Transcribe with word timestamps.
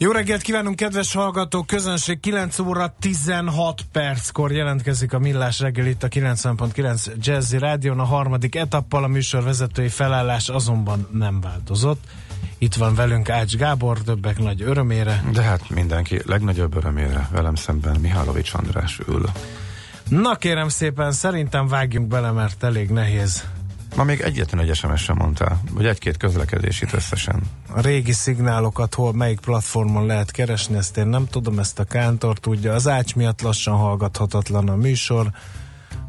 Jó 0.00 0.10
reggelt 0.10 0.42
kívánunk, 0.42 0.76
kedves 0.76 1.12
hallgatók! 1.12 1.66
Közönség 1.66 2.20
9 2.20 2.58
óra 2.58 2.94
16 3.00 3.82
perckor 3.92 4.52
jelentkezik 4.52 5.12
a 5.12 5.18
Millás 5.18 5.60
reggel 5.60 5.86
itt 5.86 6.02
a 6.02 6.08
90.9 6.08 7.16
Jazzy 7.20 7.58
Rádion. 7.58 8.00
A 8.00 8.04
harmadik 8.04 8.54
etappal 8.54 9.04
a 9.04 9.06
műsor 9.06 9.42
vezetői 9.42 9.88
felállás 9.88 10.48
azonban 10.48 11.08
nem 11.12 11.40
változott. 11.40 12.04
Itt 12.58 12.74
van 12.74 12.94
velünk 12.94 13.30
Ács 13.30 13.56
Gábor, 13.56 13.98
többek 13.98 14.38
nagy 14.38 14.62
örömére. 14.62 15.24
De 15.32 15.42
hát 15.42 15.70
mindenki 15.70 16.20
legnagyobb 16.26 16.76
örömére 16.76 17.28
velem 17.32 17.54
szemben 17.54 18.00
Mihálovics 18.00 18.54
András 18.54 19.00
ül. 19.08 19.24
Na 20.08 20.36
kérem 20.36 20.68
szépen, 20.68 21.12
szerintem 21.12 21.68
vágjunk 21.68 22.08
bele, 22.08 22.30
mert 22.30 22.62
elég 22.62 22.88
nehéz 22.88 23.44
Ma 23.96 24.04
még 24.04 24.20
egyetlen 24.20 24.60
egy 24.60 24.74
SMS 24.74 25.02
sem 25.02 25.16
mondtál, 25.16 25.60
vagy 25.72 25.86
egy-két 25.86 26.16
közlekedését 26.16 26.92
összesen. 26.92 27.42
A 27.72 27.80
régi 27.80 28.12
szignálokat 28.12 28.94
hol, 28.94 29.12
melyik 29.12 29.40
platformon 29.40 30.06
lehet 30.06 30.30
keresni, 30.30 30.76
ezt 30.76 30.96
én 30.96 31.06
nem 31.06 31.26
tudom, 31.26 31.58
ezt 31.58 31.78
a 31.78 31.84
Kántor 31.84 32.38
tudja. 32.38 32.74
Az 32.74 32.88
ács 32.88 33.14
miatt 33.14 33.42
lassan 33.42 33.76
hallgathatatlan 33.76 34.68
a 34.68 34.76
műsor. 34.76 35.30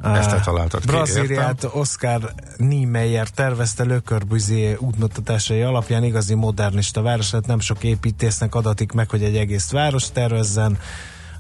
Ezt 0.04 0.30
te 0.30 0.40
találtad 0.40 0.86
Brazíliát 0.86 1.60
ki, 1.60 1.68
Oscar 1.72 2.34
Niemeyer 2.58 3.30
tervezte 3.30 3.84
Lökörbüzé 3.84 4.76
útmutatásai 4.80 5.62
alapján 5.62 6.04
igazi 6.04 6.34
modernista 6.34 7.02
város 7.02 7.32
lett, 7.32 7.46
nem 7.46 7.60
sok 7.60 7.84
építésznek 7.84 8.56
adatik 8.56 8.92
meg, 8.92 9.10
hogy 9.10 9.24
egy 9.24 9.38
egész 9.38 9.72
város 9.72 10.12
tervezzen. 10.12 10.78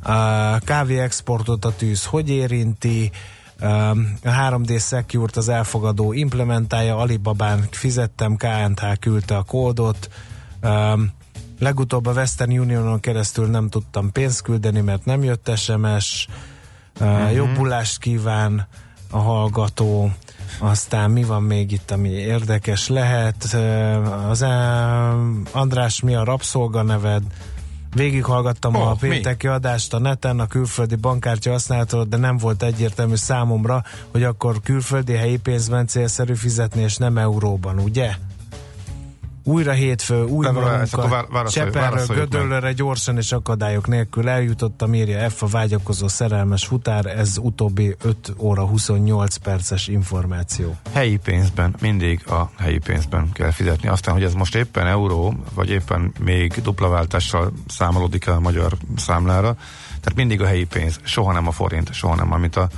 A 0.01 0.59
kávé 0.59 0.99
exportot 0.99 1.65
a 1.65 1.75
tűz 1.75 2.05
hogy 2.05 2.29
érinti? 2.29 3.11
A 3.59 3.93
3D 4.23 4.81
Secure-t 4.87 5.37
az 5.37 5.49
elfogadó 5.49 6.13
implementálja, 6.13 6.97
Alibabán 6.97 7.67
fizettem, 7.71 8.35
KNH 8.35 8.97
küldte 8.99 9.37
a 9.37 9.43
kódot, 9.43 10.09
legutóbb 11.59 12.05
a 12.05 12.11
Western 12.11 12.59
Unionon 12.59 12.99
keresztül 12.99 13.47
nem 13.47 13.69
tudtam 13.69 14.11
pénzt 14.11 14.41
küldeni, 14.41 14.81
mert 14.81 15.05
nem 15.05 15.23
jött 15.23 15.51
SMS, 15.55 16.27
uh-huh. 16.99 17.33
jobbulást 17.33 17.99
kíván 17.99 18.67
a 19.11 19.17
hallgató, 19.17 20.11
aztán 20.59 21.11
mi 21.11 21.23
van 21.23 21.43
még 21.43 21.71
itt, 21.71 21.91
ami 21.91 22.09
érdekes 22.09 22.87
lehet, 22.87 23.43
az 24.29 24.45
András, 25.51 26.01
mi 26.01 26.15
a 26.15 26.23
rabszolga 26.23 26.81
neved, 26.81 27.23
Végighallgattam 27.95 28.75
oh, 28.75 28.87
a 28.87 28.95
pénteki 28.99 29.47
mi? 29.47 29.53
adást 29.53 29.93
a 29.93 29.99
neten, 29.99 30.39
a 30.39 30.47
külföldi 30.47 30.95
bankkártya 30.95 31.51
használatról, 31.51 32.05
de 32.05 32.17
nem 32.17 32.37
volt 32.37 32.63
egyértelmű 32.63 33.15
számomra, 33.15 33.83
hogy 34.11 34.23
akkor 34.23 34.61
külföldi 34.61 35.13
helyi 35.13 35.37
pénzben 35.37 35.87
célszerű 35.87 36.33
fizetni, 36.33 36.81
és 36.81 36.97
nem 36.97 37.17
euróban, 37.17 37.79
ugye? 37.79 38.15
Újra 39.43 39.71
hétfő, 39.71 40.23
új 40.23 40.47
munka, 40.51 41.47
Cseperről, 41.47 42.05
Gödöllőre 42.05 42.71
gyorsan 42.71 43.17
és 43.17 43.31
akadályok 43.31 43.87
nélkül 43.87 44.29
eljutottam, 44.29 44.93
írja 44.93 45.29
F 45.29 45.43
a 45.43 45.47
vágyakozó 45.47 46.07
szerelmes 46.07 46.65
futár, 46.65 47.05
ez 47.05 47.37
utóbbi 47.37 47.95
5 48.01 48.33
óra 48.37 48.65
28 48.65 49.35
perces 49.35 49.87
információ. 49.87 50.75
Helyi 50.91 51.17
pénzben, 51.17 51.75
mindig 51.81 52.27
a 52.27 52.51
helyi 52.57 52.77
pénzben 52.77 53.31
kell 53.31 53.51
fizetni. 53.51 53.87
Aztán, 53.87 54.13
hogy 54.13 54.23
ez 54.23 54.33
most 54.33 54.55
éppen 54.55 54.87
euró, 54.87 55.33
vagy 55.53 55.69
éppen 55.69 56.13
még 56.19 56.53
dupla 56.61 56.89
váltással 56.89 57.51
számolódik 57.67 58.27
a 58.27 58.39
magyar 58.39 58.73
számlára, 58.95 59.55
tehát 59.87 60.15
mindig 60.15 60.41
a 60.41 60.45
helyi 60.45 60.65
pénz, 60.65 60.99
soha 61.03 61.33
nem 61.33 61.47
a 61.47 61.51
forint, 61.51 61.93
soha 61.93 62.15
nem, 62.15 62.33
amit 62.33 62.55
a 62.55 62.69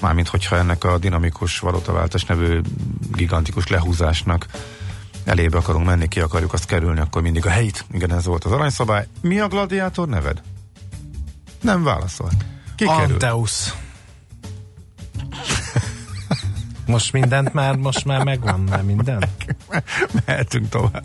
mármint 0.00 0.28
hogyha 0.28 0.56
ennek 0.56 0.84
a 0.84 0.98
dinamikus 0.98 1.58
valótaváltás 1.58 2.24
nevű 2.24 2.60
gigantikus 3.14 3.66
lehúzásnak 3.66 4.46
elébe 5.26 5.58
akarunk 5.58 5.86
menni, 5.86 6.08
ki 6.08 6.20
akarjuk 6.20 6.52
azt 6.52 6.66
kerülni, 6.66 7.00
akkor 7.00 7.22
mindig 7.22 7.46
a 7.46 7.50
helyit. 7.50 7.84
Igen, 7.92 8.12
ez 8.12 8.24
volt 8.24 8.44
az 8.44 8.52
aranyszabály. 8.52 9.06
Mi 9.20 9.38
a 9.38 9.48
gladiátor 9.48 10.08
neved? 10.08 10.42
Nem 11.60 11.82
válaszolt. 11.82 12.44
Ki 12.76 12.84
Anteus. 12.84 13.74
most 16.86 17.12
mindent 17.12 17.52
már, 17.52 17.76
most 17.76 18.04
már 18.04 18.24
megvan, 18.24 18.60
már 18.60 18.82
minden. 18.82 19.24
Mehetünk 20.26 20.68
tovább. 20.68 21.04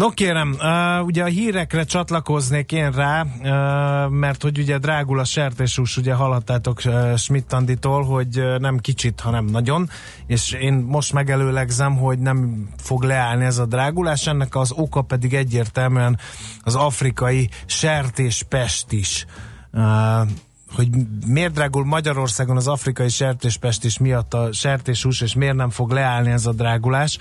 No 0.00 0.08
kérem, 0.08 0.56
uh, 0.58 1.06
ugye 1.06 1.22
a 1.22 1.26
hírekre 1.26 1.84
csatlakoznék 1.84 2.72
én 2.72 2.90
rá, 2.90 3.22
uh, 3.22 4.10
mert 4.10 4.42
hogy 4.42 4.58
ugye 4.58 4.78
drágul 4.78 5.18
a 5.18 5.24
sertésús, 5.24 5.96
ugye 5.96 6.14
hallhattátok 6.14 6.80
uh, 6.84 7.16
Schmidt-Anditól, 7.16 8.04
hogy 8.04 8.38
uh, 8.38 8.58
nem 8.58 8.78
kicsit, 8.78 9.20
hanem 9.20 9.44
nagyon, 9.44 9.90
és 10.26 10.52
én 10.52 10.74
most 10.74 11.12
megelőlegzem, 11.12 11.96
hogy 11.96 12.18
nem 12.18 12.68
fog 12.76 13.02
leállni 13.02 13.44
ez 13.44 13.58
a 13.58 13.66
drágulás, 13.66 14.26
ennek 14.26 14.56
az 14.56 14.72
oka 14.72 15.02
pedig 15.02 15.34
egyértelműen 15.34 16.18
az 16.62 16.74
afrikai 16.74 17.48
sertéspest 17.66 18.92
is. 18.92 19.26
Uh, 19.72 20.28
hogy 20.74 20.88
miért 21.26 21.52
drágul 21.52 21.84
Magyarországon 21.84 22.56
az 22.56 22.68
afrikai 22.68 23.08
sertéspest 23.08 23.84
is 23.84 23.98
miatt 23.98 24.34
a 24.34 24.52
sertéshús, 24.52 25.20
és 25.20 25.34
miért 25.34 25.56
nem 25.56 25.70
fog 25.70 25.90
leállni 25.90 26.30
ez 26.30 26.46
a 26.46 26.52
drágulás. 26.52 27.18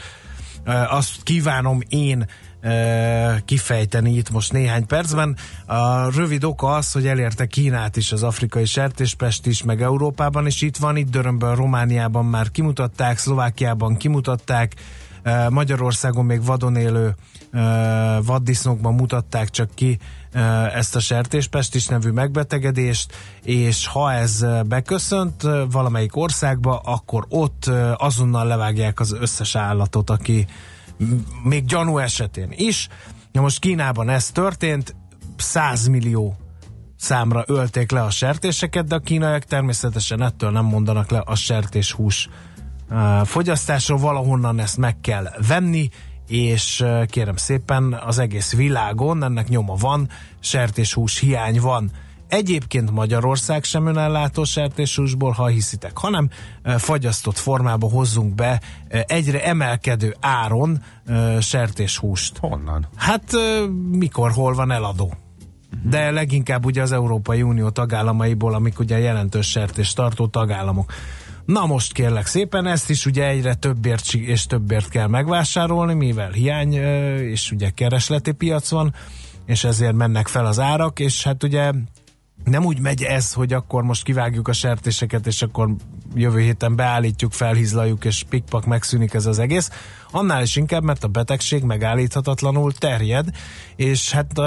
Azt 0.90 1.24
kívánom 1.24 1.80
én 1.88 2.26
kifejteni 3.46 4.14
itt 4.16 4.30
most 4.30 4.52
néhány 4.52 4.86
percben. 4.86 5.36
A 5.66 6.12
rövid 6.16 6.44
oka 6.44 6.68
az, 6.68 6.92
hogy 6.92 7.08
elérte 7.08 7.46
Kínát 7.46 7.98
is 7.98 8.12
az 8.12 8.24
afrikai 8.24 8.66
sertéspest 8.66 9.46
is, 9.46 9.64
meg 9.64 9.82
Európában 9.82 10.46
is 10.46 10.62
itt 10.62 10.78
van, 10.78 10.98
itt 10.98 11.10
Dörömből 11.10 11.56
Romániában 11.56 12.26
már 12.26 12.52
kimutatták, 12.52 13.18
Szlovákiában 13.18 13.98
kimutatták, 13.98 14.74
Magyarországon 15.50 16.26
még 16.26 16.46
vadon 16.46 16.76
élő 16.76 17.16
vaddisznókban 18.22 18.94
mutatták 18.94 19.50
csak 19.50 19.70
ki 19.76 20.00
ezt 20.74 20.96
a 20.96 21.00
sertéspestis 21.00 21.88
nevű 21.88 22.10
megbetegedést, 22.10 23.14
és 23.44 23.88
ha 23.88 24.14
ez 24.14 24.46
beköszönt 24.66 25.42
valamelyik 25.72 26.16
országba, 26.16 26.80
akkor 26.80 27.26
ott 27.30 27.72
azonnal 27.98 28.46
levágják 28.46 29.00
az 29.00 29.16
összes 29.20 29.56
állatot, 29.56 30.10
aki 30.10 30.48
még 31.44 31.66
gyanú 31.66 31.98
esetén 31.98 32.54
is. 32.56 32.88
Na 33.32 33.42
most 33.42 33.60
Kínában 33.60 34.10
ez 34.10 34.32
történt, 34.32 34.96
100 35.38 35.88
millió 35.88 36.38
számra 37.00 37.44
ölték 37.48 37.92
le 37.92 38.02
a 38.04 38.10
sertéseket, 38.10 38.88
de 38.88 38.96
a 38.96 39.00
kínaiak 39.00 39.44
természetesen 39.44 40.22
ettől 40.22 40.52
nem 40.52 40.66
mondanak 40.66 41.10
le 41.10 41.20
a 41.26 41.36
sertéshús 41.36 42.30
fogyasztásról, 43.24 43.98
valahonnan 43.98 44.60
ezt 44.60 44.78
meg 44.78 45.02
kell 45.02 45.30
venni, 45.48 45.90
és 46.28 46.86
kérem 47.06 47.36
szépen 47.36 47.94
az 48.06 48.20
egész 48.20 48.54
világon 48.54 49.24
ennek 49.24 49.48
nyoma 49.48 49.76
van, 49.76 50.10
sertéshús 50.40 51.20
hiány 51.20 51.60
van. 51.60 51.92
Egyébként 52.30 52.92
Magyarország 52.92 53.64
sem 53.64 53.86
önellátó 53.86 54.44
sertéshúsból, 54.44 55.32
ha 55.32 55.48
hiszitek, 55.48 55.98
hanem 55.98 56.30
fagyasztott 56.78 57.38
formába 57.38 57.90
hozzunk 57.90 58.36
be 58.36 58.62
egyre 58.88 59.44
emelkedő 59.44 60.16
áron 60.20 60.84
sertéshúst. 61.40 62.38
Honnan? 62.38 62.88
Hát 62.96 63.32
mikor, 63.92 64.32
hol 64.32 64.54
van 64.54 64.72
eladó? 64.72 65.14
De 65.84 66.12
leginkább 66.12 66.66
ugye 66.66 66.82
az 66.82 66.92
Európai 66.92 67.42
Unió 67.42 67.70
tagállamaiból, 67.70 68.54
amik 68.54 68.80
ugye 68.80 69.00
jelentős 69.00 69.50
sertés 69.50 69.94
tartó 69.94 70.28
tagállamok. 70.28 70.94
Na 71.46 71.66
most 71.66 71.94
kérlek 71.94 72.26
szépen, 72.26 72.66
ezt 72.66 72.90
is 72.90 73.06
ugye 73.06 73.28
egyre 73.28 73.54
többért 73.54 74.14
és 74.14 74.46
többért 74.46 74.90
kell 74.90 75.08
megvásárolni, 75.08 75.94
mivel 75.94 76.32
hiány 76.32 76.74
és 77.22 77.52
ugye 77.52 77.70
keresleti 77.70 78.32
piac 78.32 78.70
van, 78.70 78.94
és 79.46 79.64
ezért 79.64 79.94
mennek 79.94 80.28
fel 80.28 80.46
az 80.46 80.60
árak, 80.60 81.00
és 81.00 81.24
hát 81.24 81.44
ugye 81.44 81.72
nem 82.44 82.66
úgy 82.66 82.80
megy 82.80 83.04
ez, 83.04 83.34
hogy 83.34 83.54
akkor 83.54 83.84
most 83.84 84.04
kivágjuk 84.04 84.48
a 84.48 84.54
sertéseket, 84.54 85.28
és 85.28 85.42
akkor 85.42 85.76
jövő 86.16 86.40
héten 86.40 86.76
beállítjuk, 86.76 87.32
felhizlaljuk, 87.32 88.06
és 88.06 88.24
pikpak 88.30 88.66
megszűnik 88.66 89.14
ez 89.14 89.26
az 89.26 89.40
egész. 89.40 89.70
Annál 90.12 90.42
is 90.42 90.56
inkább, 90.56 90.84
mert 90.84 91.04
a 91.04 91.08
betegség 91.08 91.64
megállíthatatlanul 91.64 92.74
terjed, 92.74 93.30
és 93.76 94.12
hát 94.12 94.38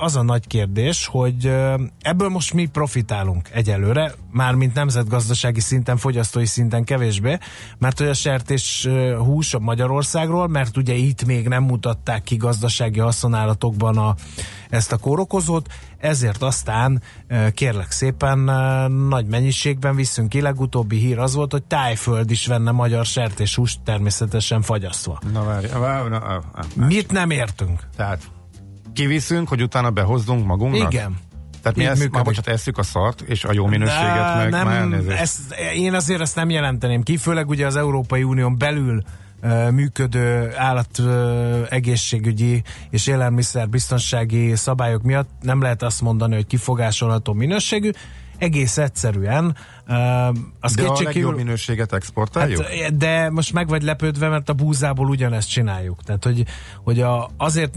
az 0.00 0.16
a 0.16 0.22
nagy 0.22 0.46
kérdés, 0.46 1.06
hogy 1.06 1.52
ebből 2.00 2.28
most 2.28 2.54
mi 2.54 2.66
profitálunk 2.66 3.48
egyelőre, 3.52 4.14
mármint 4.32 4.74
nemzetgazdasági 4.74 5.60
szinten, 5.60 5.96
fogyasztói 5.96 6.46
szinten 6.46 6.84
kevésbé, 6.84 7.38
mert 7.78 7.98
hogy 7.98 8.08
a 8.08 8.14
sertés 8.14 8.88
hús 9.18 9.54
a 9.54 9.58
Magyarországról, 9.58 10.48
mert 10.48 10.76
ugye 10.76 10.94
itt 10.94 11.24
még 11.24 11.48
nem 11.48 11.62
mutatták 11.62 12.22
ki 12.22 12.36
gazdasági 12.36 12.98
haszonállatokban 12.98 13.98
a, 13.98 14.14
ezt 14.70 14.92
a 14.92 14.96
kórokozót, 14.96 15.68
ezért 15.98 16.42
aztán 16.42 17.02
kérlek 17.54 17.90
szépen 17.90 18.38
nagy 19.08 19.26
mennyiségben 19.26 19.94
viszünk 19.94 20.28
ki. 20.28 20.40
Legutóbbi 20.40 20.96
hír 21.04 21.18
az 21.18 21.34
volt, 21.34 21.52
hogy 21.52 21.62
tájföld 21.62 22.30
is 22.30 22.46
venne 22.46 22.70
magyar 22.70 23.04
sertéshúst 23.04 23.80
természetesen 23.84 24.62
fagyasztva. 24.62 25.18
Na 25.32 25.44
várj, 25.44 25.66
várj, 25.66 26.08
na, 26.08 26.18
na, 26.18 26.40
na, 26.74 26.86
Mit 26.86 27.12
nem 27.12 27.30
értünk? 27.30 27.80
Tehát 27.96 28.30
kiviszünk, 28.92 29.48
hogy 29.48 29.62
utána 29.62 29.90
behozzunk 29.90 30.46
magunknak? 30.46 30.92
Igen. 30.92 31.16
Tehát 31.62 31.78
mi 31.78 31.84
ezt, 31.84 32.10
már 32.10 32.24
bocsánat, 32.24 32.48
eszük 32.48 32.78
a 32.78 32.82
szart, 32.82 33.20
és 33.20 33.44
a 33.44 33.52
jó 33.52 33.66
minőséget 33.66 34.36
meg 34.36 34.50
nem, 34.50 34.66
már 34.66 35.00
ezt, 35.08 35.54
én 35.74 35.94
azért 35.94 36.20
ezt 36.20 36.36
nem 36.36 36.50
jelenteném 36.50 37.02
ki, 37.02 37.16
főleg 37.16 37.48
ugye 37.48 37.66
az 37.66 37.76
Európai 37.76 38.22
Unión 38.22 38.58
belül 38.58 39.02
működő 39.70 40.52
állat 40.56 41.02
egészségügyi 41.68 42.62
és 42.90 43.06
élelmiszer 43.06 43.68
biztonsági 43.68 44.56
szabályok 44.56 45.02
miatt 45.02 45.30
nem 45.40 45.62
lehet 45.62 45.82
azt 45.82 46.00
mondani, 46.00 46.34
hogy 46.34 46.46
kifogásolható 46.46 47.32
minőségű, 47.32 47.90
egész 48.38 48.78
egyszerűen 48.78 49.56
az 50.60 50.74
de 50.74 50.86
a 50.86 51.00
legjobb 51.02 51.36
minőséget 51.36 51.92
exportáljuk? 51.92 52.62
Hát, 52.62 52.96
de 52.96 53.30
most 53.30 53.52
meg 53.52 53.68
vagy 53.68 53.82
lepődve, 53.82 54.28
mert 54.28 54.48
a 54.48 54.52
búzából 54.52 55.08
ugyanezt 55.08 55.50
csináljuk. 55.50 56.02
Tehát, 56.02 56.24
hogy, 56.24 56.44
hogy 56.82 57.00
a, 57.00 57.30
azért 57.36 57.74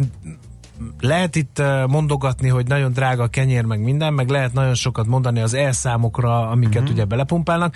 lehet 0.99 1.35
itt 1.35 1.61
mondogatni, 1.87 2.49
hogy 2.49 2.67
nagyon 2.67 2.91
drága 2.91 3.23
a 3.23 3.27
kenyér, 3.27 3.63
meg 3.63 3.79
minden, 3.79 4.13
meg 4.13 4.29
lehet 4.29 4.53
nagyon 4.53 4.75
sokat 4.75 5.05
mondani 5.05 5.39
az 5.39 5.53
elszámokra, 5.53 6.49
amiket 6.49 6.81
uh-huh. 6.81 6.93
ugye 6.93 7.05
belepumpálnak, 7.05 7.75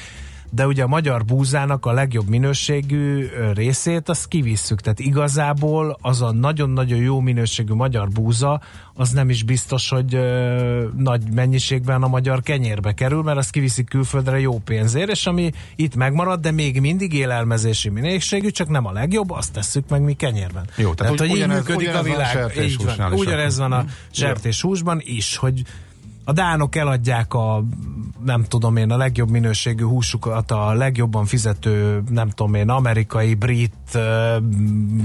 de 0.53 0.67
ugye 0.67 0.83
a 0.83 0.87
magyar 0.87 1.25
búzának 1.25 1.85
a 1.85 1.91
legjobb 1.91 2.27
minőségű 2.27 3.27
részét 3.53 4.09
azt 4.09 4.27
kivisszük, 4.27 4.81
tehát 4.81 4.99
igazából 4.99 5.97
az 6.01 6.21
a 6.21 6.31
nagyon-nagyon 6.31 6.99
jó 6.99 7.19
minőségű 7.19 7.73
magyar 7.73 8.07
búza, 8.07 8.61
az 8.93 9.09
nem 9.09 9.29
is 9.29 9.43
biztos, 9.43 9.89
hogy 9.89 10.15
ö, 10.15 10.87
nagy 10.97 11.21
mennyiségben 11.33 12.03
a 12.03 12.07
magyar 12.07 12.41
kenyérbe 12.41 12.93
kerül, 12.93 13.21
mert 13.21 13.37
azt 13.37 13.51
kiviszik 13.51 13.89
külföldre 13.89 14.39
jó 14.39 14.59
pénzért, 14.59 15.09
és 15.09 15.25
ami 15.25 15.51
itt 15.75 15.95
megmarad, 15.95 16.39
de 16.39 16.51
még 16.51 16.79
mindig 16.79 17.13
élelmezési 17.13 17.89
minőségű, 17.89 18.49
csak 18.49 18.69
nem 18.69 18.85
a 18.85 18.91
legjobb, 18.91 19.31
azt 19.31 19.53
tesszük 19.53 19.89
meg 19.89 20.01
mi 20.01 20.13
kenyérben. 20.13 20.65
Jó, 20.75 20.93
tehát, 20.93 20.97
tehát 20.97 21.19
hogy 21.19 21.31
ugyanez, 21.31 21.57
így 21.57 21.67
működik 21.67 21.95
a 21.95 22.03
világ. 22.03 22.53
Így 22.61 22.77
van, 22.97 23.13
ugyanez 23.13 23.57
van 23.57 23.71
a 23.71 23.85
sertéshúsban 24.11 25.01
is, 25.03 25.37
hogy 25.37 25.63
a 26.23 26.31
dánok 26.31 26.75
eladják 26.75 27.33
a 27.33 27.63
nem 28.23 28.43
tudom 28.43 28.75
én, 28.75 28.91
a 28.91 28.97
legjobb 28.97 29.29
minőségű 29.29 29.83
húsukat 29.83 30.51
a 30.51 30.73
legjobban 30.73 31.25
fizető, 31.25 32.03
nem 32.09 32.29
tudom 32.29 32.53
én, 32.53 32.69
amerikai, 32.69 33.33
brit, 33.33 33.99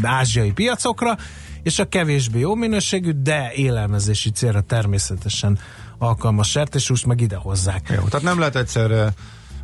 ázsiai 0.03 0.53
piacokra, 0.53 1.17
és 1.63 1.79
a 1.79 1.89
kevésbé 1.89 2.39
jó 2.39 2.55
minőségű, 2.55 3.11
de 3.11 3.53
élelmezési 3.55 4.31
célra 4.31 4.61
természetesen 4.61 5.59
alkalmas 5.99 6.51
sertéshúst 6.51 7.07
meg 7.07 7.21
ide 7.21 7.37
hozzák. 7.37 7.89
Jó, 7.89 8.03
tehát 8.03 8.23
nem 8.23 8.39
lehet 8.39 8.57
egyszerre 8.57 9.15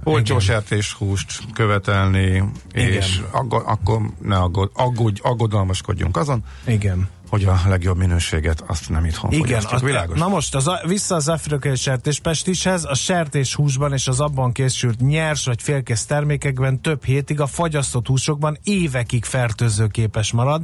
olcsó 0.05 0.39
sertéshúst 0.39 1.41
követelni, 1.55 2.45
Igen. 2.73 2.93
és 2.93 3.23
aggo- 3.31 3.67
akkor 3.67 4.01
ne 4.23 4.37
aggod, 4.37 4.71
aggódj, 4.75 5.21
aggodalmaskodjunk 5.23 6.17
azon. 6.17 6.45
Igen 6.67 7.09
hogy 7.33 7.45
a 7.45 7.61
legjobb 7.69 7.97
minőséget 7.97 8.61
azt 8.67 8.89
nem 8.89 9.05
itthon 9.05 9.33
Igen, 9.33 9.65
az, 9.71 9.81
világos. 9.81 10.19
Na 10.19 10.29
most 10.29 10.55
az, 10.55 10.71
vissza 10.87 11.15
az 11.15 11.29
afrikai 11.29 11.77
sertéspestishez, 11.77 12.85
a 12.85 12.95
sertéshúsban 12.95 13.93
és 13.93 14.09
az 14.09 14.21
abban 14.21 14.53
készült 14.53 15.01
nyers 15.01 15.45
vagy 15.45 15.63
félkész 15.63 16.05
termékekben 16.05 16.81
több 16.81 17.05
hétig 17.05 17.41
a 17.41 17.47
fagyasztott 17.47 18.07
húsokban 18.07 18.59
évekig 18.63 19.25
fertőzőképes 19.25 20.33
marad, 20.33 20.63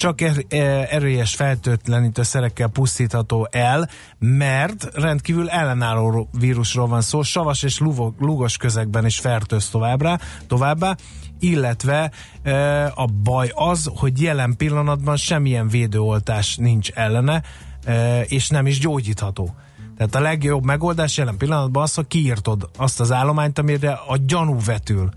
csak 0.00 0.20
er, 0.20 0.44
e, 0.48 0.56
erős 0.90 1.34
feltöltlenítő 1.34 2.22
szerekkel 2.22 2.68
pusztítható 2.68 3.48
el, 3.50 3.88
mert 4.18 4.88
rendkívül 4.94 5.48
ellenálló 5.48 6.28
vírusról 6.38 6.86
van 6.86 7.00
szó, 7.00 7.22
savas 7.22 7.62
és 7.62 7.78
lugos 8.18 8.56
közegben 8.56 9.06
is 9.06 9.18
fertőz 9.18 9.68
továbbra, 9.68 10.18
továbbá, 10.46 10.96
illetve 11.40 12.10
e, 12.42 12.86
a 12.86 13.06
baj 13.22 13.50
az, 13.54 13.90
hogy 13.94 14.20
jelen 14.20 14.56
pillanatban 14.56 15.16
semmilyen 15.16 15.68
védőoltás 15.68 16.56
nincs 16.56 16.90
ellene, 16.90 17.42
e, 17.84 18.20
és 18.20 18.48
nem 18.48 18.66
is 18.66 18.78
gyógyítható. 18.78 19.54
Tehát 19.96 20.14
a 20.14 20.20
legjobb 20.20 20.64
megoldás 20.64 21.16
jelen 21.16 21.36
pillanatban 21.36 21.82
az, 21.82 21.94
hogy 21.94 22.06
kiírtod 22.06 22.70
azt 22.76 23.00
az 23.00 23.12
állományt, 23.12 23.58
amire 23.58 23.92
a 23.92 24.16
gyanú 24.16 24.56
vetül. 24.64 25.10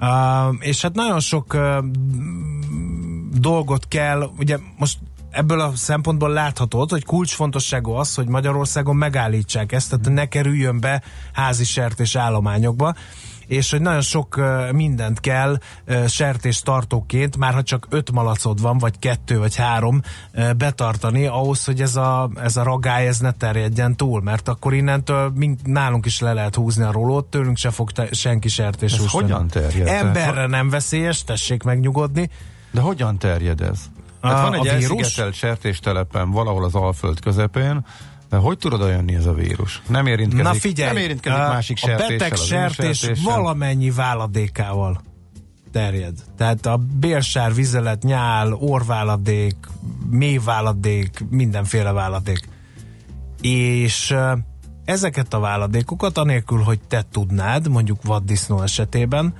Uh, 0.00 0.54
és 0.58 0.82
hát 0.82 0.94
nagyon 0.94 1.20
sok 1.20 1.54
uh, 1.54 1.84
dolgot 3.40 3.88
kell, 3.88 4.30
ugye 4.38 4.58
most 4.78 4.98
ebből 5.30 5.60
a 5.60 5.72
szempontból 5.76 6.30
láthatod, 6.30 6.90
hogy 6.90 7.04
kulcsfontosságú 7.04 7.92
az, 7.92 8.14
hogy 8.14 8.28
Magyarországon 8.28 8.96
megállítsák 8.96 9.72
ezt, 9.72 9.90
tehát 9.90 10.08
ne 10.08 10.26
kerüljön 10.26 10.80
be 10.80 11.02
házi 11.32 11.64
sertés 11.64 12.16
állományokba 12.16 12.94
és 13.46 13.70
hogy 13.70 13.80
nagyon 13.80 14.00
sok 14.00 14.40
mindent 14.72 15.20
kell 15.20 15.58
sertés 16.06 16.60
tartóként, 16.60 17.36
már 17.36 17.54
ha 17.54 17.62
csak 17.62 17.86
öt 17.90 18.12
malacod 18.12 18.60
van, 18.60 18.78
vagy 18.78 18.98
kettő, 18.98 19.38
vagy 19.38 19.56
három 19.56 20.00
betartani, 20.56 21.26
ahhoz, 21.26 21.64
hogy 21.64 21.80
ez 21.80 21.96
a, 21.96 22.30
ez 22.42 22.56
a 22.56 22.62
ragály 22.62 23.06
ez 23.06 23.18
ne 23.18 23.32
terjedjen 23.32 23.96
túl, 23.96 24.22
mert 24.22 24.48
akkor 24.48 24.74
innentől 24.74 25.32
mind, 25.34 25.58
nálunk 25.64 26.06
is 26.06 26.20
le 26.20 26.32
lehet 26.32 26.54
húzni 26.54 26.82
a 26.82 26.92
rolót, 26.92 27.24
tőlünk 27.24 27.56
se 27.56 27.70
fog 27.70 27.92
te, 27.92 28.08
senki 28.12 28.48
sertés 28.48 28.92
Ez 28.92 29.10
hogyan 29.10 29.48
terjed? 29.48 29.86
Emberre 29.86 30.46
nem 30.46 30.68
veszélyes, 30.68 31.24
tessék 31.24 31.62
megnyugodni. 31.62 32.30
De 32.70 32.80
hogyan 32.80 33.18
terjed 33.18 33.60
ez? 33.60 33.78
Hát 34.20 34.42
van 34.42 34.54
egy 34.54 34.66
elszigetelt 34.66 35.34
sertéstelepen 35.34 36.30
valahol 36.30 36.64
az 36.64 36.74
Alföld 36.74 37.20
közepén, 37.20 37.86
de 38.34 38.40
hogy 38.40 38.58
tudod 38.58 38.82
olyan 38.82 39.10
ez 39.10 39.26
a 39.26 39.32
vírus? 39.32 39.82
Nem 39.88 40.06
érintkezik, 40.06 40.44
Na 40.44 40.54
figyelj, 40.54 40.92
nem 40.92 41.02
érintkezik 41.02 41.38
a, 41.38 41.48
másik 41.48 41.76
sertéssel. 41.76 42.06
A 42.06 42.18
beteg 42.18 42.36
sertés 42.36 43.10
valamennyi 43.24 43.90
váladékával 43.90 45.00
terjed. 45.72 46.18
Tehát 46.36 46.66
a 46.66 46.76
bérsár, 46.76 47.54
vizelet, 47.54 48.02
nyál, 48.02 48.52
orváladék, 48.52 49.56
mélyváladék, 50.10 51.24
mindenféle 51.30 51.92
váladék. 51.92 52.48
És 53.40 54.14
ezeket 54.84 55.34
a 55.34 55.38
váladékokat, 55.38 56.18
anélkül, 56.18 56.62
hogy 56.62 56.80
te 56.88 57.04
tudnád, 57.10 57.68
mondjuk 57.68 58.02
vaddisznó 58.02 58.62
esetében, 58.62 59.34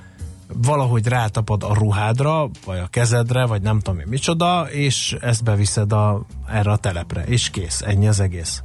valahogy 0.49 1.07
rátapad 1.07 1.63
a 1.63 1.75
ruhádra, 1.75 2.51
vagy 2.65 2.79
a 2.79 2.87
kezedre, 2.87 3.47
vagy 3.47 3.63
nem 3.63 3.81
tudom 3.81 4.01
én 4.01 4.07
micsoda, 4.09 4.67
és 4.71 5.17
ezt 5.21 5.45
beviszed 5.45 5.93
a, 5.93 6.27
erre 6.49 6.71
a 6.71 6.77
telepre, 6.77 7.25
és 7.25 7.51
kész, 7.51 7.81
ennyi 7.81 8.09
az 8.09 8.21
egész. 8.21 8.63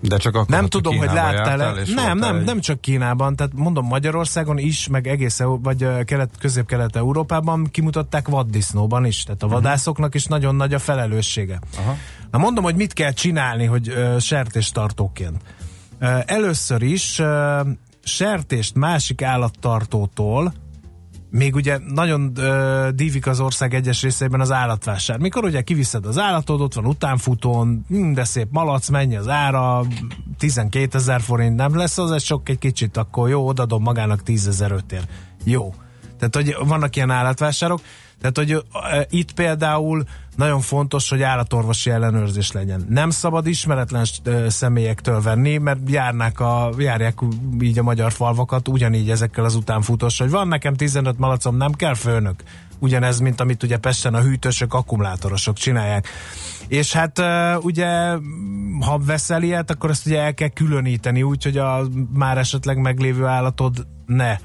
De 0.00 0.16
csak 0.16 0.34
akkor 0.34 0.48
nem 0.48 0.66
tudom, 0.66 0.96
hogy 0.96 1.10
láttál-e. 1.12 1.72
Nem, 1.94 2.18
nem, 2.18 2.36
egy... 2.36 2.44
nem 2.44 2.60
csak 2.60 2.80
Kínában, 2.80 3.36
tehát 3.36 3.52
mondom 3.54 3.86
Magyarországon 3.86 4.58
is, 4.58 4.88
meg 4.88 5.06
egész, 5.06 5.40
vagy 5.42 5.86
kelet, 6.04 6.30
közép-kelet-európában 6.40 7.68
kimutatták 7.70 8.28
vaddisznóban 8.28 9.04
is, 9.04 9.22
tehát 9.22 9.42
a 9.42 9.46
mhm. 9.46 9.54
vadászoknak 9.54 10.14
is 10.14 10.24
nagyon 10.24 10.54
nagy 10.54 10.74
a 10.74 10.78
felelőssége. 10.78 11.60
Aha. 11.78 11.96
Na 12.30 12.38
mondom, 12.38 12.64
hogy 12.64 12.76
mit 12.76 12.92
kell 12.92 13.12
csinálni, 13.12 13.64
hogy 13.64 13.88
uh, 13.88 14.18
sertéstartóként. 14.18 15.36
Uh, 16.00 16.20
először 16.26 16.82
is 16.82 17.18
uh, 17.18 17.26
sertést 18.02 18.74
másik 18.74 19.22
állattartótól 19.22 20.52
még 21.36 21.54
ugye 21.54 21.78
nagyon 21.94 22.32
uh, 22.36 22.88
dívik 22.88 23.26
az 23.26 23.40
ország 23.40 23.74
egyes 23.74 24.02
részeiben 24.02 24.40
az 24.40 24.52
állatvásár. 24.52 25.18
Mikor 25.18 25.44
ugye 25.44 25.62
kiviszed 25.62 26.06
az 26.06 26.18
állatod, 26.18 26.60
ott 26.60 26.74
van 26.74 26.86
utánfutón, 26.86 27.84
hm, 27.88 28.12
de 28.12 28.24
szép 28.24 28.48
malac, 28.50 28.88
mennyi 28.88 29.16
az 29.16 29.28
ára, 29.28 29.84
12 30.38 30.98
ezer 30.98 31.20
forint, 31.20 31.56
nem 31.56 31.76
lesz 31.76 31.98
az 31.98 32.10
egy 32.10 32.20
sok 32.20 32.48
egy 32.48 32.58
kicsit, 32.58 32.96
akkor 32.96 33.28
jó, 33.28 33.46
odadom 33.46 33.82
magának 33.82 34.22
10 34.22 34.46
ezer. 34.46 34.84
Jó. 35.44 35.74
Tehát, 36.18 36.34
hogy 36.34 36.56
vannak 36.68 36.96
ilyen 36.96 37.10
állatvásárok, 37.10 37.80
tehát, 38.20 38.36
hogy 38.36 38.54
uh, 38.54 38.62
itt 39.10 39.32
például 39.32 40.04
nagyon 40.36 40.60
fontos, 40.60 41.08
hogy 41.08 41.22
állatorvosi 41.22 41.90
ellenőrzés 41.90 42.52
legyen. 42.52 42.86
Nem 42.88 43.10
szabad 43.10 43.46
ismeretlen 43.46 44.04
személyektől 44.48 45.20
venni, 45.20 45.56
mert 45.56 45.78
járnák 45.86 46.40
a, 46.40 46.70
járják 46.78 47.18
így 47.60 47.78
a 47.78 47.82
magyar 47.82 48.12
falvakat, 48.12 48.68
ugyanígy 48.68 49.10
ezekkel 49.10 49.44
az 49.44 49.54
utánfutós, 49.54 50.18
hogy 50.18 50.30
van 50.30 50.48
nekem 50.48 50.74
15 50.74 51.18
malacom, 51.18 51.56
nem 51.56 51.72
kell 51.72 51.94
főnök. 51.94 52.42
Ugyanez, 52.78 53.18
mint 53.18 53.40
amit 53.40 53.62
ugye 53.62 53.76
Pesten 53.76 54.14
a 54.14 54.20
hűtősök, 54.20 54.74
akkumulátorosok 54.74 55.56
csinálják. 55.56 56.08
És 56.68 56.92
hát 56.92 57.22
ugye, 57.64 58.16
ha 58.80 58.98
veszel 58.98 59.42
ilyet, 59.42 59.70
akkor 59.70 59.90
ezt 59.90 60.06
ugye 60.06 60.20
el 60.20 60.34
kell 60.34 60.48
különíteni, 60.48 61.22
úgyhogy 61.22 61.58
a 61.58 61.82
már 62.12 62.38
esetleg 62.38 62.78
meglévő 62.78 63.24
állatod 63.24 63.86
ne 64.06 64.36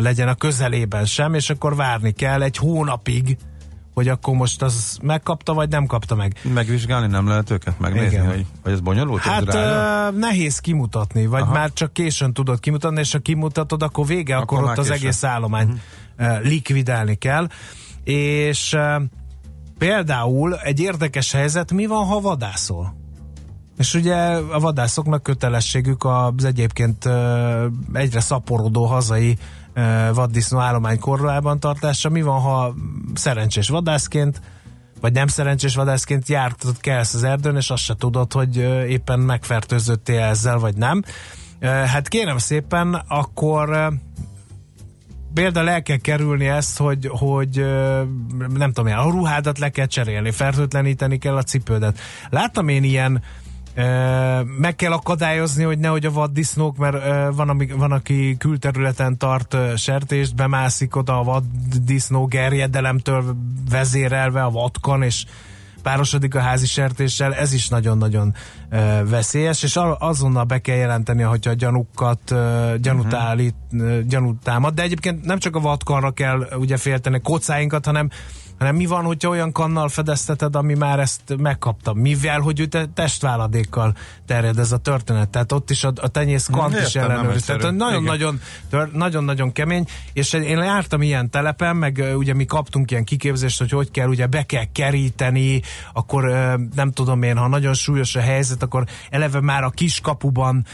legyen 0.00 0.28
a 0.28 0.34
közelében 0.34 1.04
sem, 1.04 1.34
és 1.34 1.50
akkor 1.50 1.76
várni 1.76 2.10
kell 2.10 2.42
egy 2.42 2.56
hónapig, 2.56 3.36
hogy 3.94 4.08
akkor 4.08 4.34
most 4.34 4.62
az 4.62 4.98
megkapta, 5.02 5.54
vagy 5.54 5.68
nem 5.68 5.86
kapta 5.86 6.14
meg. 6.14 6.36
Megvizsgálni 6.54 7.06
nem 7.06 7.28
lehet 7.28 7.50
őket 7.50 7.78
megnézni, 7.78 8.16
hogy, 8.16 8.46
hogy 8.62 8.72
ez 8.72 8.80
bonyolult? 8.80 9.22
Hát 9.22 9.42
uh, 9.42 10.18
nehéz 10.18 10.58
kimutatni, 10.58 11.26
vagy 11.26 11.42
Aha. 11.42 11.52
már 11.52 11.72
csak 11.72 11.92
későn 11.92 12.32
tudod 12.32 12.60
kimutatni, 12.60 13.00
és 13.00 13.12
ha 13.12 13.18
kimutatod, 13.18 13.82
akkor 13.82 14.06
vége, 14.06 14.36
akkor, 14.36 14.58
akkor 14.58 14.70
ott 14.70 14.78
az 14.78 14.88
későn. 14.88 15.02
egész 15.02 15.24
állomány 15.24 15.80
uh-huh. 16.18 16.38
uh, 16.38 16.44
likvidálni 16.44 17.14
kell. 17.14 17.48
És 18.04 18.72
uh, 18.72 19.02
például 19.78 20.56
egy 20.56 20.80
érdekes 20.80 21.32
helyzet, 21.32 21.72
mi 21.72 21.86
van, 21.86 22.06
ha 22.06 22.20
vadászol? 22.20 23.01
És 23.82 23.94
ugye 23.94 24.14
a 24.34 24.60
vadászoknak 24.60 25.22
kötelességük 25.22 26.04
az 26.04 26.44
egyébként 26.44 27.08
egyre 27.92 28.20
szaporodó 28.20 28.84
hazai 28.84 29.36
vaddisznó 30.12 30.58
állomány 30.58 30.98
korlában 30.98 31.60
tartása. 31.60 32.08
Mi 32.08 32.22
van, 32.22 32.40
ha 32.40 32.74
szerencsés 33.14 33.68
vadászként 33.68 34.40
vagy 35.00 35.12
nem 35.12 35.26
szerencsés 35.26 35.74
vadászként 35.74 36.28
jártad 36.28 36.80
kelsz 36.80 37.14
az 37.14 37.24
erdőn, 37.24 37.56
és 37.56 37.70
azt 37.70 37.82
se 37.82 37.94
tudod, 37.94 38.32
hogy 38.32 38.56
éppen 38.88 39.20
megfertőzöttél 39.20 40.20
ezzel, 40.20 40.58
vagy 40.58 40.76
nem. 40.76 41.02
Hát 41.60 42.08
kérem 42.08 42.38
szépen, 42.38 42.94
akkor 43.08 43.92
például 45.34 45.68
el 45.68 45.82
kell 45.82 45.96
kerülni 45.96 46.46
ezt, 46.46 46.78
hogy, 46.78 47.08
hogy 47.10 47.66
nem 48.54 48.72
tudom, 48.72 48.98
a 48.98 49.10
ruhádat 49.10 49.58
le 49.58 49.68
kell 49.68 49.86
cserélni, 49.86 50.30
fertőtleníteni 50.30 51.18
kell 51.18 51.36
a 51.36 51.42
cipődet. 51.42 51.98
Láttam 52.30 52.68
én 52.68 52.82
ilyen 52.82 53.22
meg 54.58 54.76
kell 54.76 54.92
akadályozni, 54.92 55.64
hogy 55.64 55.78
nehogy 55.78 56.06
a 56.06 56.12
vaddisznók, 56.12 56.76
mert 56.76 56.96
van, 57.34 57.48
ami, 57.48 57.66
van 57.66 57.92
aki 57.92 58.36
külterületen 58.38 59.18
tart 59.18 59.56
sertést, 59.76 60.34
bemászik 60.34 60.96
oda 60.96 61.18
a 61.18 61.22
vaddisznó 61.22 62.26
gerjedelemtől 62.26 63.36
vezérelve 63.70 64.42
a 64.42 64.50
vadkan, 64.50 65.02
és 65.02 65.24
párosodik 65.82 66.34
a 66.34 66.40
házi 66.40 66.66
sertéssel, 66.66 67.34
ez 67.34 67.52
is 67.52 67.68
nagyon-nagyon 67.68 68.34
veszélyes, 69.08 69.62
és 69.62 69.78
azonnal 69.98 70.44
be 70.44 70.58
kell 70.58 70.76
jelenteni, 70.76 71.22
hogyha 71.22 71.50
a 71.50 71.54
gyanúkat, 71.54 72.30
uh, 72.30 72.74
gyanút, 72.74 73.04
uh-huh. 73.04 73.22
állít, 73.22 73.54
uh, 73.72 74.00
gyanút 74.00 74.42
támad, 74.42 74.74
de 74.74 74.82
egyébként 74.82 75.24
nem 75.24 75.38
csak 75.38 75.56
a 75.56 75.60
vadkanra 75.60 76.10
kell 76.10 76.48
ugye 76.56 76.76
félteni 76.76 77.20
kocáinkat, 77.20 77.84
hanem 77.84 78.10
hanem 78.62 78.76
mi 78.76 78.86
van, 78.86 79.04
hogyha 79.04 79.28
olyan 79.28 79.52
kannal 79.52 79.88
fedezteted, 79.88 80.56
ami 80.56 80.74
már 80.74 81.00
ezt 81.00 81.36
megkapta, 81.38 81.92
mivel, 81.92 82.40
hogy 82.40 82.60
ő 82.60 82.66
te 82.66 82.86
testváladékkal 82.94 83.94
terjed 84.26 84.58
ez 84.58 84.72
a 84.72 84.76
történet, 84.76 85.28
tehát 85.28 85.52
ott 85.52 85.70
is 85.70 85.84
a, 85.84 85.92
a 86.00 86.08
tenyész 86.08 86.48
kant 86.52 86.80
is 86.80 86.94
ellenőriz, 86.94 87.44
tehát 87.44 87.70
nagyon-nagyon 87.70 88.40
nagyon-nagyon 88.92 89.52
kemény, 89.52 89.86
és 90.12 90.32
én 90.32 90.58
jártam 90.58 91.02
ilyen 91.02 91.30
telepen, 91.30 91.76
meg 91.76 92.04
ugye 92.16 92.34
mi 92.34 92.44
kaptunk 92.44 92.90
ilyen 92.90 93.04
kiképzést, 93.04 93.58
hogy 93.58 93.70
hogy 93.70 93.90
kell, 93.90 94.08
ugye 94.08 94.26
be 94.26 94.42
kell 94.42 94.64
keríteni, 94.72 95.62
akkor 95.92 96.24
nem 96.74 96.92
tudom 96.92 97.22
én, 97.22 97.36
ha 97.36 97.48
nagyon 97.48 97.74
súlyos 97.74 98.14
a 98.14 98.20
helyzet, 98.20 98.62
akkor 98.62 98.84
eleve 99.10 99.40
már 99.40 99.62
a 99.62 99.70
kiskapuban 99.70 100.66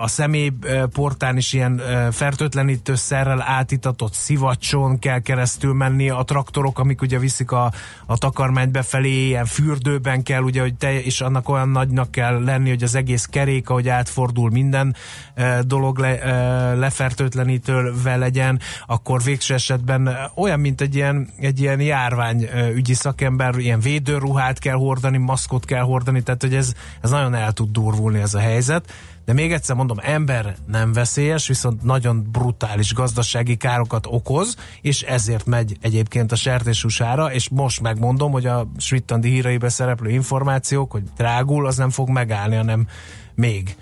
a 0.00 0.08
személyportán 0.08 1.36
is 1.36 1.52
ilyen 1.52 1.82
fertőtlenítő 2.10 2.94
szerrel 2.94 3.42
átitatott 3.42 4.12
szivacson 4.12 4.98
kell 4.98 5.20
keresztül 5.20 5.72
menni 5.72 6.10
a 6.10 6.22
traktorok, 6.22 6.78
amik 6.78 7.02
ugye 7.02 7.17
viszik 7.18 7.50
a, 7.50 7.72
a 8.06 8.18
takarmányt 8.18 8.70
befelé, 8.70 9.26
ilyen 9.26 9.46
fürdőben 9.46 10.22
kell, 10.22 10.42
ugye, 10.42 10.60
hogy 10.60 10.74
te, 10.74 11.02
és 11.02 11.20
annak 11.20 11.48
olyan 11.48 11.68
nagynak 11.68 12.10
kell 12.10 12.42
lenni, 12.44 12.68
hogy 12.68 12.82
az 12.82 12.94
egész 12.94 13.24
kerék, 13.24 13.70
ahogy 13.70 13.88
átfordul 13.88 14.50
minden 14.50 14.96
e, 15.34 15.62
dolog 15.62 15.98
le, 15.98 16.22
e, 16.22 16.74
lefertőtlenítőve 16.74 18.16
legyen, 18.16 18.60
akkor 18.86 19.22
végső 19.22 19.54
esetben 19.54 20.16
olyan, 20.34 20.60
mint 20.60 20.80
egy 20.80 20.94
ilyen, 20.94 21.28
egy 21.40 21.60
ilyen 21.60 21.80
járvány 21.80 22.42
e, 22.42 22.94
szakember, 22.94 23.58
ilyen 23.58 23.80
védőruhát 23.80 24.58
kell 24.58 24.76
hordani, 24.76 25.16
maszkot 25.16 25.64
kell 25.64 25.82
hordani, 25.82 26.22
tehát 26.22 26.42
hogy 26.42 26.54
ez, 26.54 26.72
ez 27.00 27.10
nagyon 27.10 27.34
el 27.34 27.52
tud 27.52 27.70
durvulni 27.70 28.20
ez 28.20 28.34
a 28.34 28.38
helyzet. 28.38 28.92
De 29.28 29.34
még 29.34 29.52
egyszer 29.52 29.76
mondom, 29.76 29.96
ember 30.00 30.56
nem 30.66 30.92
veszélyes, 30.92 31.48
viszont 31.48 31.82
nagyon 31.82 32.28
brutális 32.32 32.94
gazdasági 32.94 33.56
károkat 33.56 34.06
okoz, 34.06 34.56
és 34.80 35.02
ezért 35.02 35.46
megy 35.46 35.76
egyébként 35.80 36.32
a 36.32 36.36
sertéshúsára, 36.36 37.32
és 37.32 37.48
most 37.48 37.80
megmondom, 37.80 38.32
hogy 38.32 38.46
a 38.46 38.70
Svittandi 38.78 39.28
híreibe 39.28 39.68
szereplő 39.68 40.10
információk, 40.10 40.90
hogy 40.90 41.02
drágul, 41.16 41.66
az 41.66 41.76
nem 41.76 41.90
fog 41.90 42.08
megállni, 42.08 42.56
hanem 42.56 42.86
még 43.34 43.76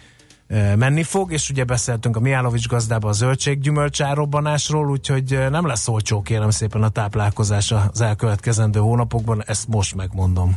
menni 0.77 1.03
fog, 1.03 1.33
és 1.33 1.51
ugye 1.51 1.65
beszéltünk 1.65 2.17
a 2.17 2.21
Miálovics 2.21 2.69
gazdába 2.69 3.09
a 3.09 3.13
zöldséggyümölcsárobbanásról, 3.13 4.91
úgyhogy 4.91 5.39
nem 5.51 5.67
lesz 5.67 5.89
olcsó 5.89 6.23
kérem 6.23 6.51
szépen 6.51 6.83
a 6.83 6.89
táplálkozás 6.89 7.73
az 7.73 8.01
elkövetkezendő 8.01 8.81
hónapokban, 8.81 9.43
ezt 9.45 9.69
most 9.69 9.95
megmondom. 9.95 10.57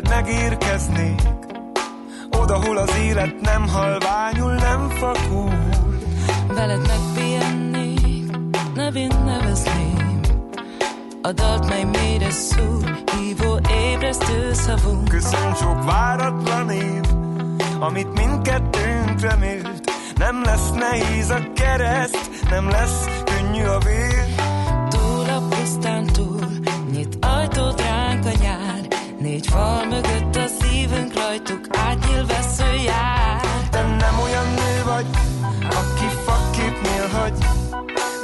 Veled 0.00 0.24
megérkeznék 0.24 1.22
Oda, 2.30 2.64
hol 2.64 2.76
az 2.76 2.96
élet 2.96 3.40
nem 3.40 3.68
halványul, 3.68 4.52
nem 4.52 4.88
fakul. 4.88 5.52
Veled 6.48 6.86
megpihennék, 6.86 8.30
nevén 8.74 9.12
nevezném. 9.24 10.20
A 11.22 11.32
dalt, 11.32 11.68
mely 11.68 11.84
mélyre 11.84 12.30
szúr, 12.30 13.02
hívó 13.16 13.58
ébresztő 13.70 14.52
szavunk 14.52 15.08
Köszönj 15.08 15.54
sok 15.54 15.84
váratlan 15.84 16.70
év, 16.70 17.04
amit 17.78 18.12
mindkettőnk 18.12 19.20
remélt. 19.20 19.90
Nem 20.16 20.42
lesz 20.44 20.70
nehéz 20.70 21.30
a 21.30 21.52
kereszt, 21.54 22.30
nem 22.50 22.68
lesz 22.68 23.04
könnyű 23.24 23.64
a 23.64 23.78
vér. 23.78 24.34
Túl 24.88 25.28
a 25.28 25.48
pusztán 25.48 26.06
túl, 26.06 26.44
nyit 26.92 27.18
ajtót 27.20 27.80
ránk 27.80 28.24
a 28.24 28.32
nyár 28.40 28.87
Négy 29.18 29.46
fal 29.46 29.84
mögött 29.84 30.36
a 30.36 30.46
szívünk 30.60 31.14
rajtuk 31.14 31.66
átnyíl 31.76 32.26
vesző 32.26 32.74
jár 32.84 33.40
Te 33.70 33.82
nem 33.82 34.18
olyan 34.22 34.46
nő 34.46 34.82
vagy, 34.84 35.06
aki 35.62 36.06
fakképnél 36.24 37.08
hagy. 37.12 37.38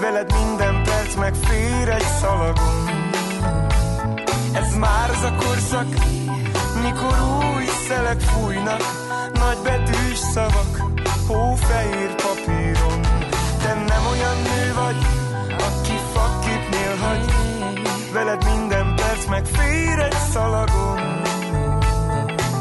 Veled 0.01 0.33
minden 0.33 0.83
perc 0.83 1.15
megfér 1.15 1.89
egy 1.89 2.07
szalagon 2.21 2.89
Ez 4.53 4.77
már 4.77 5.11
az 5.11 5.23
a 5.23 5.35
korszak, 5.35 5.87
mikor 6.83 7.17
új 7.55 7.65
szelek 7.89 8.21
fújnak. 8.21 8.83
Nagy 9.33 9.59
betűs 9.63 10.19
szavak, 10.19 10.83
hófehér 11.27 12.15
papíron. 12.15 13.01
Te 13.63 13.75
nem 13.75 14.07
olyan 14.11 14.37
nő 14.43 14.75
vagy, 14.75 14.97
aki 15.49 15.97
fakképnél 16.13 16.97
hagy. 16.97 17.33
Veled 18.13 18.45
minden 18.45 18.84
perc 19.14 19.26
megfér 19.26 19.99
egy 19.99 20.16
szalagon 20.33 20.99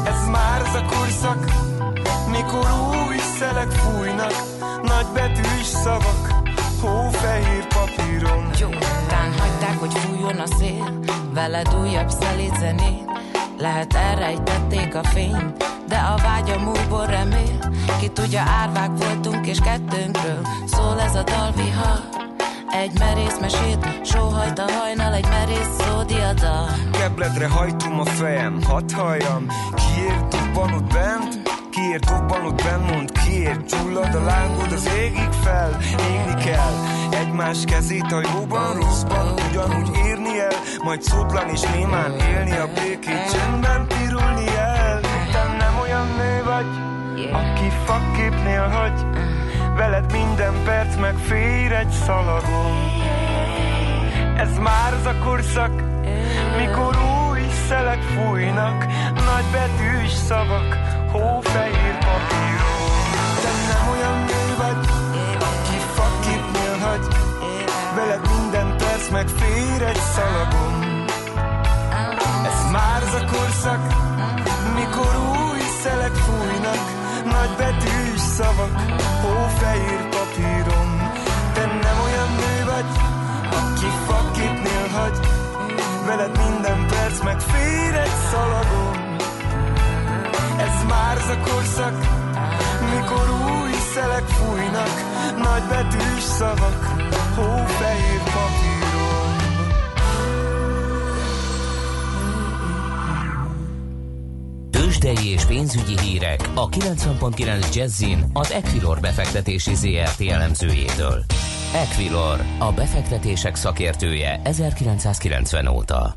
Ez 0.04 0.28
már 0.30 0.60
az 0.60 0.74
a 0.74 0.84
korszak, 0.84 1.44
mikor 2.30 2.66
új 3.06 3.16
szelek 3.38 3.70
fújnak. 3.70 4.32
Nagy 4.82 5.06
betűs 5.14 5.66
szavak, 5.66 6.32
hófehér 6.80 7.66
papíron. 7.66 8.50
Jó, 8.60 8.68
tán 9.08 9.32
hagyták, 9.38 9.78
hogy 9.78 9.92
fújjon 9.92 10.38
a 10.38 10.46
szél 10.46 11.00
Veled 11.32 11.74
újabb 11.80 12.10
szelíd 12.10 12.58
zenét. 12.58 13.10
Lehet 13.58 13.94
elrejtették 13.94 14.94
a 14.94 15.02
fényt 15.02 15.72
de 15.88 15.96
a 15.96 16.16
vágya 16.16 16.58
múlból 16.58 17.06
remél. 17.06 17.58
Ki 18.00 18.08
tudja, 18.08 18.40
árvák 18.40 18.90
voltunk 18.96 19.46
és 19.46 19.58
kettőnkről 19.58 20.46
Szól 20.66 21.00
ez 21.00 21.14
a 21.14 21.22
dalvihar 21.22 22.23
egy 22.82 22.98
merész 22.98 23.38
mesét, 23.40 24.00
sóhajt 24.04 24.58
a 24.58 24.72
hajnal, 24.72 25.14
egy 25.14 25.28
merész 25.28 25.76
szódiadal. 25.78 26.68
Kebledre 26.92 27.48
hajtom 27.48 28.00
a 28.00 28.04
fejem, 28.04 28.62
hadd 28.62 28.92
halljam, 28.92 29.46
kiért 29.74 30.54
van 30.54 30.72
ott 30.72 30.92
bent, 30.92 31.42
Kiért 31.70 32.04
dobbanod 32.04 32.62
bennmond, 32.62 33.12
kiért 33.12 33.66
gyullad 33.66 34.14
a 34.14 34.24
lángod 34.24 34.72
az 34.72 34.88
égig 34.96 35.32
fel? 35.42 35.78
Égni 36.10 36.42
kell 36.44 36.72
egymás 37.10 37.64
kezét 37.64 38.12
a 38.12 38.20
jóban, 38.32 38.74
rosszban 38.76 39.34
Ugyanúgy 39.48 39.90
írni 40.06 40.40
el, 40.40 40.52
majd 40.84 41.02
szótlan 41.02 41.48
és 41.48 41.60
némán 41.60 42.18
élni 42.18 42.56
A 42.56 42.68
békét 42.74 43.30
csendben 43.32 43.86
pirulni 43.86 44.46
el. 44.56 45.00
Te 45.32 45.56
nem 45.58 45.78
olyan 45.82 46.06
nő 46.16 46.42
vagy, 46.44 46.66
aki 47.32 47.68
fakképnél 47.84 48.68
hagy 48.68 49.04
Veled 49.76 50.12
minden 50.12 50.54
perc 50.64 50.96
megfér 50.96 51.72
egy 51.72 51.90
szalagon. 51.90 52.76
Ez 54.36 54.58
már 54.58 54.92
az 54.92 55.06
a 55.06 55.14
korszak, 55.24 55.72
mikor 56.56 56.96
új 57.30 57.40
szelek 57.68 58.02
fújnak. 58.02 58.86
Nagy 59.14 59.44
betűs 59.52 60.10
szavak, 60.10 60.76
hófehér 61.10 61.98
papíron. 61.98 62.92
Te 63.42 63.50
nem 63.68 63.88
olyan 63.92 64.18
nő 64.18 64.54
vagy, 64.56 64.86
aki 65.50 65.76
faképnél 65.94 66.78
hagy 66.80 67.06
Veled 67.94 68.28
minden 68.36 68.76
perc 68.76 69.10
megfér 69.10 69.82
egy 69.82 70.00
szalagon. 70.14 71.04
Ez 72.44 72.70
már 72.72 73.02
az 73.02 73.14
a 73.14 73.24
korszak, 73.24 73.80
mikor 74.74 75.16
új 75.16 75.60
szelek 75.82 76.14
fújnak 76.14 77.03
Nagy 77.34 77.56
betűs 77.56 78.20
szavak, 78.36 78.74
hófehér 79.22 80.08
papíron. 80.08 80.88
Te 81.54 81.64
nem 81.66 81.98
olyan 82.06 82.30
nő 82.40 82.64
vagy, 82.64 82.90
aki 83.60 83.90
faképnél 84.06 84.88
hagy. 84.96 85.18
Veled 86.06 86.38
minden 86.46 86.86
perc 86.86 87.22
megfér 87.22 87.94
egy 87.94 88.16
szalagon. 88.30 88.96
Ez 90.58 90.84
már 90.88 91.16
a 91.16 91.50
korszak, 91.50 91.94
mikor 92.94 93.26
új 93.30 93.70
szelek 93.94 94.26
fújnak. 94.26 94.94
Nagy 95.36 95.62
betűs 95.68 96.22
szavak, 96.22 96.80
hófehér 97.36 98.22
papíron 98.22 98.73
Tőzsdei 105.04 105.32
és 105.32 105.44
pénzügyi 105.44 106.00
hírek 106.00 106.40
a 106.54 106.68
90.9 106.68 107.74
Jazzin 107.74 108.24
az 108.32 108.52
Equilor 108.52 109.00
befektetési 109.00 109.74
ZRT 109.74 110.20
elemzőjétől. 110.28 111.24
Equilor, 111.74 112.40
a 112.58 112.72
befektetések 112.72 113.54
szakértője 113.54 114.40
1990 114.44 115.66
óta. 115.66 116.14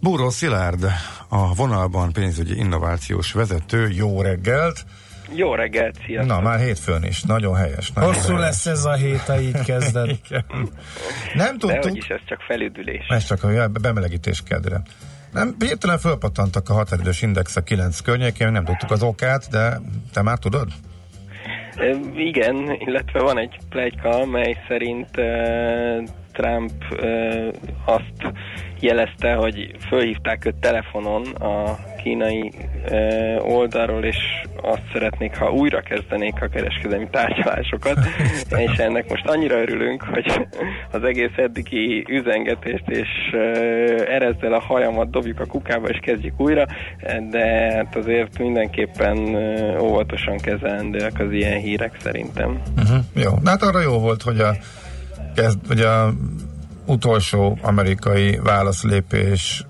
Búró 0.00 0.30
Szilárd, 0.30 0.84
a 1.28 1.54
vonalban 1.54 2.12
pénzügyi 2.12 2.56
innovációs 2.58 3.32
vezető, 3.32 3.88
jó 3.88 4.22
reggelt! 4.22 4.84
Jó 5.34 5.54
reggelt, 5.54 5.96
sziasztok! 6.06 6.36
Na, 6.36 6.42
már 6.42 6.58
hétfőn 6.58 7.04
is, 7.04 7.22
nagyon 7.22 7.54
helyes. 7.54 7.92
Nagyon 7.92 8.14
Hosszú 8.14 8.26
helyes. 8.26 8.42
lesz 8.42 8.66
ez 8.66 8.84
a 8.84 8.92
hét, 8.92 9.20
ha 9.20 9.40
így 9.40 9.60
kezded. 9.60 10.10
Igen. 10.24 10.44
Nem 11.34 11.58
De 11.58 11.66
hogy 11.66 11.78
tudtuk, 11.78 11.96
is, 11.96 12.06
ez 12.08 12.20
csak 12.24 12.40
felüdülés. 12.40 13.06
ez 13.08 13.24
csak 13.24 13.44
a 13.44 13.68
bemelegítés 13.68 14.42
kedre. 14.42 14.82
Nem, 15.32 15.54
hirtelen 15.58 15.98
fölpattantak 15.98 16.68
a 16.68 16.72
határidős 16.72 17.22
indexek 17.22 17.64
9 17.64 18.00
környékén, 18.00 18.52
nem 18.52 18.64
tudtuk 18.64 18.90
az 18.90 19.02
okát, 19.02 19.48
de 19.50 19.80
te 20.12 20.22
már 20.22 20.38
tudod? 20.38 20.68
Igen, 22.14 22.70
illetve 22.78 23.20
van 23.20 23.38
egy 23.38 23.58
plegyka, 23.68 24.26
mely 24.26 24.56
szerint 24.68 25.10
Trump 26.32 26.70
azt 27.84 28.32
jelezte, 28.80 29.34
hogy 29.34 29.70
fölhívták 29.88 30.44
őt 30.44 30.54
telefonon 30.54 31.26
a 31.26 31.78
kínai 32.02 32.52
oldalról, 33.38 34.04
és 34.04 34.16
azt 34.62 34.82
szeretnék, 34.92 35.36
ha 35.36 35.50
újra 35.52 35.80
kezdenék 35.80 36.42
a 36.42 36.48
kereskedelmi 36.48 37.08
tárgyalásokat, 37.10 37.98
és 38.66 38.76
ennek 38.76 39.08
most 39.08 39.26
annyira 39.26 39.60
örülünk, 39.60 40.02
hogy 40.02 40.48
az 40.90 41.04
egész 41.04 41.36
eddigi 41.36 42.04
üzengetést, 42.08 42.88
és 42.88 43.08
erezzel 44.08 44.52
a 44.52 44.60
hajamat 44.60 45.10
dobjuk 45.10 45.40
a 45.40 45.46
kukába, 45.46 45.88
és 45.88 45.98
kezdjük 46.02 46.40
újra, 46.40 46.66
de 47.30 47.72
hát 47.74 47.96
azért 47.96 48.38
mindenképpen 48.38 49.16
óvatosan 49.80 50.36
kezelendőek 50.36 51.20
az 51.20 51.32
ilyen 51.32 51.58
hírek 51.58 51.96
szerintem. 52.00 52.62
Uh-huh. 52.76 52.98
Jó, 53.14 53.30
hát 53.44 53.62
arra 53.62 53.80
jó 53.80 53.98
volt, 53.98 54.22
hogy 54.22 54.40
a, 54.40 54.50
kezd, 55.34 55.58
hogy 55.66 55.80
a 55.80 56.14
utolsó 56.86 57.58
amerikai 57.62 58.40
válaszlépés 58.42 59.66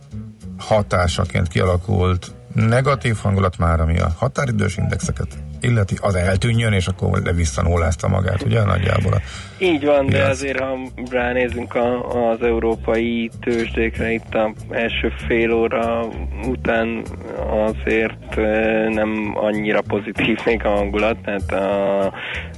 hatásaként 0.58 1.48
kialakult 1.48 2.32
negatív 2.54 3.16
hangulat 3.16 3.58
már, 3.58 3.80
ami 3.80 3.98
a 3.98 4.14
határidős 4.18 4.76
indexeket 4.76 5.38
illeti, 5.60 5.98
az 6.00 6.14
eltűnjön, 6.14 6.72
és 6.72 6.86
akkor 6.86 7.34
visszanólázta 7.34 8.08
magát, 8.08 8.42
ugye 8.42 8.64
nagyjából 8.64 9.12
a 9.12 9.20
Így 9.62 9.84
van, 9.84 10.06
de 10.06 10.24
azért, 10.24 10.58
ha 10.58 10.78
ránézünk 11.10 11.74
a, 11.74 12.08
az 12.30 12.42
európai 12.42 13.30
tőzsdékre, 13.40 14.12
itt 14.12 14.34
a 14.34 14.52
első 14.70 15.12
fél 15.26 15.52
óra 15.52 16.08
után 16.48 17.02
azért 17.48 18.36
nem 18.88 19.32
annyira 19.34 19.80
pozitív 19.80 20.38
még 20.46 20.64
a 20.64 20.68
hangulat, 20.68 21.16
tehát 21.24 21.52
a 21.52 22.12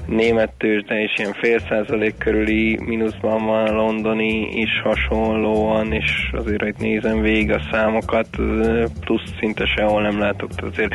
német 0.07 0.53
tőzsde 0.59 1.03
is 1.03 1.13
ilyen 1.17 1.33
fél 1.33 1.59
százalék 1.69 2.19
körüli 2.19 2.79
mínuszban 2.85 3.47
van, 3.47 3.67
a 3.67 3.73
londoni 3.73 4.49
is 4.51 4.81
hasonlóan, 4.83 5.93
és 5.93 6.31
azért, 6.33 6.63
hogy 6.63 6.75
nézem 6.79 7.21
végig 7.21 7.53
a 7.53 7.61
számokat, 7.71 8.29
plusz 9.01 9.31
szinte 9.41 9.65
sehol 9.77 10.03
nem 10.03 10.19
látok, 10.19 10.51
azért 10.71 10.93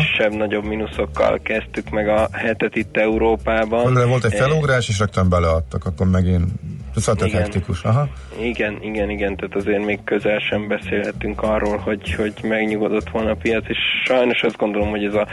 kisebb-nagyobb 0.00 0.64
mínuszokkal 0.64 1.40
kezdtük 1.42 1.90
meg 1.90 2.08
a 2.08 2.28
hetet 2.32 2.76
itt 2.76 2.96
Európában. 2.96 3.94
De 3.94 4.06
volt 4.06 4.24
egy 4.24 4.34
felugrás, 4.34 4.88
és 4.88 4.98
rögtön 4.98 5.28
beleadtak, 5.50 5.84
akkor 5.84 6.06
megint 6.06 6.44
szóval 6.94 7.26
Igen. 7.26 7.40
hektikus. 7.40 7.82
Aha. 7.82 8.08
Igen, 8.40 8.78
igen, 8.82 9.10
igen, 9.10 9.36
tehát 9.36 9.54
azért 9.54 9.84
még 9.84 10.04
közel 10.04 10.38
sem 10.38 10.68
beszélhetünk 10.68 11.42
arról, 11.42 11.76
hogy, 11.76 12.14
hogy 12.14 12.32
megnyugodott 12.42 13.10
volna 13.10 13.30
a 13.30 13.36
piac, 13.42 13.68
és 13.68 13.78
sajnos 14.04 14.42
azt 14.42 14.56
gondolom, 14.56 14.88
hogy 14.88 15.04
ez 15.04 15.14
a 15.14 15.26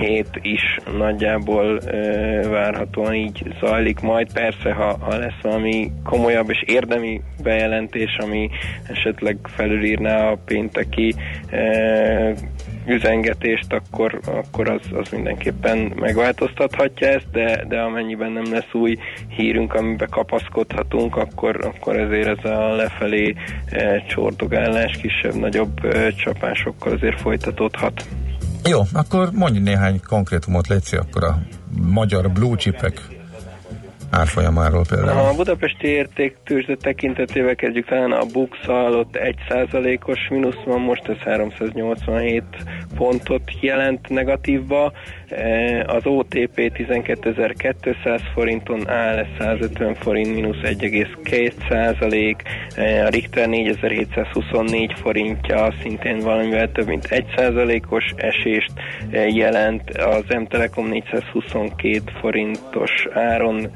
hét 0.00 0.38
is 0.42 0.78
nagyjából 0.96 1.80
ö, 1.86 2.48
várhatóan 2.48 3.14
így 3.14 3.54
zajlik 3.60 4.00
majd. 4.00 4.32
Persze, 4.32 4.72
ha, 4.72 4.96
ha 5.00 5.16
lesz 5.16 5.40
valami 5.42 5.92
komolyabb 6.04 6.50
és 6.50 6.62
érdemi 6.66 7.20
bejelentés, 7.42 8.16
ami 8.18 8.50
esetleg 8.88 9.36
felülírná 9.42 10.30
a 10.30 10.38
pénteki 10.44 11.14
ö, 11.50 12.30
üzengetést, 12.86 13.72
akkor, 13.72 14.20
akkor 14.24 14.70
az, 14.70 14.80
az 14.92 15.08
mindenképpen 15.08 15.92
megváltoztathatja 15.96 17.08
ezt, 17.08 17.30
de, 17.32 17.64
de 17.68 17.80
amennyiben 17.80 18.32
nem 18.32 18.52
lesz 18.52 18.72
új 18.72 18.98
hírünk, 19.28 19.74
amiben 19.74 20.08
kapaszkodhatunk, 20.10 21.16
akkor, 21.16 21.64
akkor 21.64 21.96
ezért 21.96 22.38
ez 22.38 22.50
a 22.50 22.74
lefelé 22.74 23.34
e, 23.66 24.04
csordogálás 24.08 24.96
kisebb-nagyobb 24.96 25.84
e, 25.84 26.12
csapásokkal 26.12 26.92
azért 26.92 27.20
folytatódhat. 27.20 28.06
Jó, 28.68 28.80
akkor 28.92 29.30
mondj 29.32 29.58
néhány 29.58 30.00
konkrétumot, 30.08 30.66
Léci, 30.66 30.96
akkor 30.96 31.24
a 31.24 31.38
magyar 31.82 32.30
blue 32.30 32.56
chipek 32.56 33.00
árfolyamáról 34.12 34.84
például. 34.88 35.28
A 35.28 35.34
budapesti 35.34 35.86
értéktőzsde 35.86 36.76
tekintetében 36.76 37.56
kezdjük 37.56 37.86
talán 37.86 38.12
a 38.12 38.24
bux 38.32 38.58
ott 38.68 39.18
1%-os 39.48 40.28
mínusz 40.30 40.62
van, 40.64 40.80
most 40.80 41.08
ez 41.08 41.16
387 41.16 42.44
pontot 42.96 43.42
jelent 43.60 44.08
negatívba. 44.08 44.92
E, 45.28 45.84
Az 45.86 46.06
OTP 46.06 46.56
12.200 46.56 48.20
forinton 48.34 48.88
áll, 48.88 49.16
ez 49.16 49.26
150 49.38 49.94
forint, 49.94 50.34
mínusz 50.34 50.60
1,2 50.62 52.36
E, 52.76 53.04
A 53.04 53.08
Richter 53.08 53.48
4724 53.48 54.92
forintja 54.96 55.74
szintén 55.82 56.18
valamivel 56.18 56.72
több 56.72 56.86
mint 56.86 57.04
1 57.04 57.24
os 57.88 58.12
esést 58.16 58.72
e, 59.10 59.26
jelent. 59.26 59.90
Az 59.90 60.24
M-Telekom 60.28 60.86
422 60.86 62.02
forintos 62.20 63.06
áron 63.12 63.70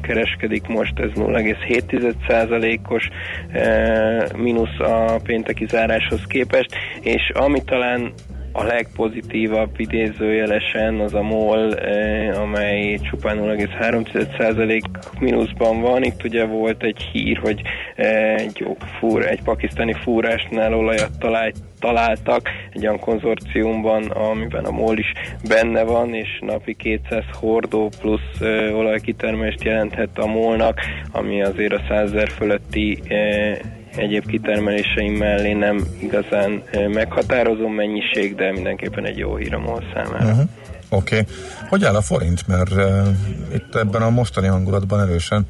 kereskedik 0.00 0.66
most, 0.66 0.98
ez 0.98 1.10
0,7%-os 1.14 3.08
e, 3.52 4.26
mínusz 4.36 4.78
a 4.78 5.20
pénteki 5.24 5.66
záráshoz 5.66 6.24
képest, 6.26 6.76
és 7.00 7.30
ami 7.34 7.62
talán 7.64 8.12
a 8.52 8.62
legpozitívabb 8.62 9.80
idézőjelesen 9.80 11.00
az 11.00 11.14
a 11.14 11.22
MOL, 11.22 11.74
eh, 11.74 12.40
amely 12.40 12.98
csupán 13.10 13.38
0,3% 13.38 14.82
mínuszban 15.20 15.80
van. 15.80 16.02
Itt 16.02 16.24
ugye 16.24 16.44
volt 16.44 16.82
egy 16.82 17.08
hír, 17.12 17.38
hogy 17.38 17.62
eh, 17.96 18.34
egy, 18.34 18.66
fúr, 18.98 19.26
egy 19.26 19.42
pakisztáni 19.42 19.92
fúrásnál 19.92 20.74
olajat 20.74 21.18
talált, 21.18 21.56
találtak 21.78 22.48
egy 22.72 22.86
olyan 22.86 22.98
konzorciumban, 22.98 24.04
amiben 24.04 24.64
a 24.64 24.70
MOL 24.70 24.98
is 24.98 25.12
benne 25.48 25.82
van, 25.82 26.14
és 26.14 26.38
napi 26.40 26.74
200 26.74 27.24
hordó 27.32 27.90
plusz 28.00 28.40
ö, 28.40 28.70
olajkitermelést 28.70 29.62
jelenthet 29.62 30.18
a 30.18 30.26
MOL-nak, 30.26 30.80
ami 31.12 31.42
azért 31.42 31.72
a 31.72 31.80
100 31.88 32.12
ezer 32.12 32.28
fölötti 32.28 32.98
ö, 33.08 33.52
egyéb 33.96 34.26
kitermeléseim 34.26 35.12
mellé 35.12 35.52
nem 35.52 35.86
igazán 36.00 36.62
meghatározó 36.92 37.68
mennyiség, 37.68 38.34
de 38.34 38.52
mindenképpen 38.52 39.04
egy 39.04 39.18
jó 39.18 39.36
hír 39.36 39.54
a 39.54 39.58
MOL 39.58 39.82
számára. 39.94 40.24
Uh-huh. 40.24 40.48
Oké. 40.88 41.18
Okay. 41.18 41.34
Hogy 41.68 41.84
áll 41.84 41.94
a 41.94 42.00
forint? 42.00 42.46
Mert 42.46 42.72
uh, 42.72 43.08
itt 43.54 43.74
ebben 43.74 44.02
a 44.02 44.10
mostani 44.10 44.46
hangulatban 44.46 45.00
erősen 45.00 45.46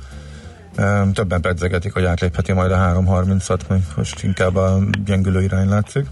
uh, 0.79 1.11
többen 1.13 1.41
pedzegetik, 1.41 1.93
hogy 1.93 2.05
átlépheti 2.05 2.53
majd 2.53 2.71
a 2.71 2.77
3.30-at, 2.77 3.61
most 3.97 4.23
inkább 4.23 4.57
a 4.57 4.79
gyengülő 5.05 5.43
irány 5.43 5.69
látszik. 5.69 6.07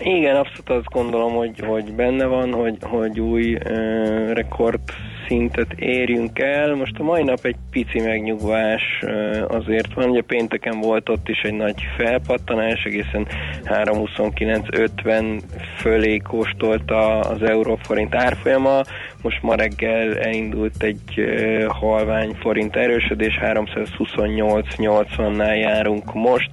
Igen, 0.00 0.36
abszolút 0.36 0.70
azt 0.70 0.92
gondolom, 0.92 1.32
hogy, 1.32 1.60
hogy 1.66 1.92
benne 1.92 2.24
van, 2.24 2.52
hogy, 2.52 2.76
hogy 2.80 3.20
új 3.20 3.54
uh, 3.54 4.32
rekord 4.32 4.80
szintet 5.26 5.72
érjünk 5.76 6.38
el. 6.38 6.74
Most 6.74 6.98
a 6.98 7.02
mai 7.02 7.22
nap 7.22 7.44
egy 7.44 7.56
pici 7.70 8.00
megnyugvás 8.00 8.82
azért 9.48 9.94
van, 9.94 10.10
ugye 10.10 10.22
pénteken 10.22 10.80
volt 10.80 11.08
ott 11.08 11.28
is 11.28 11.40
egy 11.40 11.54
nagy 11.54 11.82
felpattanás, 11.96 12.84
egészen 12.84 13.26
3.29.50 13.64 15.42
fölé 15.76 16.16
kóstolta 16.16 17.20
az 17.20 17.42
euróforint 17.42 18.14
árfolyama, 18.14 18.82
most 19.22 19.42
ma 19.42 19.54
reggel 19.54 20.18
elindult 20.18 20.82
egy 20.82 21.24
halvány 21.68 22.34
forint 22.34 22.76
erősödés, 22.76 23.38
328.80-nál 23.42 25.60
járunk 25.60 26.14
most, 26.14 26.50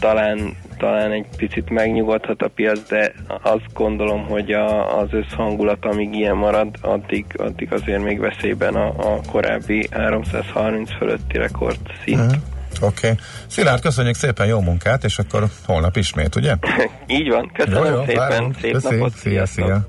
talán 0.00 0.56
talán 0.82 1.12
egy 1.12 1.26
picit 1.36 1.70
megnyugodhat 1.70 2.42
a 2.42 2.48
piac, 2.48 2.88
de 2.88 3.12
azt 3.42 3.72
gondolom, 3.72 4.26
hogy 4.26 4.52
a, 4.52 4.98
az 4.98 5.08
összhangulat, 5.10 5.84
amíg 5.84 6.14
ilyen 6.14 6.36
marad, 6.36 6.68
addig, 6.80 7.24
addig 7.36 7.72
azért 7.72 8.02
még 8.02 8.20
veszélyben 8.20 8.74
a, 8.74 9.14
a 9.14 9.20
korábbi 9.30 9.88
330 9.90 10.90
fölötti 10.96 11.38
rekord 11.38 11.78
szint. 12.04 12.20
Uh-huh. 12.20 12.34
Oké. 12.80 13.06
Okay. 13.10 13.18
Szilárd, 13.46 13.80
köszönjük 13.80 14.14
szépen, 14.14 14.46
jó 14.46 14.60
munkát, 14.60 15.04
és 15.04 15.18
akkor 15.18 15.48
holnap 15.66 15.96
ismét, 15.96 16.36
ugye? 16.36 16.56
Így 17.18 17.28
van, 17.28 17.50
köszönöm 17.54 17.84
jó, 17.84 17.90
jó, 17.90 18.04
szépen, 18.04 18.28
várunk. 18.28 18.54
szép 18.60 18.72
Köszi. 18.72 18.94
napot. 18.94 19.14
Szia, 19.14 19.46
szia. 19.46 19.86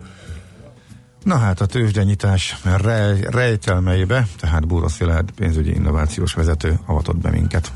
Na 1.23 1.37
hát 1.37 1.61
a 1.61 1.65
tőzsdenyítás 1.65 2.55
rej, 2.83 3.19
rejtelmeibe, 3.31 4.27
tehát 4.39 4.67
Búra 4.67 4.89
Szilárd 4.89 5.31
pénzügyi 5.31 5.73
innovációs 5.73 6.33
vezető 6.33 6.79
avatott 6.85 7.17
be 7.17 7.29
minket. 7.29 7.71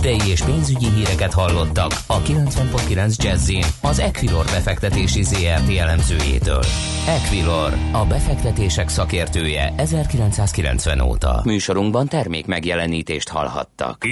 Tőzsdei 0.00 0.30
és 0.30 0.40
pénzügyi 0.40 0.88
híreket 0.88 1.32
hallottak 1.32 1.92
a 2.06 2.22
90.9 2.22 3.16
jazz 3.16 3.50
az 3.80 3.98
Equilor 3.98 4.44
befektetési 4.44 5.22
ZRT 5.22 5.76
elemzőjétől. 5.78 6.62
Equilor, 7.06 7.72
a 7.92 8.04
befektetések 8.04 8.88
szakértője 8.88 9.72
1990 9.76 11.00
óta. 11.00 11.40
Műsorunkban 11.44 12.08
termék 12.08 12.46
megjelenítést 12.46 13.28
hallhattak. 13.28 14.04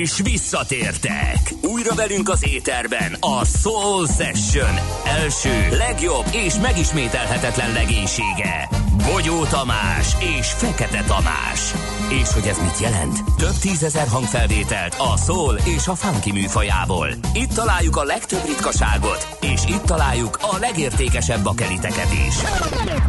És 0.00 0.20
visszatértek! 0.22 1.38
Újra 1.62 1.94
velünk 1.94 2.28
az 2.28 2.46
éterben 2.46 3.16
a 3.20 3.44
Soul 3.44 4.06
Session 4.06 4.74
első, 5.04 5.68
legjobb 5.70 6.26
és 6.46 6.54
megismételhetetlen 6.62 7.72
legénysége. 7.72 8.68
Bogyó 9.12 9.44
Tamás 9.44 10.16
és 10.38 10.46
Fekete 10.46 11.02
Tamás. 11.06 11.72
És 12.08 12.32
hogy 12.32 12.46
ez 12.46 12.58
mit 12.58 12.78
jelent? 12.78 13.18
Több 13.36 13.54
tízezer 13.60 14.08
hangfelvételt 14.08 14.94
a 14.98 15.16
szól 15.16 15.58
és 15.64 15.86
a 15.86 15.94
funky 15.94 16.32
műfajából. 16.32 17.08
Itt 17.34 17.52
találjuk 17.52 17.96
a 17.96 18.04
legtöbb 18.04 18.44
ritkaságot, 18.46 19.36
és 19.40 19.60
itt 19.68 19.82
találjuk 19.82 20.38
a 20.40 20.56
legértékesebb 20.60 21.42
bakeliteket 21.42 22.12
is. 22.26 22.34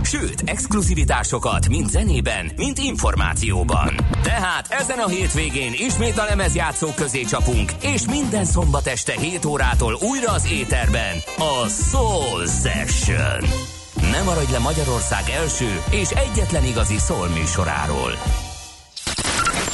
Sőt, 0.03 0.41
exkluzivitásokat 0.45 1.67
mind 1.67 1.89
zenében, 1.89 2.51
mind 2.55 2.77
információban. 2.77 3.95
Tehát 4.23 4.67
ezen 4.69 4.99
a 4.99 5.07
hétvégén 5.07 5.73
ismét 5.77 6.17
a 6.17 6.25
lemezjátszók 6.25 6.95
közé 6.95 7.21
csapunk, 7.21 7.71
és 7.81 8.01
minden 8.07 8.45
szombat 8.45 8.87
este 8.87 9.13
7 9.19 9.45
órától 9.45 9.97
újra 10.01 10.31
az 10.31 10.51
éterben 10.51 11.15
a 11.37 11.67
Soul 11.91 12.47
Session. 12.47 13.49
Ne 14.11 14.21
maradj 14.21 14.51
le 14.51 14.59
Magyarország 14.59 15.29
első 15.29 15.81
és 15.89 16.09
egyetlen 16.09 16.65
igazi 16.65 16.97
szól 16.97 17.27
műsoráról. 17.27 18.11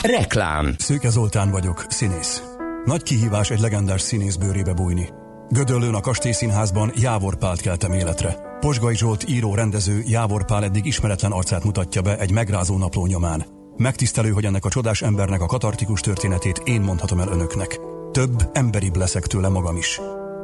Reklám 0.02 0.76
Szőke 0.78 1.10
Zoltán 1.10 1.52
vagyok, 1.52 1.86
színész. 1.90 2.44
Nagy 2.86 3.04
kihívás 3.04 3.50
egy 3.50 3.60
legendás 3.60 4.02
színész 4.02 4.36
bőrébe 4.36 4.74
bújni. 4.74 5.10
Gödöllőn 5.50 5.94
a 5.94 6.00
Kastélyszínházban 6.00 6.92
Jávor 6.96 7.38
Pált 7.38 7.62
keltem 7.62 7.92
életre. 7.92 8.58
Posgai 8.60 8.96
Zsolt 8.96 9.30
író 9.30 9.56
rendező 9.56 10.04
Jávor 10.06 10.46
Pál 10.46 10.64
eddig 10.64 10.86
ismeretlen 10.86 11.32
arcát 11.32 11.64
mutatja 11.64 12.02
be 12.02 12.18
egy 12.18 12.32
megrázó 12.32 12.78
napló 12.78 13.06
nyomán. 13.06 13.46
Megtisztelő, 13.78 14.30
hogy 14.30 14.46
ennek 14.46 14.66
a 14.66 14.70
csodás 14.70 15.02
embernek 15.02 15.42
a 15.42 15.46
katartikus 15.46 16.02
történetét 16.02 16.62
én 16.64 16.82
mondhatom 16.82 17.20
el 17.20 17.28
önöknek. 17.28 17.80
Több 18.12 18.50
emberibb 18.54 18.96
leszek 18.96 19.28
tőle 19.28 19.48
magam 19.48 19.78
is. 19.78 20.00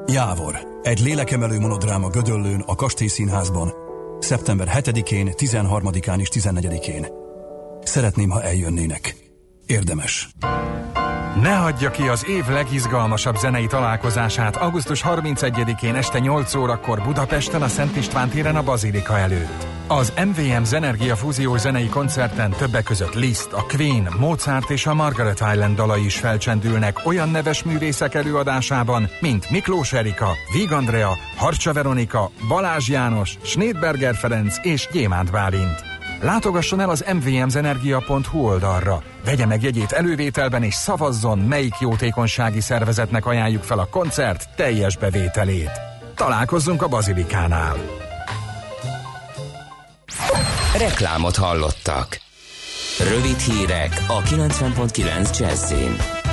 Jávor. 0.05 0.79
Egy 0.83 0.99
lélekemelő 0.99 1.59
monodráma 1.59 2.09
Gödöllőn 2.09 2.63
a 2.65 2.75
Kastélyszínházban. 2.75 3.73
Szeptember 4.19 4.71
7-én, 4.75 5.31
13-án 5.37 6.19
és 6.19 6.29
14-én. 6.31 7.07
Szeretném, 7.83 8.29
ha 8.29 8.43
eljönnének. 8.43 9.24
Érdemes. 9.65 10.29
Ne 11.41 11.55
hagyja 11.55 11.91
ki 11.91 12.07
az 12.07 12.25
év 12.27 12.47
legizgalmasabb 12.47 13.35
zenei 13.35 13.67
találkozását 13.67 14.55
augusztus 14.55 15.03
31-én 15.05 15.95
este 15.95 16.19
8 16.19 16.55
órakor 16.55 17.01
Budapesten 17.01 17.61
a 17.61 17.67
Szent 17.67 17.95
István 17.95 18.29
téren 18.29 18.55
a 18.55 18.63
Bazilika 18.63 19.17
előtt. 19.17 19.65
Az 19.87 20.13
MVM 20.25 20.63
Zenergia 20.63 21.15
Fúziós 21.15 21.59
zenei 21.59 21.87
koncerten 21.87 22.51
többek 22.51 22.83
között 22.83 23.13
Liszt, 23.13 23.51
a 23.51 23.65
Queen, 23.67 24.07
Mozart 24.19 24.69
és 24.69 24.85
a 24.85 24.93
Margaret 24.93 25.43
Island 25.53 25.75
dalai 25.75 26.05
is 26.05 26.17
felcsendülnek 26.17 27.05
olyan 27.05 27.29
neves 27.29 27.63
művészek 27.63 28.13
előadásában, 28.13 29.09
mint 29.19 29.49
Miklós 29.49 29.93
Erika, 29.93 30.29
Víg 30.53 30.71
Andrea, 30.71 31.17
Harcsa 31.35 31.73
Veronika, 31.73 32.31
Balázs 32.47 32.89
János, 32.89 33.37
Schneidberger 33.41 34.15
Ferenc 34.15 34.55
és 34.61 34.87
Gyémánt 34.91 35.31
Bálint. 35.31 35.94
Látogasson 36.21 36.79
el 36.79 36.89
az 36.89 37.05
mvmzenergia.hu 37.13 38.39
oldalra, 38.39 39.03
vegye 39.25 39.45
meg 39.45 39.63
jegyét 39.63 39.91
elővételben 39.91 40.63
és 40.63 40.73
szavazzon, 40.73 41.39
melyik 41.39 41.73
jótékonysági 41.79 42.61
szervezetnek 42.61 43.25
ajánljuk 43.25 43.63
fel 43.63 43.79
a 43.79 43.87
koncert 43.89 44.49
teljes 44.55 44.97
bevételét. 44.97 45.71
Találkozzunk 46.15 46.81
a 46.81 46.87
Bazilikánál. 46.87 47.75
Reklámot 50.77 51.35
hallottak. 51.35 52.19
Rövid 52.99 53.39
hírek 53.39 54.05
a 54.07 54.21
90.9 54.21 55.39
Jazzin. 55.39 56.24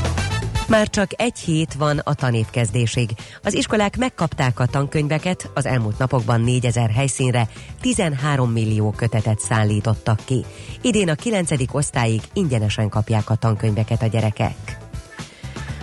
Már 0.69 0.89
csak 0.89 1.11
egy 1.17 1.39
hét 1.39 1.75
van 1.75 1.99
a 1.99 2.15
tanévkezdésig. 2.15 3.11
Az 3.43 3.55
iskolák 3.55 3.97
megkapták 3.97 4.61
a 4.61 4.67
tankönyveket, 4.67 5.51
az 5.55 5.67
elmúlt 5.67 5.99
napokban 5.99 6.41
4000 6.41 6.91
helyszínre 6.91 7.49
13 7.81 8.51
millió 8.51 8.91
kötetet 8.91 9.41
szállítottak 9.41 10.21
ki. 10.25 10.45
Idén 10.83 11.09
a 11.09 11.15
9. 11.15 11.51
osztályig 11.73 12.21
ingyenesen 12.33 12.89
kapják 12.89 13.31
a 13.31 13.35
tankönyveket 13.35 14.03
a 14.03 14.07
gyerekek. 14.07 14.82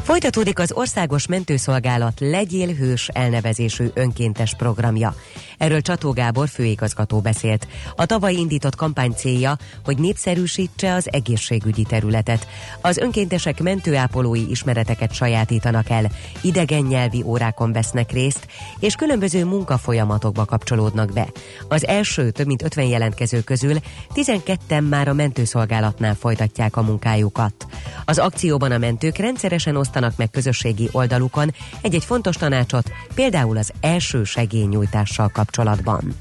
Folytatódik 0.10 0.60
az 0.60 0.72
Országos 0.72 1.28
Mentőszolgálat 1.28 2.19
Legyél 2.19 2.74
Hős 2.74 3.08
elnevezésű 3.08 3.86
önkéntes 3.93 4.56
programja. 4.56 5.15
Erről 5.58 5.82
Csató 5.82 6.12
Gábor 6.12 6.48
főigazgató 6.48 7.19
beszélt. 7.19 7.67
A 7.95 8.06
tavaly 8.06 8.34
indított 8.34 8.76
kampány 8.76 9.12
célja, 9.12 9.58
hogy 9.84 9.98
népszerűsítse 9.98 10.93
az 10.93 11.08
egészségügyi 11.12 11.84
területet. 11.84 12.48
Az 12.82 12.98
önkéntesek 12.98 13.62
mentőápolói 13.62 14.50
ismereteket 14.50 15.13
sajátítanak 15.13 15.89
el, 15.89 16.12
idegen 16.41 16.84
nyelvi 16.84 17.24
órákon 17.26 17.72
vesznek 17.72 18.12
részt, 18.12 18.48
és 18.80 18.95
különböző 18.95 19.45
munkafolyamatokba 19.45 20.45
kapcsolódnak 20.45 21.13
be. 21.13 21.28
Az 21.67 21.88
első 21.88 22.32
több 22.32 22.48
mint 22.48 22.63
50 22.63 22.86
jelentkező 22.86 23.41
közül 23.41 23.76
12-en 24.15 24.89
már 24.89 25.08
a 25.08 25.13
mentőszolgálatnál 25.13 26.15
folytatják 26.15 26.78
a 26.78 26.82
munkájukat. 26.82 27.65
Az 28.06 28.17
akcióban 28.17 28.72
a 28.72 28.78
mentők 28.78 29.17
rendszeresen 29.17 29.76
osztanak 29.76 29.98
meg 30.18 30.30
közösségi 30.30 30.90
oldalukon 30.92 31.54
egy-egy 31.82 32.06
fontos 32.06 32.36
tanácsot, 32.36 32.92
például 33.14 33.58
az 33.58 33.72
első 33.82 34.24
segélynyújtással 34.24 35.30
kapcsolatban. 35.30 36.16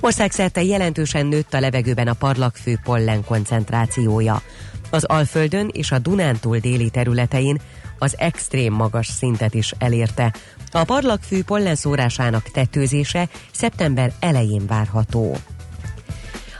Országszerte 0.00 0.62
jelentősen 0.62 1.26
nőtt 1.26 1.54
a 1.54 1.60
levegőben 1.60 2.08
a 2.08 2.12
parlagfő 2.12 2.78
pollen 2.84 3.24
koncentrációja. 3.24 4.42
Az 4.90 5.04
Alföldön 5.04 5.70
és 5.72 5.90
a 5.90 5.98
Dunántúl 5.98 6.58
déli 6.58 6.90
területein 6.90 7.60
az 7.98 8.14
extrém 8.18 8.72
magas 8.72 9.06
szintet 9.06 9.54
is 9.54 9.74
elérte. 9.78 10.34
A 10.70 10.84
parlagfű 10.84 11.42
pollen 11.42 11.74
szórásának 11.74 12.50
tetőzése 12.50 13.28
szeptember 13.52 14.12
elején 14.20 14.66
várható. 14.66 15.36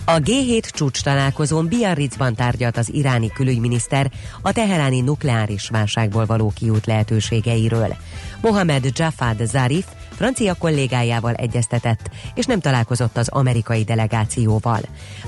A 0.08 0.20
G7 0.20 0.70
csúcs 0.70 1.02
találkozón 1.02 1.66
Biarritzban 1.66 2.34
tárgyalt 2.34 2.76
az 2.76 2.94
iráni 2.94 3.28
külügyminiszter 3.28 4.10
a 4.42 4.52
teheráni 4.52 5.00
nukleáris 5.00 5.68
válságból 5.68 6.26
való 6.26 6.52
kiút 6.54 6.86
lehetőségeiről. 6.86 7.96
Mohamed 8.40 8.90
Jafad 8.92 9.46
Zarif 9.46 9.86
francia 10.18 10.54
kollégájával 10.54 11.34
egyeztetett, 11.34 12.10
és 12.34 12.44
nem 12.44 12.60
találkozott 12.60 13.16
az 13.16 13.28
amerikai 13.28 13.84
delegációval. 13.84 14.80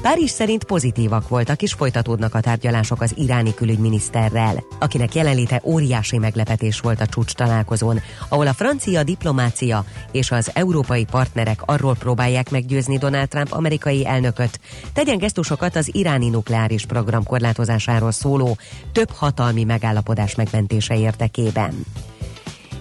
Párizs 0.02 0.30
szerint 0.30 0.64
pozitívak 0.64 1.28
voltak, 1.28 1.62
és 1.62 1.72
folytatódnak 1.72 2.34
a 2.34 2.40
tárgyalások 2.40 3.00
az 3.00 3.12
iráni 3.16 3.54
külügyminiszterrel, 3.54 4.64
akinek 4.78 5.14
jelenléte 5.14 5.60
óriási 5.64 6.18
meglepetés 6.18 6.80
volt 6.80 7.00
a 7.00 7.06
csúcs 7.06 7.32
találkozón, 7.32 8.00
ahol 8.28 8.46
a 8.46 8.52
francia 8.52 9.02
diplomácia 9.02 9.84
és 10.12 10.30
az 10.30 10.50
európai 10.54 11.04
partnerek 11.04 11.62
arról 11.64 11.94
próbálják 11.94 12.50
meggyőzni 12.50 12.98
Donald 12.98 13.28
Trump 13.28 13.52
amerikai 13.52 14.06
elnököt, 14.06 14.60
tegyen 14.92 15.18
gesztusokat 15.18 15.76
az 15.76 15.94
iráni 15.94 16.28
nukleáris 16.28 16.86
program 16.86 17.24
korlátozásáról 17.24 18.12
szóló 18.12 18.56
több 18.92 19.10
hatalmi 19.10 19.64
megállapodás 19.64 20.34
megmentése 20.34 20.98
érdekében. 20.98 21.84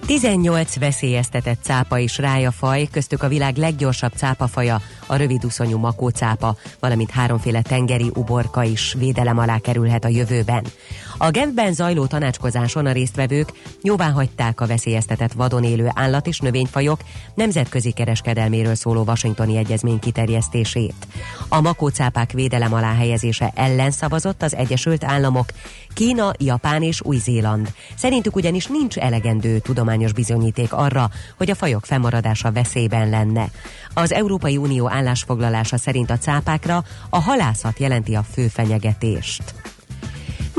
18 0.09 0.79
veszélyeztetett 0.79 1.63
cápa 1.63 1.99
és 1.99 2.17
rájafaj, 2.17 2.87
köztük 2.91 3.23
a 3.23 3.27
világ 3.27 3.55
leggyorsabb 3.55 4.11
cápafaja, 4.15 4.81
a 5.09 5.15
röviduszonyú 5.15 5.77
makócápa, 5.77 6.55
valamint 6.79 7.11
háromféle 7.11 7.61
tengeri 7.61 8.11
uborka 8.15 8.63
is 8.63 8.95
védelem 8.97 9.37
alá 9.37 9.57
kerülhet 9.57 10.05
a 10.05 10.07
jövőben. 10.07 10.63
A 11.17 11.29
Genfben 11.29 11.73
zajló 11.73 12.05
tanácskozáson 12.05 12.85
a 12.85 12.91
résztvevők 12.91 13.51
jóvá 13.81 14.09
hagyták 14.09 14.61
a 14.61 14.67
veszélyeztetett 14.67 15.31
vadon 15.31 15.63
élő 15.63 15.89
állat- 15.93 16.27
és 16.27 16.39
növényfajok 16.39 16.99
nemzetközi 17.35 17.91
kereskedelméről 17.91 18.75
szóló 18.75 19.03
Washingtoni 19.03 19.57
Egyezmény 19.57 19.99
kiterjesztését. 19.99 21.07
A 21.49 21.61
makócápák 21.61 22.31
védelem 22.31 22.73
alá 22.73 22.95
helyezése 22.95 23.51
ellen 23.55 23.91
szavazott 23.91 24.43
az 24.43 24.55
Egyesült 24.55 25.03
Államok, 25.03 25.45
Kína, 25.93 26.31
Japán 26.37 26.83
és 26.83 27.01
Új-Zéland. 27.01 27.73
Szerintük 27.95 28.35
ugyanis 28.35 28.67
nincs 28.67 28.97
elegendő 28.97 29.59
tudományos 29.59 30.13
bizonyíték 30.13 30.73
arra, 30.73 31.09
hogy 31.37 31.49
a 31.49 31.55
fajok 31.55 31.85
fennmaradása 31.85 32.51
veszélyben 32.51 33.09
lenne. 33.09 33.49
Az 33.93 34.13
Európai 34.13 34.57
Unió 34.57 34.89
állásfoglalása 34.99 35.77
szerint 35.77 36.09
a 36.09 36.17
cápákra 36.17 36.83
a 37.09 37.19
halászat 37.19 37.79
jelenti 37.79 38.15
a 38.15 38.23
fő 38.23 38.47
fenyegetést. 38.47 39.43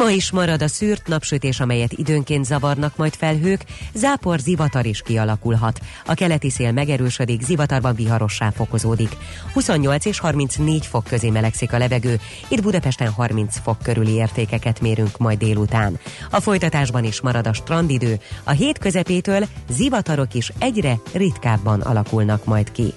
Ma 0.00 0.10
is 0.10 0.30
marad 0.30 0.62
a 0.62 0.68
szűrt 0.68 1.06
napsütés, 1.06 1.60
amelyet 1.60 1.92
időnként 1.92 2.44
zavarnak 2.44 2.96
majd 2.96 3.14
felhők, 3.14 3.64
zápor 3.94 4.38
zivatar 4.38 4.86
is 4.86 5.02
kialakulhat. 5.02 5.80
A 6.06 6.14
keleti 6.14 6.50
szél 6.50 6.72
megerősödik, 6.72 7.42
zivatarban 7.42 7.94
viharossá 7.94 8.50
fokozódik. 8.50 9.16
28 9.52 10.04
és 10.04 10.18
34 10.18 10.86
fok 10.86 11.04
közé 11.04 11.30
melegszik 11.30 11.72
a 11.72 11.78
levegő, 11.78 12.20
itt 12.48 12.62
Budapesten 12.62 13.10
30 13.10 13.58
fok 13.62 13.78
körüli 13.82 14.12
értékeket 14.12 14.80
mérünk 14.80 15.18
majd 15.18 15.38
délután. 15.38 15.98
A 16.30 16.40
folytatásban 16.40 17.04
is 17.04 17.20
marad 17.20 17.46
a 17.46 17.52
strandidő, 17.52 18.20
a 18.44 18.50
hét 18.50 18.78
közepétől 18.78 19.44
zivatarok 19.70 20.34
is 20.34 20.52
egyre 20.58 21.00
ritkábban 21.12 21.80
alakulnak 21.80 22.44
majd 22.44 22.72
ki. 22.72 22.94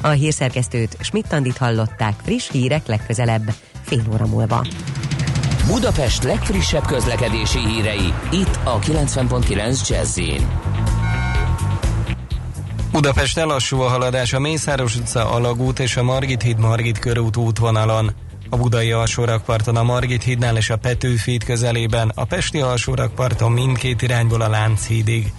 A 0.00 0.08
hírszerkesztőt 0.08 0.96
Schmidt-Tandit 1.00 1.56
hallották 1.56 2.14
friss 2.22 2.50
hírek 2.50 2.86
legközelebb, 2.86 3.54
fél 3.82 4.02
óra 4.12 4.26
múlva. 4.26 4.66
Budapest 5.66 6.22
legfrissebb 6.22 6.86
közlekedési 6.86 7.58
hírei, 7.58 8.14
itt 8.30 8.58
a 8.64 8.78
90.9 8.78 9.88
jazz 9.88 10.20
Budapest 12.92 13.36
lassú 13.36 13.80
a 13.80 13.88
haladás 13.88 14.32
a 14.32 14.38
Mészáros 14.38 14.96
utca 14.96 15.30
Alagút 15.30 15.78
és 15.78 15.96
a 15.96 16.02
Margit 16.02 16.42
híd 16.42 16.58
Margit 16.58 16.98
körút 16.98 17.36
útvonalon. 17.36 18.12
A 18.50 18.56
budai 18.56 18.92
alsórakparton 18.92 19.76
a 19.76 19.82
Margit 19.82 20.22
hídnál 20.22 20.56
és 20.56 20.70
a 20.70 20.76
Petőfit 20.76 21.44
közelében, 21.44 22.12
a 22.14 22.24
Pesti 22.24 22.60
alsórakparton 22.60 23.52
mindkét 23.52 24.02
irányból 24.02 24.40
a 24.40 24.48
Lánchídig. 24.48 25.32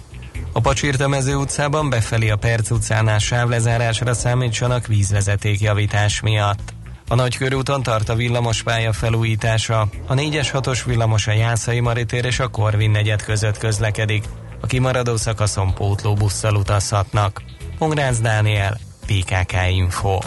A 0.52 0.60
Pacsirtamező 0.60 1.34
utcában 1.34 1.90
befelé 1.90 2.28
a 2.28 2.36
Perc 2.36 2.70
utcánál 2.70 3.18
sávlezárásra 3.18 4.14
számítsanak 4.14 4.86
vízvezeték 4.86 5.60
javítás 5.60 6.20
miatt. 6.20 6.75
A 7.08 7.14
Nagykörúton 7.14 7.82
tart 7.82 8.08
a 8.08 8.14
villamospálya 8.14 8.92
felújítása. 8.92 9.80
A 10.06 10.14
4-es 10.14 10.48
6-os 10.52 10.82
villamos 10.86 11.26
a 11.26 11.32
Jászai 11.32 11.80
Maritér 11.80 12.24
és 12.24 12.38
a 12.38 12.48
Korvin 12.48 12.90
negyed 12.90 13.22
között 13.22 13.58
közlekedik. 13.58 14.24
A 14.60 14.66
kimaradó 14.66 15.16
szakaszon 15.16 15.74
pótló 15.74 16.14
busszal 16.14 16.54
utazhatnak. 16.54 17.42
Pongrácz 17.78 18.20
Dániel, 18.20 18.78
PKK 19.06 19.52
Info. 19.70 20.18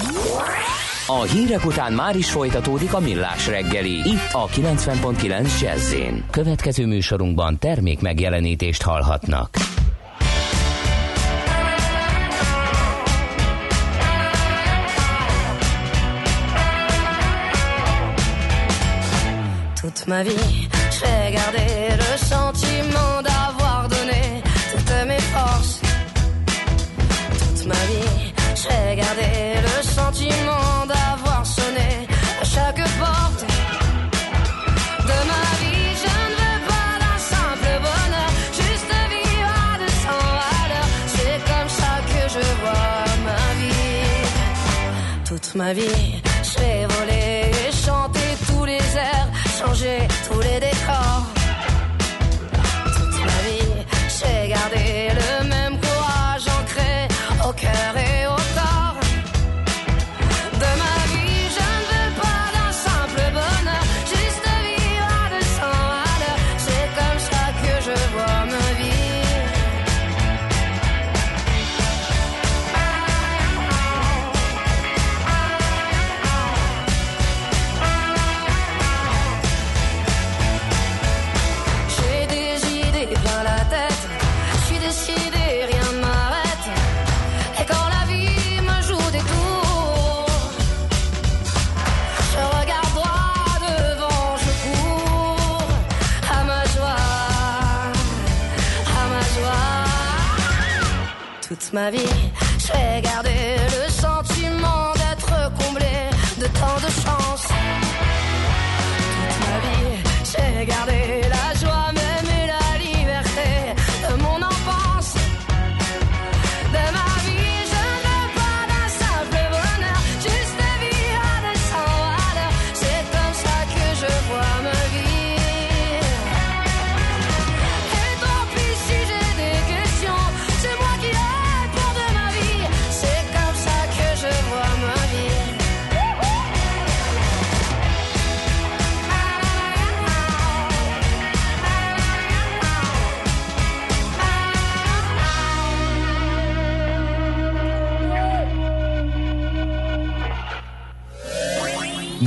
A 1.07 1.21
hírek 1.21 1.65
után 1.65 1.93
már 1.93 2.15
is 2.15 2.31
folytatódik 2.31 2.93
a 2.93 2.99
millás 2.99 3.47
reggeli. 3.47 3.95
Itt 3.95 4.29
a 4.31 4.47
90.9 4.47 5.61
jazz 5.61 5.93
Következő 6.31 6.85
műsorunkban 6.85 7.57
termék 7.57 8.01
megjelenítést 8.01 8.81
hallhatnak. 8.81 9.57
Toute 19.99 20.07
ma 20.07 20.23
vie, 20.23 20.69
j'ai 20.91 21.31
gardé 21.33 21.89
le 21.97 22.17
sentiment 22.17 23.21
d'avoir 23.21 23.87
donné 23.89 24.41
toutes 24.71 25.07
mes 25.07 25.19
forces. 25.19 25.81
Toute 27.39 27.65
ma 27.67 27.81
vie, 27.89 28.33
j'ai 28.55 28.95
gardé 28.95 29.31
le 29.67 29.83
sentiment 29.83 30.85
d'avoir 30.87 31.45
sonné 31.45 32.07
à 32.41 32.45
chaque 32.45 32.81
porte 32.97 33.45
de 35.09 35.17
ma 35.31 35.45
vie. 35.59 35.89
Je 36.03 36.15
ne 36.27 36.35
veux 36.39 36.59
pas 36.71 36.91
d'un 37.03 37.19
simple 37.35 37.71
bonheur, 37.87 38.31
juste 38.53 38.93
vivre 39.13 39.53
à 39.67 39.77
de 39.83 39.89
sans 40.03 40.25
valeur. 40.39 40.87
C'est 41.15 41.39
comme 41.51 41.69
ça 41.81 41.93
que 42.11 42.21
je 42.35 42.45
vois 42.61 43.05
ma 43.27 43.45
vie. 43.59 44.19
Toute 45.25 45.55
ma 45.55 45.73
vie, 45.73 46.18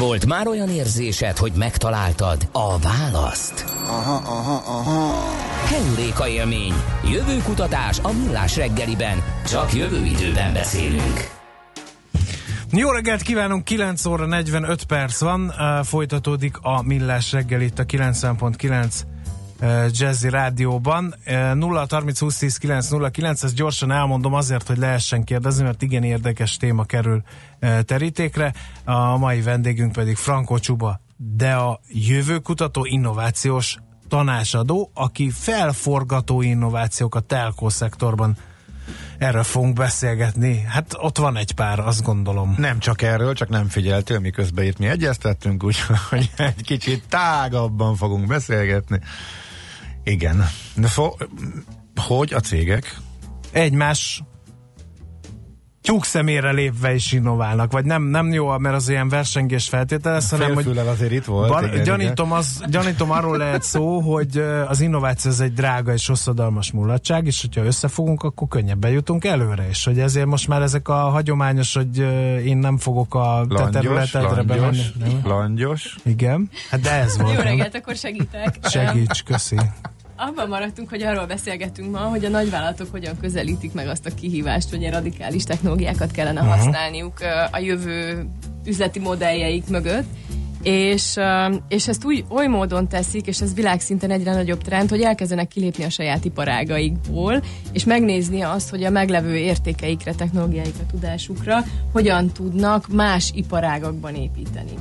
Volt 0.02 0.26
már 0.26 0.46
olyan 0.46 0.68
érzésed, 0.68 1.36
hogy 1.36 1.52
megtaláltad 1.56 2.48
a 2.52 2.78
választ? 2.78 3.64
Aha, 3.86 4.14
aha, 4.14 4.62
aha. 4.66 5.14
Heuréka 5.66 6.28
élmény. 6.28 6.72
Jövőkutatás 7.10 7.98
a 7.98 8.12
millás 8.12 8.56
reggeliben. 8.56 9.22
Csak 9.46 9.74
jövő 9.74 10.04
időben 10.04 10.52
beszélünk. 10.52 11.30
Jó 12.72 12.90
reggelt 12.90 13.22
kívánunk, 13.22 13.64
9 13.64 14.04
óra 14.04 14.26
45 14.26 14.84
perc 14.84 15.20
van, 15.20 15.40
uh, 15.44 15.84
folytatódik 15.84 16.56
a 16.60 16.82
Millás 16.82 17.32
reggel 17.32 17.60
itt 17.60 17.78
a 17.78 17.84
90.9 17.84 18.84
uh, 18.84 19.11
Jazzy 19.90 20.28
Rádióban. 20.28 21.14
Uh, 21.26 21.54
0 21.54 21.86
30 21.90 22.18
20 22.18 22.38
10 22.38 22.56
9 22.56 22.88
0 22.88 23.10
9, 23.10 23.42
ezt 23.42 23.54
gyorsan 23.54 23.90
elmondom 23.90 24.34
azért, 24.34 24.66
hogy 24.66 24.78
lehessen 24.78 25.24
kérdezni, 25.24 25.64
mert 25.64 25.82
igen 25.82 26.02
érdekes 26.02 26.56
téma 26.56 26.84
kerül 26.84 27.22
uh, 27.60 27.80
terítékre. 27.80 28.52
A 28.84 29.16
mai 29.16 29.40
vendégünk 29.40 29.92
pedig 29.92 30.16
Franko 30.16 30.58
Csuba, 30.58 31.00
de 31.16 31.52
a 31.52 31.80
jövőkutató 31.88 32.84
innovációs 32.84 33.76
tanácsadó, 34.08 34.90
aki 34.94 35.30
felforgató 35.30 36.42
innovációk 36.42 37.14
a 37.14 37.20
telkó 37.20 37.68
szektorban 37.68 38.36
Erről 39.18 39.42
fogunk 39.42 39.74
beszélgetni. 39.74 40.60
Hát 40.68 40.94
ott 40.96 41.18
van 41.18 41.36
egy 41.36 41.52
pár, 41.52 41.78
azt 41.78 42.02
gondolom. 42.02 42.54
Nem 42.58 42.78
csak 42.78 43.02
erről, 43.02 43.34
csak 43.34 43.48
nem 43.48 43.68
figyeltél, 43.68 44.18
miközben 44.18 44.64
itt 44.64 44.78
mi 44.78 44.86
egyeztettünk, 44.86 45.64
úgyhogy 45.64 46.30
egy 46.36 46.62
kicsit 46.62 47.04
tágabban 47.08 47.96
fogunk 47.96 48.26
beszélgetni. 48.26 49.00
Igen. 50.04 50.44
De 50.74 50.86
fo- 50.86 51.28
hogy 51.96 52.32
a 52.34 52.40
cégek? 52.40 52.96
Egymás 53.52 54.22
tyúk 55.82 56.04
szemére 56.04 56.50
lépve 56.50 56.94
is 56.94 57.12
innoválnak, 57.12 57.72
vagy 57.72 57.84
nem, 57.84 58.02
nem 58.02 58.32
jó, 58.32 58.58
mert 58.58 58.74
az 58.74 58.88
ilyen 58.88 59.08
versengés 59.08 59.68
feltételez, 59.68 60.30
hanem 60.30 60.54
hogy 60.54 60.78
azért 60.78 61.12
itt 61.12 61.24
volt. 61.24 61.48
bar, 61.48 61.64
igen, 61.64 61.82
gyanítom, 61.82 62.26
igen. 62.26 62.38
Az, 62.38 62.62
gyanítom 62.70 63.10
arról 63.10 63.36
lehet 63.36 63.62
szó, 63.62 64.00
hogy 64.00 64.38
az 64.68 64.80
innováció 64.80 65.30
ez 65.30 65.40
egy 65.40 65.52
drága 65.52 65.92
és 65.92 66.06
hosszadalmas 66.06 66.72
mulatság, 66.72 67.26
és 67.26 67.40
hogyha 67.40 67.64
összefogunk, 67.64 68.22
akkor 68.22 68.48
könnyebben 68.48 68.90
jutunk 68.90 69.24
előre, 69.24 69.68
és 69.68 69.84
hogy 69.84 69.98
ezért 69.98 70.26
most 70.26 70.48
már 70.48 70.62
ezek 70.62 70.88
a 70.88 70.94
hagyományos, 70.94 71.74
hogy 71.74 71.98
én 72.44 72.56
nem 72.56 72.78
fogok 72.78 73.14
a 73.14 73.44
te 73.48 73.68
területedre 73.68 74.42
bemenni. 74.42 74.82
Langyos. 75.24 75.96
Igen, 76.04 76.50
hát 76.70 76.80
de 76.80 76.90
ez 76.90 77.18
volt. 77.18 77.34
Jó 77.34 77.40
reggelt, 77.40 77.74
akkor 77.74 77.96
segítek. 77.96 78.58
Segíts, 78.62 79.22
köszi 79.22 79.56
abban 80.26 80.48
maradtunk, 80.48 80.88
hogy 80.88 81.02
arról 81.02 81.26
beszélgetünk 81.26 81.90
ma, 81.90 81.98
hogy 81.98 82.24
a 82.24 82.28
nagyvállalatok 82.28 82.90
hogyan 82.90 83.18
közelítik 83.20 83.72
meg 83.72 83.88
azt 83.88 84.06
a 84.06 84.14
kihívást, 84.14 84.70
hogy 84.70 84.80
ilyen 84.80 84.92
radikális 84.92 85.44
technológiákat 85.44 86.10
kellene 86.10 86.40
uh-huh. 86.40 86.56
használniuk 86.56 87.18
a 87.50 87.58
jövő 87.58 88.26
üzleti 88.64 88.98
modelljeik 88.98 89.68
mögött. 89.68 90.06
És, 90.62 91.16
és 91.68 91.88
ezt 91.88 92.04
úgy, 92.04 92.24
oly 92.28 92.46
módon 92.46 92.88
teszik, 92.88 93.26
és 93.26 93.40
ez 93.40 93.54
világszinten 93.54 94.10
egyre 94.10 94.34
nagyobb 94.34 94.62
trend, 94.62 94.88
hogy 94.88 95.00
elkezdenek 95.00 95.48
kilépni 95.48 95.84
a 95.84 95.90
saját 95.90 96.24
iparágaikból, 96.24 97.42
és 97.72 97.84
megnézni 97.84 98.40
azt, 98.40 98.70
hogy 98.70 98.84
a 98.84 98.90
meglevő 98.90 99.36
értékeikre, 99.36 100.14
technológiáikra, 100.14 100.86
tudásukra 100.90 101.64
hogyan 101.92 102.28
tudnak 102.32 102.88
más 102.88 103.30
iparágakban 103.34 104.14
építeni. 104.14 104.72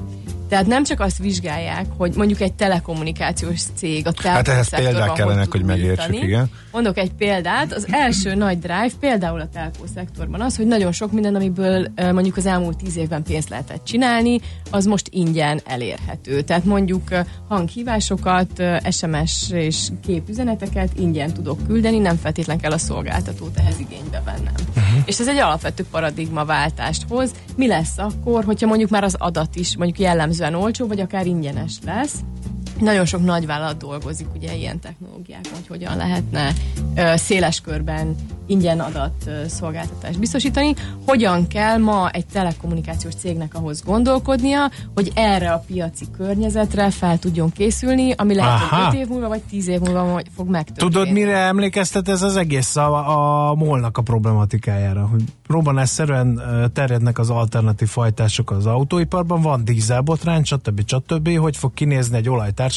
Tehát 0.51 0.67
nem 0.67 0.83
csak 0.83 0.99
azt 0.99 1.17
vizsgálják, 1.17 1.85
hogy 1.97 2.13
mondjuk 2.15 2.41
egy 2.41 2.53
telekommunikációs 2.53 3.61
cég 3.75 4.07
a 4.07 4.11
Hát 4.23 4.47
ehhez 4.47 4.69
példák 4.69 5.11
kellene, 5.11 5.45
hogy 5.49 5.63
megértsük, 5.63 6.23
igen. 6.23 6.49
Mondok 6.71 6.97
egy 6.97 7.11
példát. 7.11 7.73
Az 7.73 7.87
első 7.91 8.35
nagy 8.35 8.59
drive 8.59 8.91
például 8.99 9.39
a 9.39 9.47
telkó 9.53 9.85
szektorban 9.95 10.41
az, 10.41 10.55
hogy 10.55 10.67
nagyon 10.67 10.91
sok 10.91 11.11
minden, 11.11 11.35
amiből 11.35 11.87
mondjuk 11.95 12.37
az 12.37 12.45
elmúlt 12.45 12.77
tíz 12.77 12.97
évben 12.97 13.23
pénzt 13.23 13.49
lehetett 13.49 13.83
csinálni, 13.83 14.39
az 14.71 14.85
most 14.85 15.07
ingyen 15.11 15.61
elérhető. 15.65 16.41
Tehát 16.41 16.65
mondjuk 16.65 17.09
hanghívásokat, 17.47 18.63
SMS 18.89 19.49
és 19.51 19.87
képüzeneteket 20.05 20.89
ingyen 20.99 21.33
tudok 21.33 21.67
küldeni, 21.67 21.97
nem 21.97 22.17
feltétlen 22.17 22.59
kell 22.59 22.71
a 22.71 22.77
szolgáltatót 22.77 23.57
ehhez 23.57 23.79
igénybe 23.79 24.21
vennem. 24.25 24.53
Uh-huh. 24.69 25.01
És 25.05 25.19
ez 25.19 25.27
egy 25.27 25.37
alapvető 25.37 25.85
paradigmaváltást 25.91 27.05
hoz. 27.09 27.31
Mi 27.55 27.67
lesz 27.67 27.97
akkor, 27.97 28.43
hogyha 28.43 28.67
mondjuk 28.67 28.89
már 28.89 29.03
az 29.03 29.15
adat 29.17 29.55
is 29.55 29.77
mondjuk 29.77 29.99
jellemző 29.99 30.40
jellemzően 30.41 30.63
olcsó, 30.63 30.88
vagy 30.88 30.99
akár 30.99 31.25
ingyenes 31.25 31.80
lesz. 31.86 32.15
Nagyon 32.81 33.05
sok 33.05 33.23
nagyvállalat 33.23 33.77
dolgozik 33.77 34.27
ugye 34.35 34.55
ilyen 34.55 34.79
technológiákon, 34.79 35.53
hogy 35.53 35.67
hogyan 35.67 35.97
lehetne 35.97 36.53
ö, 36.95 37.13
széles 37.15 37.61
körben 37.61 38.15
ingyen 38.51 38.79
adat 38.79 39.29
szolgáltatást 39.47 40.19
biztosítani. 40.19 40.73
Hogyan 41.05 41.47
kell 41.47 41.77
ma 41.77 42.09
egy 42.09 42.25
telekommunikációs 42.25 43.13
cégnek 43.15 43.55
ahhoz 43.55 43.83
gondolkodnia, 43.83 44.71
hogy 44.93 45.11
erre 45.15 45.51
a 45.51 45.63
piaci 45.67 46.05
környezetre 46.17 46.89
fel 46.89 47.19
tudjon 47.19 47.51
készülni, 47.51 48.11
ami 48.11 48.35
lehet, 48.35 48.61
Aha. 48.61 48.85
hogy 48.85 48.95
5 48.95 49.01
év 49.01 49.07
múlva 49.07 49.27
vagy 49.27 49.41
10 49.41 49.67
év 49.67 49.79
múlva 49.79 50.21
fog 50.35 50.49
megtörténni. 50.49 50.91
Tudod, 50.91 51.11
mire 51.11 51.37
emlékeztet 51.37 52.09
ez 52.09 52.21
az 52.21 52.35
egész 52.35 52.75
a, 52.75 53.49
a 53.49 53.55
molnak 53.55 53.97
a 53.97 54.01
problematikájára? 54.01 55.07
Hogy 55.07 55.23
robbanásszerűen 55.47 56.41
terjednek 56.73 57.19
az 57.19 57.29
alternatív 57.29 57.87
fajtások 57.87 58.51
az 58.51 58.65
autóiparban, 58.65 59.41
van 59.41 59.65
dízelbotrány, 59.65 60.43
stb. 60.43 60.81
stb. 60.85 61.37
Hogy 61.37 61.57
fog 61.57 61.73
kinézni 61.73 62.17
egy 62.17 62.27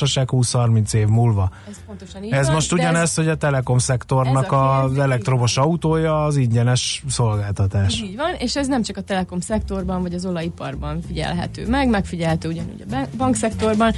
olajtársaság 0.00 0.28
20-30 0.32 0.94
év 0.94 1.06
múlva? 1.06 1.50
Ez 1.70 1.76
pontosan 1.86 2.24
így 2.24 2.32
Ez 2.32 2.46
van, 2.46 2.54
most 2.54 2.72
ugyanez, 2.72 3.02
ez, 3.02 3.14
hogy 3.14 3.28
a 3.28 3.36
telekom 3.36 3.78
szektornak 3.78 4.52
az 4.52 4.98
elektromos 4.98 5.56
autója 5.56 6.24
az 6.24 6.36
ingyenes 6.36 7.02
szolgáltatás. 7.08 8.00
Így 8.00 8.16
van, 8.16 8.34
és 8.38 8.56
ez 8.56 8.66
nem 8.66 8.82
csak 8.82 8.96
a 8.96 9.00
telekom 9.00 9.40
szektorban, 9.40 10.02
vagy 10.02 10.14
az 10.14 10.26
olajiparban 10.26 11.00
figyelhető 11.06 11.68
meg, 11.68 11.88
megfigyelhető 11.88 12.48
ugyanúgy 12.48 12.84
a 12.90 12.96
bankszektorban, 13.16 13.92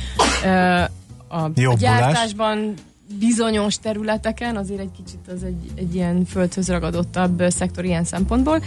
a, 1.29 1.37
a 1.45 1.51
gyártásban, 1.79 2.75
bizonyos 3.19 3.79
területeken, 3.79 4.57
azért 4.57 4.81
egy 4.81 4.91
kicsit 4.97 5.29
az 5.35 5.43
egy, 5.43 5.71
egy 5.75 5.95
ilyen 5.95 6.25
földhöz 6.25 6.69
ragadottabb 6.69 7.43
szektor 7.49 7.85
ilyen 7.85 8.05
szempontból, 8.05 8.61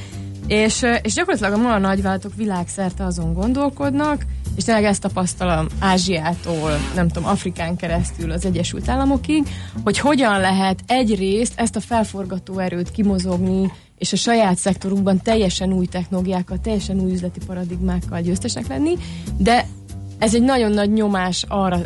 és, 0.50 0.86
és 1.02 1.14
gyakorlatilag 1.14 1.54
a 1.54 1.62
ma 1.62 1.74
a 1.74 1.78
nagyvállalatok 1.78 2.36
világszerte 2.36 3.04
azon 3.04 3.34
gondolkodnak, 3.34 4.26
és 4.56 4.64
tényleg 4.64 4.84
ezt 4.84 5.02
tapasztalom 5.02 5.68
Ázsiától, 5.80 6.72
nem 6.96 7.08
tudom, 7.08 7.30
Afrikán 7.30 7.76
keresztül 7.76 8.32
az 8.32 8.46
Egyesült 8.46 8.90
Államokig, 8.90 9.48
hogy 9.84 10.00
hogyan 10.00 10.40
lehet 10.40 10.80
egyrészt 10.88 11.54
ezt 11.56 11.76
a 11.76 11.80
felforgató 11.80 12.60
erőt 12.60 12.92
kimozogni, 12.92 13.72
és 13.98 14.14
a 14.14 14.16
saját 14.16 14.58
szektorunkban 14.58 15.22
teljesen 15.22 15.74
új 15.74 15.86
technológiákkal, 15.86 16.60
teljesen 16.62 17.00
új 17.00 17.12
üzleti 17.12 17.40
paradigmákkal 17.46 18.22
győztesek 18.22 18.68
lenni, 18.68 18.94
de 19.38 19.66
ez 20.20 20.36
egy 20.36 20.42
nagyon 20.42 20.72
nagy 20.72 20.92
nyomás, 20.92 21.46
arra, 21.48 21.80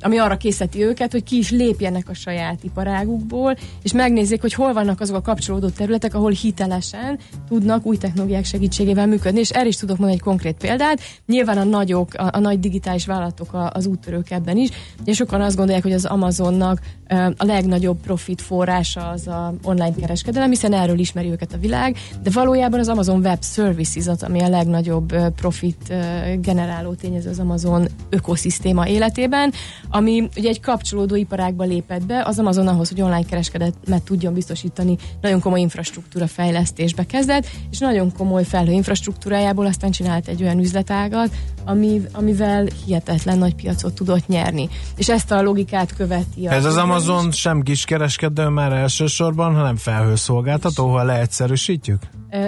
ami 0.00 0.18
arra 0.18 0.36
készíti 0.36 0.82
őket, 0.82 1.12
hogy 1.12 1.22
ki 1.22 1.36
is 1.36 1.50
lépjenek 1.50 2.08
a 2.08 2.14
saját 2.14 2.64
iparágukból, 2.64 3.56
és 3.82 3.92
megnézzék, 3.92 4.40
hogy 4.40 4.52
hol 4.52 4.72
vannak 4.72 5.00
azok 5.00 5.16
a 5.16 5.20
kapcsolódó 5.20 5.68
területek, 5.68 6.14
ahol 6.14 6.30
hitelesen 6.30 7.18
tudnak 7.48 7.86
új 7.86 7.96
technológiák 7.96 8.44
segítségével 8.44 9.06
működni. 9.06 9.40
És 9.40 9.50
erre 9.50 9.68
is 9.68 9.76
tudok 9.76 9.96
mondani 9.96 10.18
egy 10.18 10.24
konkrét 10.24 10.56
példát. 10.56 11.00
Nyilván 11.26 11.58
a 11.58 11.64
nagyok, 11.64 12.14
a, 12.14 12.28
a 12.32 12.38
nagy 12.38 12.60
digitális 12.60 13.06
vállalatok 13.06 13.52
a, 13.52 13.70
az 13.74 13.86
úttörők 13.86 14.30
ebben 14.30 14.56
is, 14.56 14.68
és 15.04 15.16
sokan 15.16 15.40
azt 15.40 15.56
gondolják, 15.56 15.82
hogy 15.82 15.92
az 15.92 16.04
Amazonnak 16.04 16.80
a 17.12 17.44
legnagyobb 17.44 18.00
profit 18.00 18.40
forrása 18.40 19.08
az 19.08 19.26
a 19.26 19.54
online 19.62 19.94
kereskedelem, 20.00 20.48
hiszen 20.48 20.72
erről 20.72 20.98
ismeri 20.98 21.30
őket 21.30 21.52
a 21.52 21.58
világ, 21.58 21.96
de 22.22 22.30
valójában 22.32 22.80
az 22.80 22.88
Amazon 22.88 23.20
Web 23.20 23.44
Services 23.44 24.06
az, 24.06 24.22
ami 24.22 24.40
a 24.40 24.48
legnagyobb 24.48 25.12
profit 25.36 25.94
generáló 26.40 26.94
tényező 26.94 27.30
az 27.30 27.38
Amazon 27.38 27.88
ökoszisztéma 28.10 28.88
életében, 28.88 29.52
ami 29.90 30.28
ugye 30.36 30.48
egy 30.48 30.60
kapcsolódó 30.60 31.14
iparágba 31.14 31.64
lépett 31.64 32.06
be, 32.06 32.22
az 32.24 32.38
Amazon 32.38 32.68
ahhoz, 32.68 32.88
hogy 32.88 33.02
online 33.02 33.24
kereskedelmet 33.24 34.02
tudjon 34.04 34.34
biztosítani, 34.34 34.96
nagyon 35.20 35.40
komoly 35.40 35.60
infrastruktúra 35.60 36.26
fejlesztésbe 36.26 37.06
kezdett, 37.06 37.46
és 37.70 37.78
nagyon 37.78 38.12
komoly 38.12 38.44
felhő 38.44 38.72
infrastruktúrájából 38.72 39.66
aztán 39.66 39.90
csinált 39.90 40.28
egy 40.28 40.42
olyan 40.42 40.58
üzletágat, 40.58 41.30
ami, 41.64 42.00
amivel 42.12 42.66
hihetetlen 42.86 43.38
nagy 43.38 43.54
piacot 43.54 43.94
tudott 43.94 44.26
nyerni. 44.26 44.68
És 44.96 45.08
ezt 45.08 45.30
a 45.30 45.42
logikát 45.42 45.94
követi. 45.94 46.48
Ez 46.48 46.64
az 46.64 46.76
Amazon 46.76 47.01
is. 47.28 47.40
sem 47.40 47.62
kiskereskedő 47.62 48.48
már 48.48 48.72
elsősorban, 48.72 49.54
hanem 49.54 49.76
felhőszolgáltató, 49.76 50.88
ha 50.88 51.02
leegyszerűsítjük? 51.02 52.02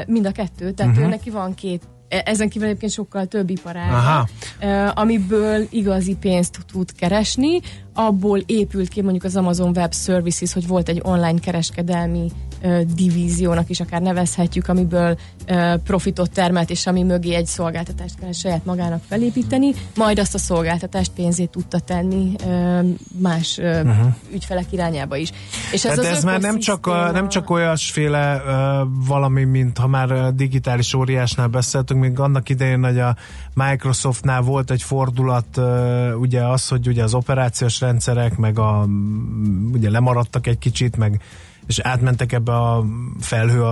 Mind 0.07 0.27
a 0.27 0.33
kettő, 0.33 0.71
tehát 0.71 0.97
uh-huh. 0.97 1.11
neki 1.11 1.31
van 1.31 1.55
két 1.55 1.83
E, 2.09 2.23
ezen 2.25 2.49
kívül 2.49 2.69
egyébként 2.69 2.93
sokkal 2.93 3.27
több 3.27 3.51
iparág, 3.51 4.27
amiből 4.95 5.67
igazi 5.71 6.17
pénzt 6.17 6.59
tud 6.73 6.93
keresni, 6.93 7.61
abból 7.95 8.39
épült 8.47 8.89
ki 8.89 9.03
mondjuk 9.03 9.25
az 9.25 9.37
Amazon 9.37 9.77
Web 9.77 9.95
Services, 9.95 10.53
hogy 10.53 10.67
volt 10.67 10.89
egy 10.89 11.01
online 11.05 11.39
kereskedelmi 11.39 12.31
divíziónak 12.95 13.71
is 13.71 13.81
akár 13.81 14.03
nevezhetjük, 14.03 14.69
amiből 14.69 15.19
profitot 15.85 16.31
termelt, 16.31 16.71
és 16.71 16.87
ami 16.87 17.03
mögé 17.03 17.35
egy 17.35 17.47
szolgáltatást 17.47 18.19
kell 18.21 18.33
saját 18.33 18.65
magának 18.65 19.03
felépíteni, 19.09 19.73
majd 19.97 20.19
azt 20.19 20.35
a 20.35 20.39
szolgáltatást 20.39 21.11
pénzét 21.13 21.51
tudta 21.51 21.79
tenni 21.79 22.33
más 23.19 23.59
uh-huh. 23.59 24.15
ügyfelek 24.33 24.73
irányába 24.73 25.17
is. 25.17 25.31
És 25.73 25.85
ez, 25.85 25.97
hát 25.97 26.05
ez 26.05 26.25
már 26.25 26.41
nem 26.41 26.59
csak, 26.59 26.87
a, 26.87 27.11
nem 27.11 27.29
csak 27.29 27.51
olyasféle 27.51 28.37
uh, 28.37 28.89
valami, 29.07 29.45
mint 29.45 29.79
ha 29.79 29.87
már 29.87 30.35
digitális 30.35 30.95
óriásnál 30.95 31.49
beszéltünk, 31.49 32.01
még 32.01 32.19
annak 32.19 32.49
idején, 32.49 32.85
hogy 32.85 32.99
a 32.99 33.17
Microsoftnál 33.55 34.41
volt 34.41 34.71
egy 34.71 34.83
fordulat, 34.83 35.61
ugye 36.19 36.43
az, 36.47 36.69
hogy 36.69 36.89
ugye 36.89 37.03
az 37.03 37.15
operációs 37.15 37.81
rendszerek, 37.81 38.37
meg 38.37 38.59
a 38.59 38.89
ugye 39.73 39.91
lemaradtak 39.91 40.47
egy 40.47 40.59
kicsit, 40.59 40.97
meg 40.97 41.23
és 41.67 41.79
átmentek 41.79 42.33
ebbe 42.33 42.53
a 42.53 42.85
felhő 43.21 43.63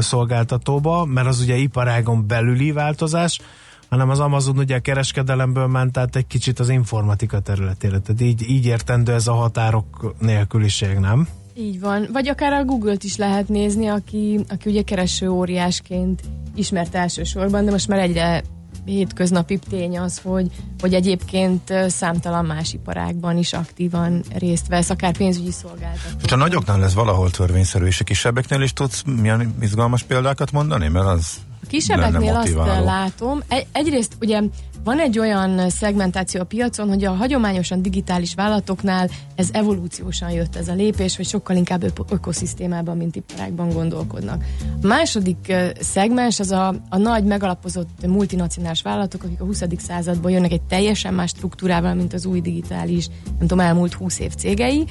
szolgáltatóba, 0.00 1.04
mert 1.04 1.26
az 1.26 1.40
ugye 1.40 1.56
iparágon 1.56 2.26
belüli 2.26 2.72
változás, 2.72 3.40
hanem 3.88 4.10
az 4.10 4.20
Amazon 4.20 4.58
ugye 4.58 4.76
a 4.76 4.80
kereskedelemből 4.80 5.66
ment 5.66 5.96
át 5.96 6.16
egy 6.16 6.26
kicsit 6.26 6.58
az 6.58 6.68
informatika 6.68 7.40
területére. 7.40 7.98
Tehát 7.98 8.20
így, 8.20 8.50
így 8.50 8.66
értendő 8.66 9.12
ez 9.12 9.26
a 9.26 9.32
határok 9.32 10.14
nélküliség, 10.20 10.96
nem? 10.96 11.28
Így 11.54 11.80
van. 11.80 12.08
Vagy 12.12 12.28
akár 12.28 12.52
a 12.52 12.64
Google-t 12.64 13.04
is 13.04 13.16
lehet 13.16 13.48
nézni, 13.48 13.86
aki, 13.86 14.40
aki 14.48 14.70
ugye 14.70 14.82
kereső 14.82 15.28
óriásként 15.28 16.22
ismert 16.54 16.94
elsősorban, 16.94 17.64
de 17.64 17.70
most 17.70 17.88
már 17.88 17.98
egyre 17.98 18.42
hétköznapi 18.88 19.58
tény 19.70 19.98
az, 19.98 20.20
hogy, 20.22 20.50
hogy 20.80 20.94
egyébként 20.94 21.72
számtalan 21.86 22.44
más 22.44 22.72
iparágban 22.72 23.38
is 23.38 23.52
aktívan 23.52 24.22
részt 24.34 24.68
vesz, 24.68 24.90
akár 24.90 25.16
pénzügyi 25.16 25.50
szolgáltató. 25.50 26.28
Ha 26.28 26.36
nagyoknál 26.36 26.78
lesz 26.78 26.92
valahol 26.92 27.30
törvényszerű, 27.30 27.86
és 27.86 28.00
a 28.00 28.04
kisebbeknél 28.04 28.60
is 28.60 28.72
tudsz 28.72 29.02
milyen 29.20 29.54
izgalmas 29.60 30.02
példákat 30.02 30.52
mondani? 30.52 30.88
Mert 30.88 31.06
az 31.06 31.36
a 31.62 31.66
kisebbeknél 31.66 32.36
azt 32.36 32.54
látom, 32.84 33.42
egy, 33.48 33.66
egyrészt 33.72 34.16
ugye 34.20 34.42
van 34.88 35.00
egy 35.00 35.18
olyan 35.18 35.70
szegmentáció 35.70 36.40
a 36.40 36.44
piacon, 36.44 36.88
hogy 36.88 37.04
a 37.04 37.12
hagyományosan 37.12 37.82
digitális 37.82 38.34
vállalatoknál 38.34 39.08
ez 39.34 39.48
evolúciósan 39.52 40.30
jött 40.30 40.56
ez 40.56 40.68
a 40.68 40.74
lépés, 40.74 41.16
hogy 41.16 41.26
sokkal 41.26 41.56
inkább 41.56 41.82
ök- 41.82 42.10
ökoszisztémában, 42.10 42.96
mint 42.96 43.16
iparágban 43.16 43.70
gondolkodnak. 43.70 44.44
A 44.82 44.86
második 44.86 45.52
szegmens 45.80 46.40
az 46.40 46.50
a, 46.50 46.74
a 46.88 46.96
nagy 46.96 47.24
megalapozott 47.24 48.06
multinacionális 48.06 48.82
vállalatok, 48.82 49.22
akik 49.22 49.40
a 49.40 49.44
20. 49.44 49.62
századból 49.76 50.30
jönnek 50.30 50.52
egy 50.52 50.62
teljesen 50.62 51.14
más 51.14 51.30
struktúrával, 51.30 51.94
mint 51.94 52.12
az 52.12 52.26
új 52.26 52.40
digitális, 52.40 53.08
nem 53.24 53.38
tudom, 53.38 53.60
elmúlt 53.60 53.92
20 53.92 54.18
év 54.18 54.34
cégei. 54.34 54.84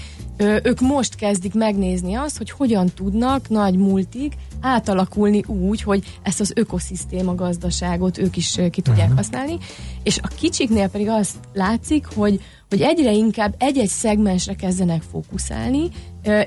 Ők 0.64 0.80
most 0.80 1.16
kezdik 1.16 1.54
megnézni 1.54 2.14
azt, 2.14 2.38
hogy 2.38 2.52
hogyan 2.52 2.88
tudnak 2.96 3.50
nagy 3.50 3.76
multik 3.76 4.34
átalakulni 4.62 5.44
úgy, 5.48 5.82
hogy 5.82 6.04
ezt 6.22 6.40
az 6.40 6.52
ökoszisztéma 6.56 7.36
gazdaságot 7.36 8.18
ők 8.18 8.38
is 8.38 8.60
ki 8.72 8.82
tudják 8.82 9.10
uh-huh. 9.10 9.16
használni, 9.16 9.58
és 10.04 10.20
a 10.22 10.28
kicsiknél 10.40 10.90
pedig 10.90 11.10
azt 11.10 11.36
látszik, 11.54 12.06
hogy, 12.16 12.42
hogy 12.70 12.82
egyre 12.82 13.12
inkább 13.12 13.56
egy-egy 13.58 13.88
szegmensre 13.88 14.54
kezdenek 14.54 15.02
fókuszálni, 15.12 15.90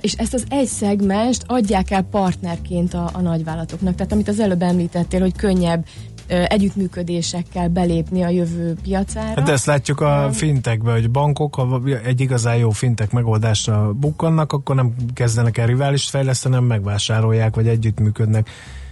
és 0.00 0.12
ezt 0.12 0.34
az 0.34 0.44
egy 0.48 0.66
szegmenst 0.66 1.44
adják 1.46 1.90
el 1.90 2.02
partnerként 2.02 2.94
a, 2.94 3.10
a 3.12 3.20
nagyvállalatoknak. 3.20 3.94
Tehát 3.94 4.12
amit 4.12 4.28
az 4.28 4.40
előbb 4.40 4.62
említettél, 4.62 5.20
hogy 5.20 5.36
könnyebb 5.36 5.84
együttműködésekkel 6.30 7.68
belépni 7.68 8.22
a 8.22 8.28
jövő 8.28 8.74
piacára. 8.82 9.40
Hát 9.40 9.48
ezt 9.48 9.66
látjuk 9.66 10.00
a 10.00 10.28
fintekben, 10.32 10.92
hogy 10.92 11.10
bankok, 11.10 11.54
ha 11.54 11.80
egy 12.04 12.20
igazán 12.20 12.56
jó 12.56 12.70
fintek 12.70 13.10
megoldásra 13.10 13.92
bukkannak, 13.92 14.52
akkor 14.52 14.74
nem 14.76 14.94
kezdenek 15.14 15.58
el 15.58 15.66
riválist 15.66 16.10
fejleszteni, 16.10 16.54
hanem 16.54 16.68
megvásárolják, 16.68 17.54
vagy 17.54 17.68
együttműködnek 17.68 18.50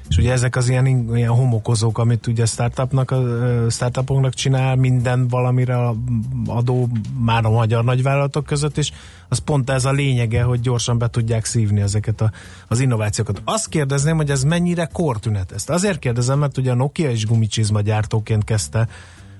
és 0.08 0.16
ugye 0.16 0.32
ezek 0.32 0.56
az 0.56 0.68
ilyen, 0.68 0.86
ilyen 1.16 1.30
homokozók, 1.30 1.98
amit 1.98 2.26
ugye 2.26 2.46
startupnak, 2.46 3.14
startupoknak 3.70 4.34
csinál, 4.34 4.76
minden 4.76 5.28
valamire 5.28 5.78
adó 6.46 6.88
már 7.18 7.44
a 7.44 7.50
magyar 7.50 7.84
nagyvállalatok 7.84 8.44
között 8.44 8.76
is, 8.76 8.92
az 9.28 9.38
pont 9.38 9.70
ez 9.70 9.84
a 9.84 9.92
lényege, 9.92 10.42
hogy 10.42 10.60
gyorsan 10.60 10.98
be 10.98 11.08
tudják 11.08 11.44
szívni 11.44 11.80
ezeket 11.80 12.20
a, 12.20 12.30
az 12.68 12.80
innovációkat. 12.80 13.42
Azt 13.44 13.68
kérdezném, 13.68 14.16
hogy 14.16 14.30
ez 14.30 14.44
mennyire 14.44 14.88
kortünet 14.92 15.52
ezt. 15.52 15.70
Azért 15.70 15.98
kérdezem, 15.98 16.38
mert 16.38 16.58
ugye 16.58 16.70
a 16.70 16.74
Nokia 16.74 17.10
is 17.10 17.26
gumicsizma 17.26 17.80
gyártóként 17.80 18.44
kezdte 18.44 18.88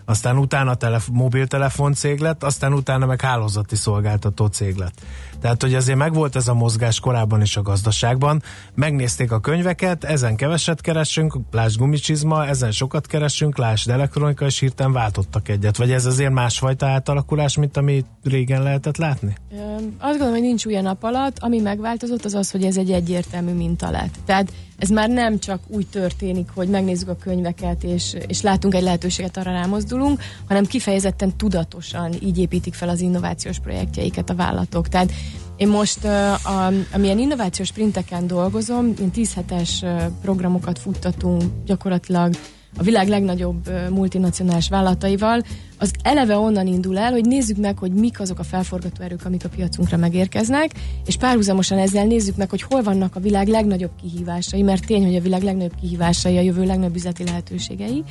aztán 0.09 0.39
utána 0.39 0.75
telef- 0.75 1.09
mobiltelefon 1.13 1.93
cég 1.95 2.19
lett, 2.19 2.45
aztán 2.45 2.73
utána 2.73 3.07
meg 3.07 3.21
hálózati 3.21 3.77
szolgáltató 3.77 4.47
cég 4.47 4.77
lett. 4.77 5.01
Tehát, 5.41 5.63
hogy 5.63 5.75
azért 5.75 5.99
megvolt 5.99 6.37
ez 6.37 6.49
a 6.49 6.55
mozgás 6.55 7.01
korábban 7.01 7.41
is 7.41 7.57
a 7.57 7.63
gazdaságban, 7.63 8.43
megnézték 8.75 9.33
a 9.33 9.41
könyveket, 9.41 10.05
ezen 10.05 10.37
keveset 10.37 10.81
keresünk, 10.81 11.39
lásd 11.51 11.79
gumicsizma, 11.79 12.47
ezen 12.47 12.71
sokat 12.71 13.07
keresünk, 13.07 13.59
lásd 13.59 13.91
elektronika, 13.91 14.45
és 14.45 14.59
hirtelen 14.59 14.93
váltottak 14.93 15.49
egyet. 15.49 15.77
Vagy 15.77 15.93
ez 15.93 16.07
azért 16.07 16.33
másfajta 16.33 16.87
átalakulás, 16.87 17.57
mint 17.57 17.77
ami 17.77 18.05
régen 18.23 18.63
lehetett 18.63 18.97
látni? 18.97 19.35
Ö, 19.53 19.57
azt 19.99 19.99
gondolom, 19.99 20.33
hogy 20.33 20.43
nincs 20.43 20.67
új 20.67 20.75
nap 20.75 21.03
alatt. 21.03 21.39
Ami 21.39 21.61
megváltozott, 21.61 22.25
az 22.25 22.35
az, 22.35 22.51
hogy 22.51 22.65
ez 22.65 22.77
egy 22.77 22.91
egyértelmű 22.91 23.53
minta 23.53 23.91
lett. 23.91 24.15
Tehát 24.25 24.53
ez 24.79 24.89
már 24.89 25.09
nem 25.09 25.39
csak 25.39 25.61
úgy 25.67 25.87
történik, 25.87 26.49
hogy 26.55 26.69
megnézzük 26.69 27.09
a 27.09 27.17
könyveket, 27.17 27.85
és, 27.85 28.17
és 28.27 28.43
látunk 28.43 28.75
egy 28.75 28.83
lehetőséget, 28.83 29.37
arra 29.37 29.53
rámozdulunk, 29.53 30.21
hanem 30.49 30.65
kifejezetten 30.65 31.37
tudatosan 31.37 32.13
így 32.23 32.39
építik 32.39 32.75
fel 32.75 32.89
az 32.89 33.01
innovációs 33.01 33.59
projektjeiket 33.59 34.31
a 34.31 34.35
vállalatok. 34.35 34.89
Tehát 34.89 35.13
én 35.59 35.69
most, 35.69 36.05
a, 36.05 36.73
amilyen 36.93 37.19
innovációs 37.19 37.69
sprinteken 37.69 38.27
dolgozom, 38.27 38.93
én 39.01 39.11
10 39.11 39.35
hetes 39.35 39.85
programokat 40.23 40.79
futtatunk 40.79 41.43
gyakorlatilag 41.65 42.35
a 42.77 42.83
világ 42.83 43.09
legnagyobb 43.09 43.71
multinacionális 43.91 44.69
vállalataival, 44.69 45.43
az 45.79 45.93
eleve 46.03 46.37
onnan 46.37 46.67
indul 46.67 46.99
el, 46.99 47.11
hogy 47.11 47.25
nézzük 47.25 47.57
meg, 47.57 47.79
hogy 47.79 47.93
mik 47.93 48.21
azok 48.21 48.39
a 48.39 48.43
felforgató 48.43 49.03
erők, 49.03 49.25
amik 49.25 49.45
a 49.45 49.49
piacunkra 49.49 49.97
megérkeznek, 49.97 50.71
és 51.07 51.17
párhuzamosan 51.17 51.79
ezzel 51.79 52.05
nézzük 52.05 52.37
meg, 52.37 52.51
hogy 52.51 52.63
hol 52.63 52.83
vannak 52.83 53.17
a 53.17 53.21
világ 53.21 53.49
legnagyobb 53.49 53.91
kihívásai, 54.01 54.63
mert 54.63 54.87
tény, 54.87 55.05
hogy 55.05 55.17
a 55.17 55.21
világ 55.21 55.43
legnagyobb 55.43 55.75
kihívásai 55.81 56.37
a 56.37 56.41
jövő 56.41 56.65
legnagyobb 56.65 56.97
üzleti 56.97 57.25
lehetőségei. 57.25 58.05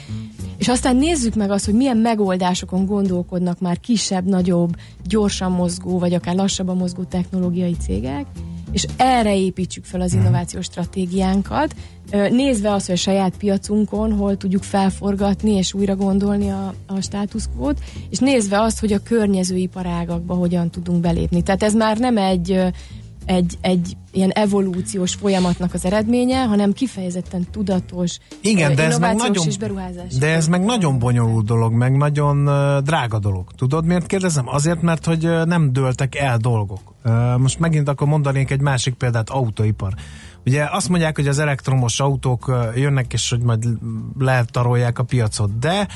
És 0.57 0.68
aztán 0.68 0.95
nézzük 0.95 1.36
meg 1.36 1.51
azt, 1.51 1.65
hogy 1.65 1.74
milyen 1.74 1.97
megoldásokon 1.97 2.86
gondolkodnak 2.86 3.59
már 3.59 3.80
kisebb, 3.80 4.26
nagyobb, 4.26 4.76
gyorsan 5.07 5.51
mozgó, 5.51 5.99
vagy 5.99 6.13
akár 6.13 6.36
lassabban 6.36 6.78
mozgó 6.78 7.03
technológiai 7.03 7.76
cégek, 7.82 8.26
és 8.72 8.86
erre 8.97 9.38
építsük 9.38 9.86
fel 9.86 10.01
az 10.01 10.13
innovációs 10.13 10.65
stratégiánkat, 10.65 11.76
nézve 12.11 12.72
azt, 12.72 12.86
hogy 12.86 12.95
a 12.95 12.97
saját 12.97 13.38
piacunkon 13.38 14.13
hol 14.13 14.38
tudjuk 14.38 14.63
felforgatni 14.63 15.51
és 15.51 15.74
újra 15.74 15.95
gondolni 15.95 16.49
a, 16.49 16.74
a 16.86 17.01
státuszkót, 17.58 17.80
és 18.10 18.18
nézve 18.18 18.62
azt, 18.62 18.80
hogy 18.80 18.93
a 18.93 18.99
környező 19.03 19.55
iparágakba 19.55 20.34
hogyan 20.34 20.70
tudunk 20.70 21.01
belépni. 21.01 21.41
Tehát 21.41 21.64
ez 21.64 21.74
már 21.74 21.97
nem 21.97 22.18
egy 22.18 22.74
egy, 23.26 23.58
egy 23.62 23.97
ilyen 24.12 24.30
evolúciós 24.30 25.14
folyamatnak 25.14 25.74
az 25.74 25.86
eredménye, 25.86 26.43
hanem 26.43 26.74
kifejezetten 26.74 27.47
tudatos 27.51 28.18
Igen, 28.41 28.76
de 28.76 28.84
ez 28.84 28.99
meg 28.99 29.16
nagyon, 29.16 29.47
és 29.47 29.58
beruházás. 29.58 30.16
De 30.16 30.28
ez 30.28 30.47
meg 30.47 30.64
nagyon 30.64 30.99
bonyolult 30.99 31.45
dolog, 31.45 31.74
meg 31.74 31.97
nagyon 31.97 32.43
drága 32.84 33.20
dolog. 33.20 33.51
Tudod, 33.55 33.86
miért 33.86 34.05
kérdezem? 34.05 34.47
Azért, 34.47 34.82
mert 34.82 35.05
hogy 35.05 35.30
nem 35.45 35.74
dőltek 35.74 36.16
el 36.16 36.38
dolgok. 36.38 36.93
most 37.38 37.60
megint 37.60 37.88
akkor 37.88 38.08
mondanék 38.08 38.51
egy 38.51 38.62
másik 38.62 38.93
példát, 38.93 39.30
autóipar. 39.30 39.93
Ugye 40.47 40.67
azt 40.71 40.89
mondják, 40.89 41.15
hogy 41.15 41.27
az 41.27 41.39
elektromos 41.39 41.99
autók 41.99 42.51
jönnek, 42.75 43.13
és 43.13 43.29
hogy 43.29 43.41
majd 43.41 43.65
letarolják 44.19 44.99
a 44.99 45.03
piacot, 45.03 45.59
de 45.59 45.87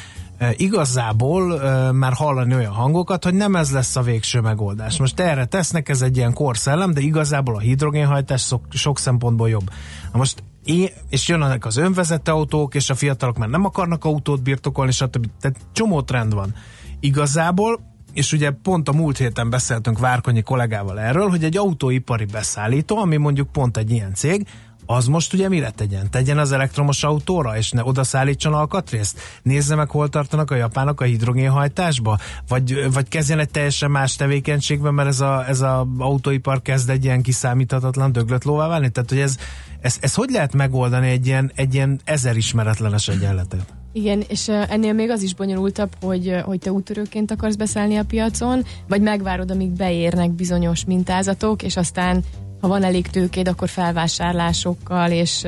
igazából 0.56 1.62
már 1.92 2.14
hallani 2.14 2.56
olyan 2.56 2.74
hangokat, 2.74 3.24
hogy 3.24 3.34
nem 3.34 3.56
ez 3.56 3.72
lesz 3.72 3.96
a 3.96 4.02
végső 4.02 4.40
megoldás. 4.40 5.00
Most 5.00 5.20
erre 5.20 5.46
tesznek, 5.46 5.90
ez 5.90 6.02
egy 6.02 6.18
ilyen 6.18 6.34
korszellem, 6.34 6.94
de 6.94 7.02
igazából 7.02 7.56
a 7.56 7.60
hidrogénhajtás 7.60 8.42
sok, 8.42 8.66
sok 8.70 9.00
szempontból 9.00 9.50
jobb. 9.50 9.70
Na 10.12 10.18
most 10.18 10.44
én, 10.64 10.88
és 11.10 11.28
jönnek 11.28 11.66
az 11.66 11.78
önvezető 11.78 12.32
autók, 12.32 12.76
és 12.76 12.90
a 12.90 12.96
fiatalok 12.96 13.38
már 13.38 13.50
nem 13.50 13.66
akarnak 13.66 14.06
autót 14.06 14.44
birtokolni, 14.44 14.92
stb. 14.92 15.28
Tehát 15.40 15.58
csomó 15.72 16.02
trend 16.02 16.34
van. 16.34 16.54
Igazából 17.00 17.80
és 18.14 18.34
ugye 18.34 18.52
pont 18.52 18.88
a 18.88 18.94
múlt 18.94 19.18
héten 19.18 19.50
beszéltünk 19.50 20.00
Várkonyi 20.00 20.42
kollégával 20.42 21.00
erről, 21.00 21.30
hogy 21.30 21.44
egy 21.44 21.58
autóipari 21.58 22.26
beszállító, 22.26 22.98
ami 22.98 23.18
mondjuk 23.18 23.52
pont 23.52 23.78
egy 23.78 23.92
ilyen 23.92 24.14
cég, 24.14 24.48
az 24.92 25.06
most 25.06 25.34
ugye 25.34 25.50
mire 25.50 25.70
tegyen? 25.70 26.10
Tegyen 26.10 26.38
az 26.38 26.52
elektromos 26.52 27.04
autóra, 27.04 27.58
és 27.58 27.72
ne 27.72 27.84
oda 27.84 28.04
szállítson 28.04 28.54
alkatrészt? 28.54 29.20
Nézze 29.44 29.76
meg, 29.76 29.90
hol 29.90 30.10
tartanak 30.10 30.52
a 30.52 30.56
japánok 30.56 31.02
a 31.02 31.04
hidrogénhajtásba? 31.04 32.18
Vagy, 32.48 32.94
vagy 32.94 33.08
kezdjen 33.08 33.40
egy 33.40 33.50
teljesen 33.50 33.92
más 33.92 34.16
tevékenységben, 34.16 34.94
mert 34.94 35.10
ez 35.10 35.20
a, 35.20 35.48
ez 35.48 35.62
a 35.62 35.88
autóipar 35.98 36.62
kezd 36.62 36.90
egy 36.90 37.04
ilyen 37.04 37.22
kiszámíthatatlan 37.22 38.12
döglött 38.12 38.44
lóvá 38.44 38.68
válni? 38.68 38.90
Tehát, 38.90 39.10
hogy 39.10 39.20
ez, 39.20 39.38
ez, 39.82 39.98
ez 40.02 40.14
hogy 40.14 40.30
lehet 40.30 40.54
megoldani 40.54 41.10
egy 41.10 41.28
ilyen, 41.28 41.52
egy 41.56 41.74
ilyen 41.74 42.00
ezer 42.04 42.38
ismeretlenes 42.38 43.08
egyenletet? 43.08 43.66
Igen, 43.94 44.24
és 44.28 44.48
ennél 44.48 44.94
még 44.94 45.10
az 45.10 45.22
is 45.22 45.36
bonyolultabb, 45.36 45.92
hogy, 46.02 46.36
hogy 46.44 46.60
te 46.60 46.72
útörőként 46.72 47.32
akarsz 47.32 47.56
beszállni 47.56 47.98
a 47.98 48.04
piacon, 48.04 48.64
vagy 48.88 49.02
megvárod, 49.02 49.52
amíg 49.52 49.70
beérnek 49.70 50.32
bizonyos 50.32 50.86
mintázatok, 50.86 51.64
és 51.64 51.78
aztán 51.78 52.24
ha 52.62 52.68
van 52.68 52.84
elég 52.84 53.08
tőkéd, 53.08 53.48
akkor 53.48 53.70
felvásárlásokkal 53.70 55.12
és 55.12 55.48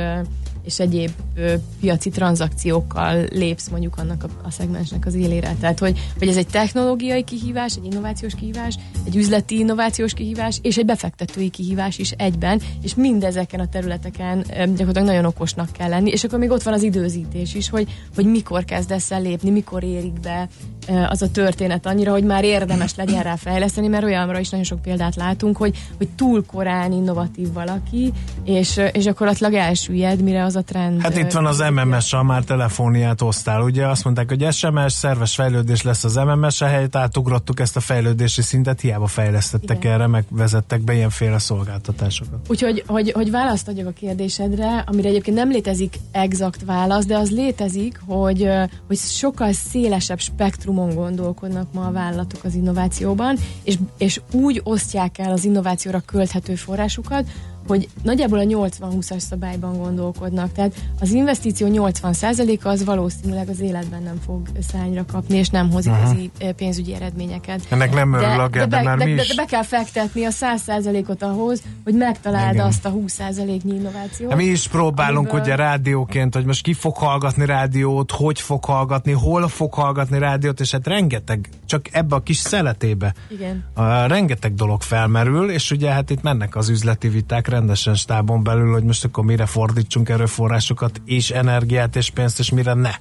és 0.65 0.79
egyéb 0.79 1.11
ö, 1.35 1.53
piaci 1.79 2.09
tranzakciókkal 2.09 3.25
lépsz 3.31 3.69
mondjuk 3.69 3.97
annak 3.97 4.23
a, 4.23 4.27
a 4.43 4.51
szegmensnek 4.51 5.05
az 5.05 5.13
élére. 5.13 5.55
Tehát, 5.59 5.79
hogy, 5.79 5.99
hogy 6.17 6.27
ez 6.27 6.37
egy 6.37 6.47
technológiai 6.47 7.23
kihívás, 7.23 7.75
egy 7.75 7.85
innovációs 7.85 8.35
kihívás, 8.35 8.77
egy 9.03 9.15
üzleti 9.15 9.57
innovációs 9.57 10.13
kihívás, 10.13 10.59
és 10.61 10.77
egy 10.77 10.85
befektetői 10.85 11.49
kihívás 11.49 11.97
is 11.97 12.11
egyben, 12.11 12.61
és 12.81 12.95
mindezeken 12.95 13.59
a 13.59 13.69
területeken 13.69 14.37
ö, 14.37 14.65
gyakorlatilag 14.65 15.07
nagyon 15.07 15.25
okosnak 15.25 15.71
kell 15.71 15.89
lenni, 15.89 16.09
és 16.09 16.23
akkor 16.23 16.39
még 16.39 16.51
ott 16.51 16.63
van 16.63 16.73
az 16.73 16.83
időzítés 16.83 17.53
is, 17.53 17.69
hogy, 17.69 17.87
hogy 18.15 18.25
mikor 18.25 18.65
kezdesz 18.65 19.11
el 19.11 19.21
lépni, 19.21 19.49
mikor 19.49 19.83
érik 19.83 20.19
be 20.19 20.49
az 20.87 21.21
a 21.21 21.31
történet 21.31 21.85
annyira, 21.85 22.11
hogy 22.11 22.23
már 22.23 22.43
érdemes 22.43 22.95
legyen 22.95 23.23
rá 23.23 23.35
fejleszteni, 23.35 23.87
mert 23.87 24.03
olyanra 24.03 24.39
is 24.39 24.49
nagyon 24.49 24.65
sok 24.65 24.81
példát 24.81 25.15
látunk, 25.15 25.57
hogy, 25.57 25.77
hogy 25.97 26.07
túl 26.15 26.45
korán 26.45 26.91
innovatív 26.91 27.53
valaki, 27.53 28.13
és, 28.43 28.81
és 28.91 29.03
gyakorlatilag 29.03 29.53
elsüllyed, 29.53 30.21
mire 30.21 30.43
az 30.43 30.52
a 30.55 30.61
trend. 30.61 31.01
Hát 31.01 31.17
itt 31.17 31.31
van 31.31 31.45
az 31.45 31.63
MMS-sal 31.73 32.23
már 32.23 32.43
telefóniát 32.43 33.21
osztál. 33.21 33.61
Ugye 33.61 33.87
azt 33.87 34.03
mondták, 34.03 34.29
hogy 34.29 34.53
SMS, 34.53 34.93
szerves 34.93 35.35
fejlődés 35.35 35.81
lesz 35.81 36.03
az 36.03 36.15
MMS-e 36.15 36.65
helyett, 36.65 36.95
átugrottuk 36.95 37.59
ezt 37.59 37.75
a 37.75 37.79
fejlődési 37.79 38.41
szintet, 38.41 38.81
hiába 38.81 39.07
fejlesztettek 39.07 39.77
Igen. 39.77 39.93
erre, 39.93 40.07
meg 40.07 40.25
vezettek 40.29 40.81
be 40.81 40.93
ilyenféle 40.93 41.39
szolgáltatásokat. 41.39 42.39
Úgyhogy 42.47 42.83
hogy, 42.87 43.11
hogy 43.11 43.31
választ 43.31 43.67
adjak 43.67 43.87
a 43.87 43.91
kérdésedre, 43.91 44.83
amire 44.87 45.09
egyébként 45.09 45.37
nem 45.37 45.49
létezik 45.49 45.99
exakt 46.11 46.63
válasz, 46.65 47.05
de 47.05 47.17
az 47.17 47.31
létezik, 47.31 47.99
hogy, 48.05 48.49
hogy 48.87 48.97
sokkal 48.97 49.51
szélesebb 49.51 50.19
spektrum 50.19 50.51
spektrumon 50.63 50.95
gondolkodnak 50.95 51.73
ma 51.73 51.85
a 51.85 51.91
vállalatok 51.91 52.43
az 52.43 52.55
innovációban, 52.55 53.37
és, 53.63 53.77
és 53.97 54.21
úgy 54.31 54.61
osztják 54.63 55.17
el 55.17 55.31
az 55.31 55.45
innovációra 55.45 55.99
költhető 56.05 56.55
forrásukat, 56.55 57.27
hogy 57.67 57.89
nagyjából 58.03 58.39
a 58.39 58.43
80-20-as 58.43 59.19
szabályban 59.19 59.77
gondolkodnak. 59.77 60.51
Tehát 60.51 60.73
az 60.99 61.11
investíció 61.11 61.67
80%-a 61.71 62.67
az 62.67 62.85
valószínűleg 62.85 63.49
az 63.49 63.59
életben 63.59 64.03
nem 64.03 64.19
fog 64.25 64.47
szányra 64.71 65.05
kapni, 65.05 65.37
és 65.37 65.49
nem 65.49 65.71
hoz 65.71 65.85
igazi 65.85 66.31
uh-huh. 66.39 66.55
pénzügyi 66.55 66.93
eredményeket. 66.93 67.61
Ennek 67.69 67.93
nem 67.93 68.11
de, 68.11 68.17
de, 68.19 68.65
de, 68.65 68.83
be, 68.83 68.95
de, 68.95 69.05
de, 69.05 69.15
de 69.15 69.33
be 69.35 69.45
kell 69.45 69.63
fektetni 69.63 70.25
a 70.25 70.29
100%-ot 70.29 71.23
ahhoz, 71.23 71.61
hogy 71.83 71.93
megtaláld 71.93 72.53
Igen. 72.53 72.65
azt 72.65 72.85
a 72.85 72.91
20%-nyi 72.91 73.75
innovációt. 73.75 74.29
Hát 74.29 74.39
mi 74.39 74.45
is 74.45 74.67
próbálunk 74.67 75.29
amiből... 75.29 75.41
ugye 75.41 75.55
rádióként, 75.55 76.33
hogy 76.35 76.45
most 76.45 76.63
ki 76.63 76.73
fog 76.73 76.95
hallgatni 76.95 77.45
rádiót, 77.45 78.11
hogy 78.11 78.41
fog 78.41 78.65
hallgatni, 78.65 79.11
hol 79.11 79.47
fog 79.47 79.73
hallgatni 79.73 80.19
rádiót, 80.19 80.59
és 80.59 80.71
hát 80.71 80.87
rengeteg, 80.87 81.49
csak 81.65 81.89
ebbe 81.91 82.15
a 82.15 82.19
kis 82.19 82.37
szeletébe 82.37 83.13
Igen. 83.29 83.63
A, 83.73 84.05
rengeteg 84.05 84.53
dolog 84.53 84.81
felmerül, 84.81 85.49
és 85.49 85.71
ugye 85.71 85.91
hát 85.91 86.09
itt 86.09 86.21
mennek 86.21 86.55
az 86.55 86.69
üzleti 86.69 87.07
viták 87.07 87.47
rendesen 87.53 87.95
stábon 87.95 88.43
belül, 88.43 88.71
hogy 88.71 88.83
most 88.83 89.05
akkor 89.05 89.23
mire 89.23 89.45
fordítsunk 89.45 90.09
erőforrásokat, 90.09 91.01
és 91.05 91.29
energiát, 91.29 91.95
és 91.95 92.09
pénzt, 92.09 92.39
és 92.39 92.51
mire 92.51 92.73
ne. 92.73 92.91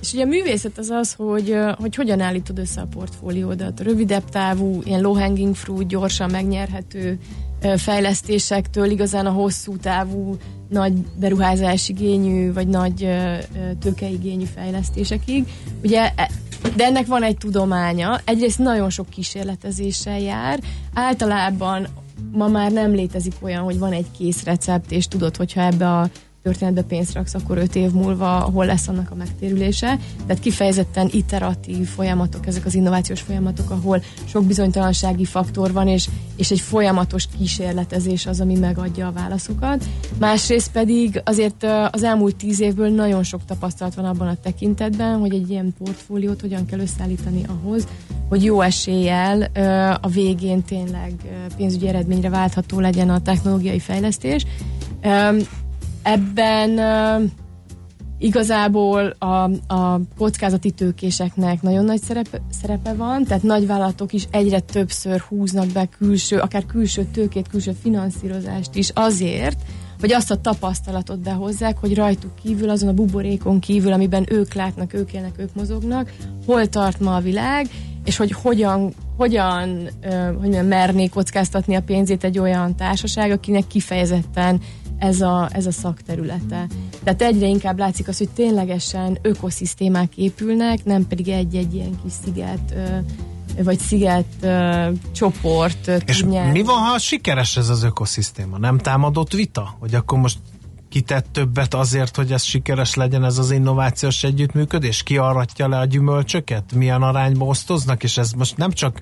És 0.00 0.12
ugye 0.12 0.22
a 0.22 0.26
művészet 0.26 0.78
az 0.78 0.90
az, 0.90 1.12
hogy, 1.12 1.56
hogy 1.78 1.94
hogyan 1.94 2.20
állítod 2.20 2.58
össze 2.58 2.80
a 2.80 2.86
portfóliódat. 2.94 3.80
Rövidebb 3.80 4.24
távú, 4.24 4.80
ilyen 4.84 5.00
low 5.00 5.14
hanging 5.14 5.54
fruit, 5.54 5.88
gyorsan 5.88 6.30
megnyerhető 6.30 7.18
fejlesztésektől 7.76 8.90
igazán 8.90 9.26
a 9.26 9.30
hosszú 9.30 9.76
távú, 9.76 10.36
nagy 10.68 10.92
beruházás 10.92 11.88
igényű, 11.88 12.52
vagy 12.52 12.68
nagy 12.68 13.08
tőkeigényű 13.80 14.44
fejlesztésekig. 14.44 15.48
Ugye 15.82 16.12
e, 16.16 16.30
de 16.76 16.84
ennek 16.84 17.06
van 17.06 17.22
egy 17.22 17.36
tudománya. 17.36 18.20
Egyrészt 18.24 18.58
nagyon 18.58 18.90
sok 18.90 19.08
kísérletezéssel 19.08 20.20
jár. 20.20 20.60
Általában 20.94 21.86
ma 22.32 22.48
már 22.48 22.72
nem 22.72 22.92
létezik 22.92 23.34
olyan, 23.40 23.62
hogy 23.62 23.78
van 23.78 23.92
egy 23.92 24.06
kész 24.18 24.44
recept, 24.44 24.92
és 24.92 25.08
tudod, 25.08 25.36
hogyha 25.36 25.60
ebbe 25.60 25.98
a 25.98 26.10
történetbe 26.42 26.82
pénzt 26.82 27.14
raksz, 27.14 27.34
akkor 27.34 27.58
öt 27.58 27.76
év 27.76 27.90
múlva 27.90 28.26
hol 28.26 28.66
lesz 28.66 28.88
annak 28.88 29.10
a 29.10 29.14
megtérülése. 29.14 29.98
Tehát 30.26 30.42
kifejezetten 30.42 31.08
iteratív 31.12 31.86
folyamatok, 31.86 32.46
ezek 32.46 32.66
az 32.66 32.74
innovációs 32.74 33.20
folyamatok, 33.20 33.70
ahol 33.70 34.02
sok 34.24 34.44
bizonytalansági 34.44 35.24
faktor 35.24 35.72
van, 35.72 35.88
és, 35.88 36.08
és 36.36 36.50
egy 36.50 36.60
folyamatos 36.60 37.26
kísérletezés 37.38 38.26
az, 38.26 38.40
ami 38.40 38.58
megadja 38.58 39.06
a 39.06 39.12
válaszokat. 39.12 39.84
Másrészt 40.18 40.70
pedig 40.72 41.20
azért 41.24 41.66
az 41.90 42.02
elmúlt 42.02 42.36
tíz 42.36 42.60
évből 42.60 42.88
nagyon 42.88 43.22
sok 43.22 43.44
tapasztalat 43.44 43.94
van 43.94 44.04
abban 44.04 44.28
a 44.28 44.36
tekintetben, 44.42 45.18
hogy 45.18 45.34
egy 45.34 45.50
ilyen 45.50 45.74
portfóliót 45.78 46.40
hogyan 46.40 46.66
kell 46.66 46.78
összeállítani 46.78 47.42
ahhoz, 47.46 47.86
hogy 48.28 48.44
jó 48.44 48.60
eséllyel 48.60 49.42
a 50.00 50.08
végén 50.08 50.62
tényleg 50.62 51.12
pénzügyi 51.56 51.88
eredményre 51.88 52.28
váltható 52.28 52.80
legyen 52.80 53.10
a 53.10 53.22
technológiai 53.22 53.78
fejlesztés. 53.78 54.46
Ebben 56.02 56.80
igazából 58.18 59.14
a, 59.18 59.50
a 59.74 60.00
kockázati 60.18 60.70
tőkéseknek 60.70 61.62
nagyon 61.62 61.84
nagy 61.84 62.02
szerepe, 62.02 62.40
szerepe 62.60 62.94
van, 62.94 63.24
tehát 63.24 63.42
nagyvállalatok 63.42 64.12
is 64.12 64.26
egyre 64.30 64.60
többször 64.60 65.20
húznak 65.20 65.66
be 65.66 65.88
külső, 65.98 66.38
akár 66.38 66.66
külső 66.66 67.06
tőkét, 67.12 67.48
külső 67.48 67.72
finanszírozást 67.82 68.74
is 68.74 68.90
azért, 68.94 69.58
hogy 70.00 70.12
azt 70.12 70.30
a 70.30 70.40
tapasztalatot 70.40 71.18
behozzák, 71.20 71.78
hogy 71.78 71.94
rajtuk 71.94 72.34
kívül, 72.42 72.70
azon 72.70 72.88
a 72.88 72.92
buborékon 72.92 73.60
kívül, 73.60 73.92
amiben 73.92 74.26
ők 74.28 74.54
látnak, 74.54 74.92
ők 74.92 75.12
élnek, 75.12 75.34
ők 75.36 75.54
mozognak, 75.54 76.12
hol 76.46 76.66
tart 76.66 77.00
ma 77.00 77.14
a 77.14 77.20
világ, 77.20 77.66
és 78.04 78.16
hogy 78.16 78.32
hogyan, 78.32 78.92
hogyan 79.16 79.88
hogy 80.02 80.36
mondjam, 80.40 80.66
merné 80.66 81.06
kockáztatni 81.06 81.74
a 81.74 81.82
pénzét 81.82 82.24
egy 82.24 82.38
olyan 82.38 82.76
társaság, 82.76 83.30
akinek 83.30 83.66
kifejezetten 83.66 84.60
ez 85.02 85.20
a, 85.20 85.48
ez 85.52 85.66
a 85.66 85.70
szakterülete. 85.70 86.66
Tehát 87.04 87.22
egyre 87.22 87.46
inkább 87.46 87.78
látszik 87.78 88.08
az, 88.08 88.18
hogy 88.18 88.28
ténylegesen 88.28 89.18
ökoszisztémák 89.22 90.16
épülnek, 90.16 90.84
nem 90.84 91.06
pedig 91.06 91.28
egy-egy 91.28 91.74
ilyen 91.74 92.00
kis 92.02 92.12
sziget 92.24 92.74
vagy 93.62 93.78
sziget 93.78 94.26
uh, 94.42 94.86
csoport 95.12 95.86
uh, 95.86 95.96
És 96.06 96.24
mi 96.52 96.62
van, 96.62 96.78
ha 96.78 96.98
sikeres 96.98 97.56
ez 97.56 97.68
az 97.68 97.82
ökoszisztéma? 97.82 98.58
Nem 98.58 98.78
támadott 98.78 99.32
vita? 99.32 99.76
Hogy 99.78 99.94
akkor 99.94 100.18
most 100.18 100.38
kitett 100.88 101.26
többet 101.32 101.74
azért, 101.74 102.16
hogy 102.16 102.32
ez 102.32 102.42
sikeres 102.42 102.94
legyen 102.94 103.24
ez 103.24 103.38
az 103.38 103.50
innovációs 103.50 104.24
együttműködés? 104.24 105.02
Ki 105.02 105.16
arratja 105.16 105.68
le 105.68 105.78
a 105.78 105.84
gyümölcsöket? 105.84 106.72
Milyen 106.74 107.02
arányba 107.02 107.44
osztoznak? 107.44 108.02
És 108.02 108.18
ez 108.18 108.32
most 108.32 108.56
nem 108.56 108.70
csak 108.70 109.00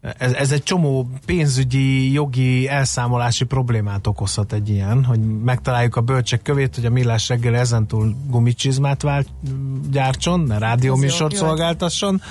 ez, 0.00 0.32
ez 0.32 0.52
egy 0.52 0.62
csomó 0.62 1.08
pénzügyi, 1.26 2.12
jogi, 2.12 2.68
elszámolási 2.68 3.44
problémát 3.44 4.06
okozhat 4.06 4.52
egy 4.52 4.68
ilyen, 4.68 5.04
hogy 5.04 5.20
megtaláljuk 5.20 5.96
a 5.96 6.00
bölcsek 6.00 6.42
kövét, 6.42 6.74
hogy 6.74 6.84
a 6.84 6.90
millás 6.90 7.28
reggel 7.28 7.56
ezentúl 7.56 8.16
gumicsizmát 8.26 9.02
vált, 9.02 9.28
gyártson, 9.90 10.40
mert 10.40 10.60
rádióműsort 10.60 11.36
szolgáltasson, 11.36 12.22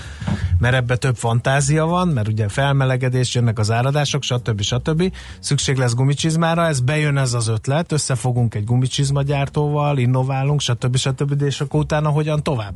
mert 0.57 0.75
ebbe 0.75 0.95
több 0.95 1.15
fantázia 1.15 1.85
van, 1.85 2.07
mert 2.07 2.27
ugye 2.27 2.47
felmelegedés, 2.47 3.35
jönnek 3.35 3.59
az 3.59 3.71
áradások, 3.71 4.23
stb. 4.23 4.61
stb. 4.61 5.13
Szükség 5.39 5.77
lesz 5.77 5.93
gumicsizmára, 5.93 6.65
ez 6.65 6.79
bejön 6.79 7.17
ez 7.17 7.33
az 7.33 7.47
ötlet, 7.47 7.91
összefogunk 7.91 8.55
egy 8.55 8.65
gumicsizmagyártóval, 8.65 9.97
innoválunk, 9.97 10.61
stb. 10.61 10.97
stb. 10.97 11.41
És 11.41 11.61
akkor 11.61 11.79
utána 11.79 12.09
hogyan 12.09 12.43
tovább? 12.43 12.73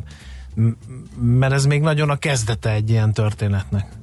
Mert 1.20 1.54
ez 1.54 1.66
még 1.66 1.82
nagyon 1.82 2.10
a 2.10 2.16
kezdete 2.16 2.72
egy 2.72 2.90
ilyen 2.90 3.14
történetnek. 3.14 4.02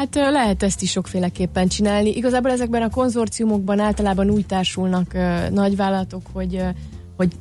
Hát 0.00 0.14
lehet 0.14 0.62
ezt 0.62 0.82
is 0.82 0.90
sokféleképpen 0.90 1.68
csinálni. 1.68 2.10
Igazából 2.10 2.50
ezekben 2.50 2.82
a 2.82 2.90
konzorciumokban 2.90 3.78
általában 3.78 4.30
úgy 4.30 4.46
társulnak 4.46 5.10
uh, 5.14 5.48
nagyvállalatok, 5.48 6.22
hogy, 6.32 6.62
hogy 7.16 7.32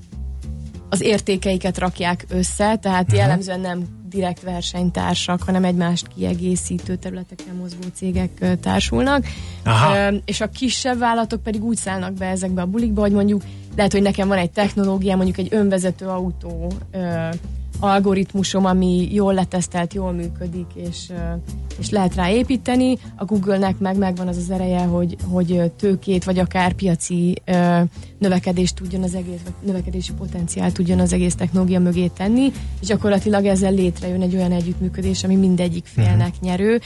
az 0.89 1.01
értékeiket 1.01 1.77
rakják 1.77 2.25
össze, 2.29 2.75
tehát 2.75 3.03
uh-huh. 3.03 3.17
jellemzően 3.17 3.59
nem 3.59 3.85
direkt 4.09 4.41
versenytársak, 4.41 5.43
hanem 5.43 5.63
egymást 5.63 6.07
kiegészítő 6.07 6.95
területeken 6.95 7.55
mozgó 7.55 7.83
cégek 7.93 8.59
társulnak. 8.61 9.25
Uh, 9.65 10.15
és 10.25 10.41
a 10.41 10.49
kisebb 10.49 10.97
vállalatok 10.97 11.43
pedig 11.43 11.63
úgy 11.63 11.77
szállnak 11.77 12.13
be 12.13 12.25
ezekbe 12.25 12.61
a 12.61 12.65
bulikba, 12.65 13.01
hogy 13.01 13.11
mondjuk 13.11 13.41
lehet, 13.75 13.91
hogy 13.91 14.01
nekem 14.01 14.27
van 14.27 14.37
egy 14.37 14.51
technológia, 14.51 15.15
mondjuk 15.15 15.37
egy 15.37 15.47
önvezető 15.51 16.05
autó 16.05 16.71
algoritmusom, 17.79 18.65
ami 18.65 19.07
jól 19.11 19.33
letesztelt, 19.33 19.93
jól 19.93 20.11
működik, 20.11 20.65
és, 20.73 21.11
és 21.79 21.89
lehet 21.89 22.15
rá 22.15 22.29
építeni. 22.31 22.97
A 23.15 23.25
Google-nek 23.25 23.77
meg 23.77 23.97
megvan 23.97 24.27
az 24.27 24.37
az 24.37 24.49
ereje, 24.49 24.83
hogy, 24.83 25.15
hogy 25.29 25.71
tőkét, 25.77 26.23
vagy 26.23 26.39
akár 26.39 26.73
piaci 26.73 27.41
növekedést 28.17 28.75
tudjon 28.75 29.03
az 29.03 29.15
egész, 29.15 29.39
vagy 29.43 29.53
növekedési 29.65 30.13
potenciál 30.13 30.71
tudjon 30.71 30.99
az 30.99 31.13
egész 31.13 31.35
technológia 31.35 31.79
mögé 31.79 32.07
tenni, 32.07 32.51
és 32.81 32.87
gyakorlatilag 32.87 33.45
ezzel 33.45 33.73
létrejön 33.73 34.21
egy 34.21 34.35
olyan 34.35 34.51
együttműködés, 34.51 35.23
ami 35.23 35.35
mindegyik 35.35 35.85
félnek 35.85 36.33
mhm. 36.39 36.45
nyerő. 36.45 36.79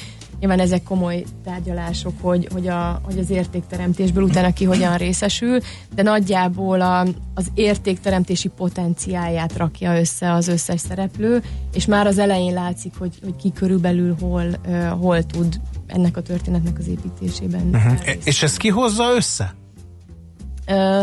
Nyilván 0.43 0.61
ezek 0.61 0.83
komoly 0.83 1.23
tárgyalások, 1.43 2.13
hogy, 2.21 2.47
hogy, 2.51 2.67
a, 2.67 3.01
hogy 3.03 3.19
az 3.19 3.29
értékteremtésből 3.29 4.23
utána 4.23 4.53
ki 4.53 4.65
hogyan 4.65 4.97
részesül, 4.97 5.59
de 5.95 6.01
nagyjából 6.01 6.81
a, 6.81 7.05
az 7.33 7.47
értékteremtési 7.53 8.47
potenciáját 8.47 9.57
rakja 9.57 9.99
össze 9.99 10.31
az 10.31 10.47
összes 10.47 10.79
szereplő, 10.79 11.43
és 11.73 11.85
már 11.85 12.07
az 12.07 12.17
elején 12.17 12.53
látszik, 12.53 12.93
hogy, 12.97 13.19
hogy 13.23 13.35
ki 13.35 13.51
körülbelül 13.51 14.15
hol, 14.19 14.45
uh, 14.65 14.87
hol 14.87 15.23
tud 15.23 15.59
ennek 15.87 16.17
a 16.17 16.21
történetnek 16.21 16.77
az 16.77 16.87
építésében. 16.87 17.69
Uh-huh. 17.73 17.99
És 18.23 18.43
ez 18.43 18.57
ki 18.57 18.69
hozza 18.69 19.13
össze? 19.15 19.55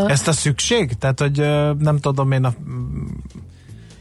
Ezt 0.07 0.27
a 0.27 0.31
szükség? 0.31 0.93
Tehát, 0.93 1.19
hogy 1.19 1.37
nem 1.77 1.97
tudom 1.99 2.31
én 2.31 2.43
a 2.43 2.53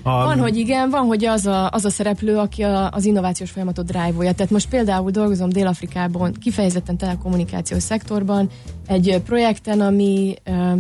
a... 0.03 0.11
Van, 0.11 0.39
hogy 0.39 0.57
igen, 0.57 0.91
van, 0.91 1.07
hogy 1.07 1.25
az 1.25 1.47
a, 1.47 1.69
az 1.71 1.85
a 1.85 1.91
szereplő, 1.91 2.37
aki 2.37 2.63
a, 2.63 2.91
az 2.91 3.05
innovációs 3.05 3.51
folyamatot 3.51 3.87
drive-olja. 3.87 4.33
Tehát 4.33 4.53
most 4.53 4.69
például 4.69 5.11
dolgozom 5.11 5.49
Dél-Afrikában, 5.49 6.33
kifejezetten 6.33 6.97
telekommunikációs 6.97 7.83
szektorban, 7.83 8.49
egy 8.87 9.23
projekten, 9.25 9.81
ami 9.81 10.35
uh, 10.47 10.73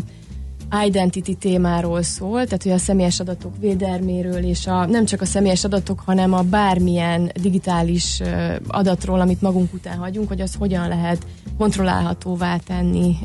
identity 0.84 1.34
témáról 1.38 2.02
szól, 2.02 2.44
tehát 2.44 2.62
hogy 2.62 2.72
a 2.72 2.78
személyes 2.78 3.20
adatok 3.20 3.52
védelméről, 3.60 4.44
és 4.44 4.66
a, 4.66 4.86
nem 4.86 5.04
csak 5.04 5.20
a 5.20 5.24
személyes 5.24 5.64
adatok, 5.64 6.00
hanem 6.00 6.32
a 6.32 6.42
bármilyen 6.42 7.32
digitális 7.40 8.20
adatról, 8.68 9.20
amit 9.20 9.40
magunk 9.40 9.72
után 9.72 9.98
hagyunk, 9.98 10.28
hogy 10.28 10.40
az 10.40 10.54
hogyan 10.54 10.88
lehet 10.88 11.26
kontrollálhatóvá 11.58 12.56
tenni, 12.56 13.16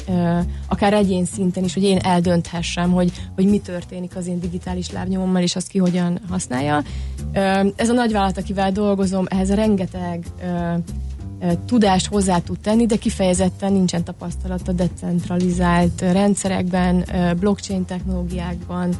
akár 0.68 0.94
egyén 0.94 1.26
szinten 1.26 1.64
is, 1.64 1.74
hogy 1.74 1.84
én 1.84 1.98
eldönthessem, 1.98 2.92
hogy, 2.92 3.12
hogy 3.36 3.46
mi 3.46 3.60
történik 3.60 4.16
az 4.16 4.28
én 4.28 4.40
digitális 4.40 4.92
lábnyomommal, 4.92 5.42
és 5.42 5.56
azt 5.56 5.68
ki 5.68 5.78
hogyan 5.78 6.20
használja. 6.30 6.84
Ez 7.76 7.90
a 7.90 7.94
nagyvállalat, 7.94 8.38
akivel 8.38 8.72
dolgozom, 8.72 9.26
ehhez 9.30 9.54
rengeteg 9.54 10.26
tudást 11.66 12.08
hozzá 12.08 12.40
tud 12.40 12.60
tenni, 12.60 12.86
de 12.86 12.96
kifejezetten 12.96 13.74
nincsen 13.74 14.04
tapasztalata 14.04 14.72
decentralizált 14.72 16.02
rendszerekben, 16.02 17.06
blockchain 17.40 17.86
technológiákban, 17.86 18.96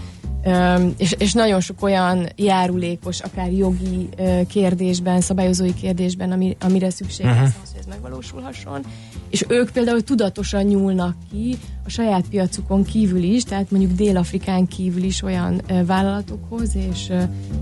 és, 0.98 1.16
és 1.18 1.34
nagyon 1.34 1.60
sok 1.60 1.84
olyan 1.84 2.30
járulékos, 2.36 3.20
akár 3.20 3.52
jogi 3.52 4.10
kérdésben, 4.48 5.22
szabályozói 5.22 5.74
kérdésben, 5.74 6.32
ami, 6.32 6.58
amire 6.60 6.90
szükség 6.90 7.26
uh-huh. 7.26 7.42
lesz 7.42 7.54
hogy 7.72 7.80
ez 7.80 7.86
megvalósulhasson. 7.86 8.86
És 9.30 9.46
ők 9.48 9.72
például 9.72 10.04
tudatosan 10.04 10.64
nyúlnak 10.64 11.16
ki 11.32 11.58
a 11.86 11.90
saját 11.90 12.26
piacukon 12.30 12.84
kívül 12.84 13.24
is, 13.24 13.44
tehát 13.44 13.72
mondjuk 13.72 13.92
Dél-Afrikán 13.92 14.68
kívül 14.68 15.04
is 15.04 15.22
olyan 15.22 15.62
vállalatokhoz 15.86 16.76
és, 16.76 17.12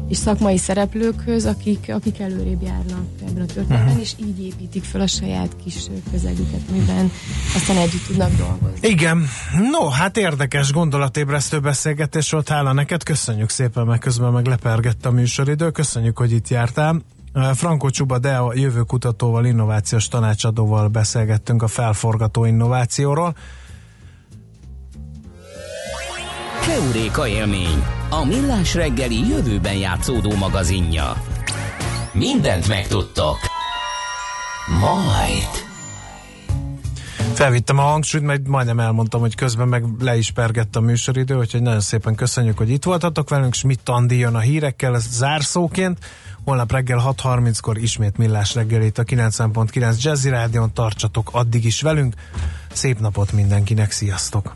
és 0.10 0.18
szakmai 0.18 0.58
szereplőkhöz, 0.58 1.46
akik, 1.46 1.92
akik 1.94 2.20
előrébb 2.20 2.62
járnak 2.62 3.06
ebben 3.28 3.42
a 3.42 3.46
történetben, 3.46 3.88
uh-huh. 3.88 4.02
és 4.02 4.14
így 4.18 4.44
építik 4.44 4.84
fel 4.84 5.02
a 5.02 5.08
saját 5.08 5.56
kis 5.64 5.76
közegüket, 6.12 6.62
amiben 6.70 7.12
aztán 7.56 7.78
együtt 7.78 8.06
tudnak 8.08 8.32
dolgozni. 8.38 8.88
Igen, 8.88 9.28
no, 9.72 9.88
hát 9.88 10.18
érdekes 10.18 10.72
gondolatébresztő 10.72 11.60
beszélgetés 11.60 12.32
volt, 12.32 12.50
hála 12.50 12.74
neked, 12.74 13.04
köszönjük 13.04 13.50
szépen, 13.50 13.86
meg 13.86 14.00
közben 14.00 14.32
meg 14.32 14.46
lepergett 14.46 15.06
a 15.06 15.12
műsoridő, 15.12 15.72
köszönjük, 15.72 16.18
hogy 16.18 16.32
itt 16.32 16.48
jártál. 16.48 17.02
Franco 17.54 17.90
Csuba 17.90 18.20
de 18.20 18.36
a 18.36 18.54
jövőkutatóval, 18.56 19.46
innovációs 19.46 20.08
tanácsadóval 20.08 20.88
beszélgettünk 20.88 21.64
a 21.64 21.68
felforgató 21.68 22.46
innovációról. 22.46 23.36
Keuréka 26.66 27.28
élmény, 27.28 27.84
a 28.10 28.26
millás 28.26 28.74
reggeli 28.74 29.28
jövőben 29.28 29.74
játszódó 29.74 30.36
magazinja. 30.36 31.14
Mindent 32.12 32.68
megtudtok. 32.68 33.38
Majd. 34.80 35.50
Felvittem 37.34 37.78
a 37.78 37.82
hangsúlyt, 37.82 38.24
mert 38.24 38.48
majdnem 38.48 38.80
elmondtam, 38.80 39.22
hogy 39.22 39.36
közben 39.36 39.68
meg 39.68 39.86
le 40.00 40.18
is 40.18 40.32
pergett 40.32 40.76
a 40.76 40.82
műsoridő, 40.82 41.36
úgyhogy 41.36 41.62
nagyon 41.62 41.80
szépen 41.80 42.16
köszönjük, 42.16 42.58
hogy 42.58 42.70
itt 42.70 42.84
voltatok 42.84 43.30
velünk. 43.30 43.54
Schmidt 43.54 43.90
Andi 43.90 44.18
jön 44.18 44.36
a 44.36 44.40
hírekkel, 44.40 44.96
ez 44.96 45.08
zárszóként. 45.10 45.98
Holnap 46.46 46.72
reggel 46.72 47.16
6.30-kor 47.18 47.78
ismét 47.78 48.18
millás 48.18 48.56
reggelét 48.56 48.98
a 48.98 49.04
90.9 49.04 50.02
Jazzy 50.02 50.30
Rádion. 50.30 50.74
Tartsatok 50.74 51.30
addig 51.32 51.66
is 51.66 51.82
velünk. 51.82 52.16
Szép 52.74 53.00
napot 53.00 53.32
mindenkinek, 53.32 53.92
sziasztok! 53.92 54.56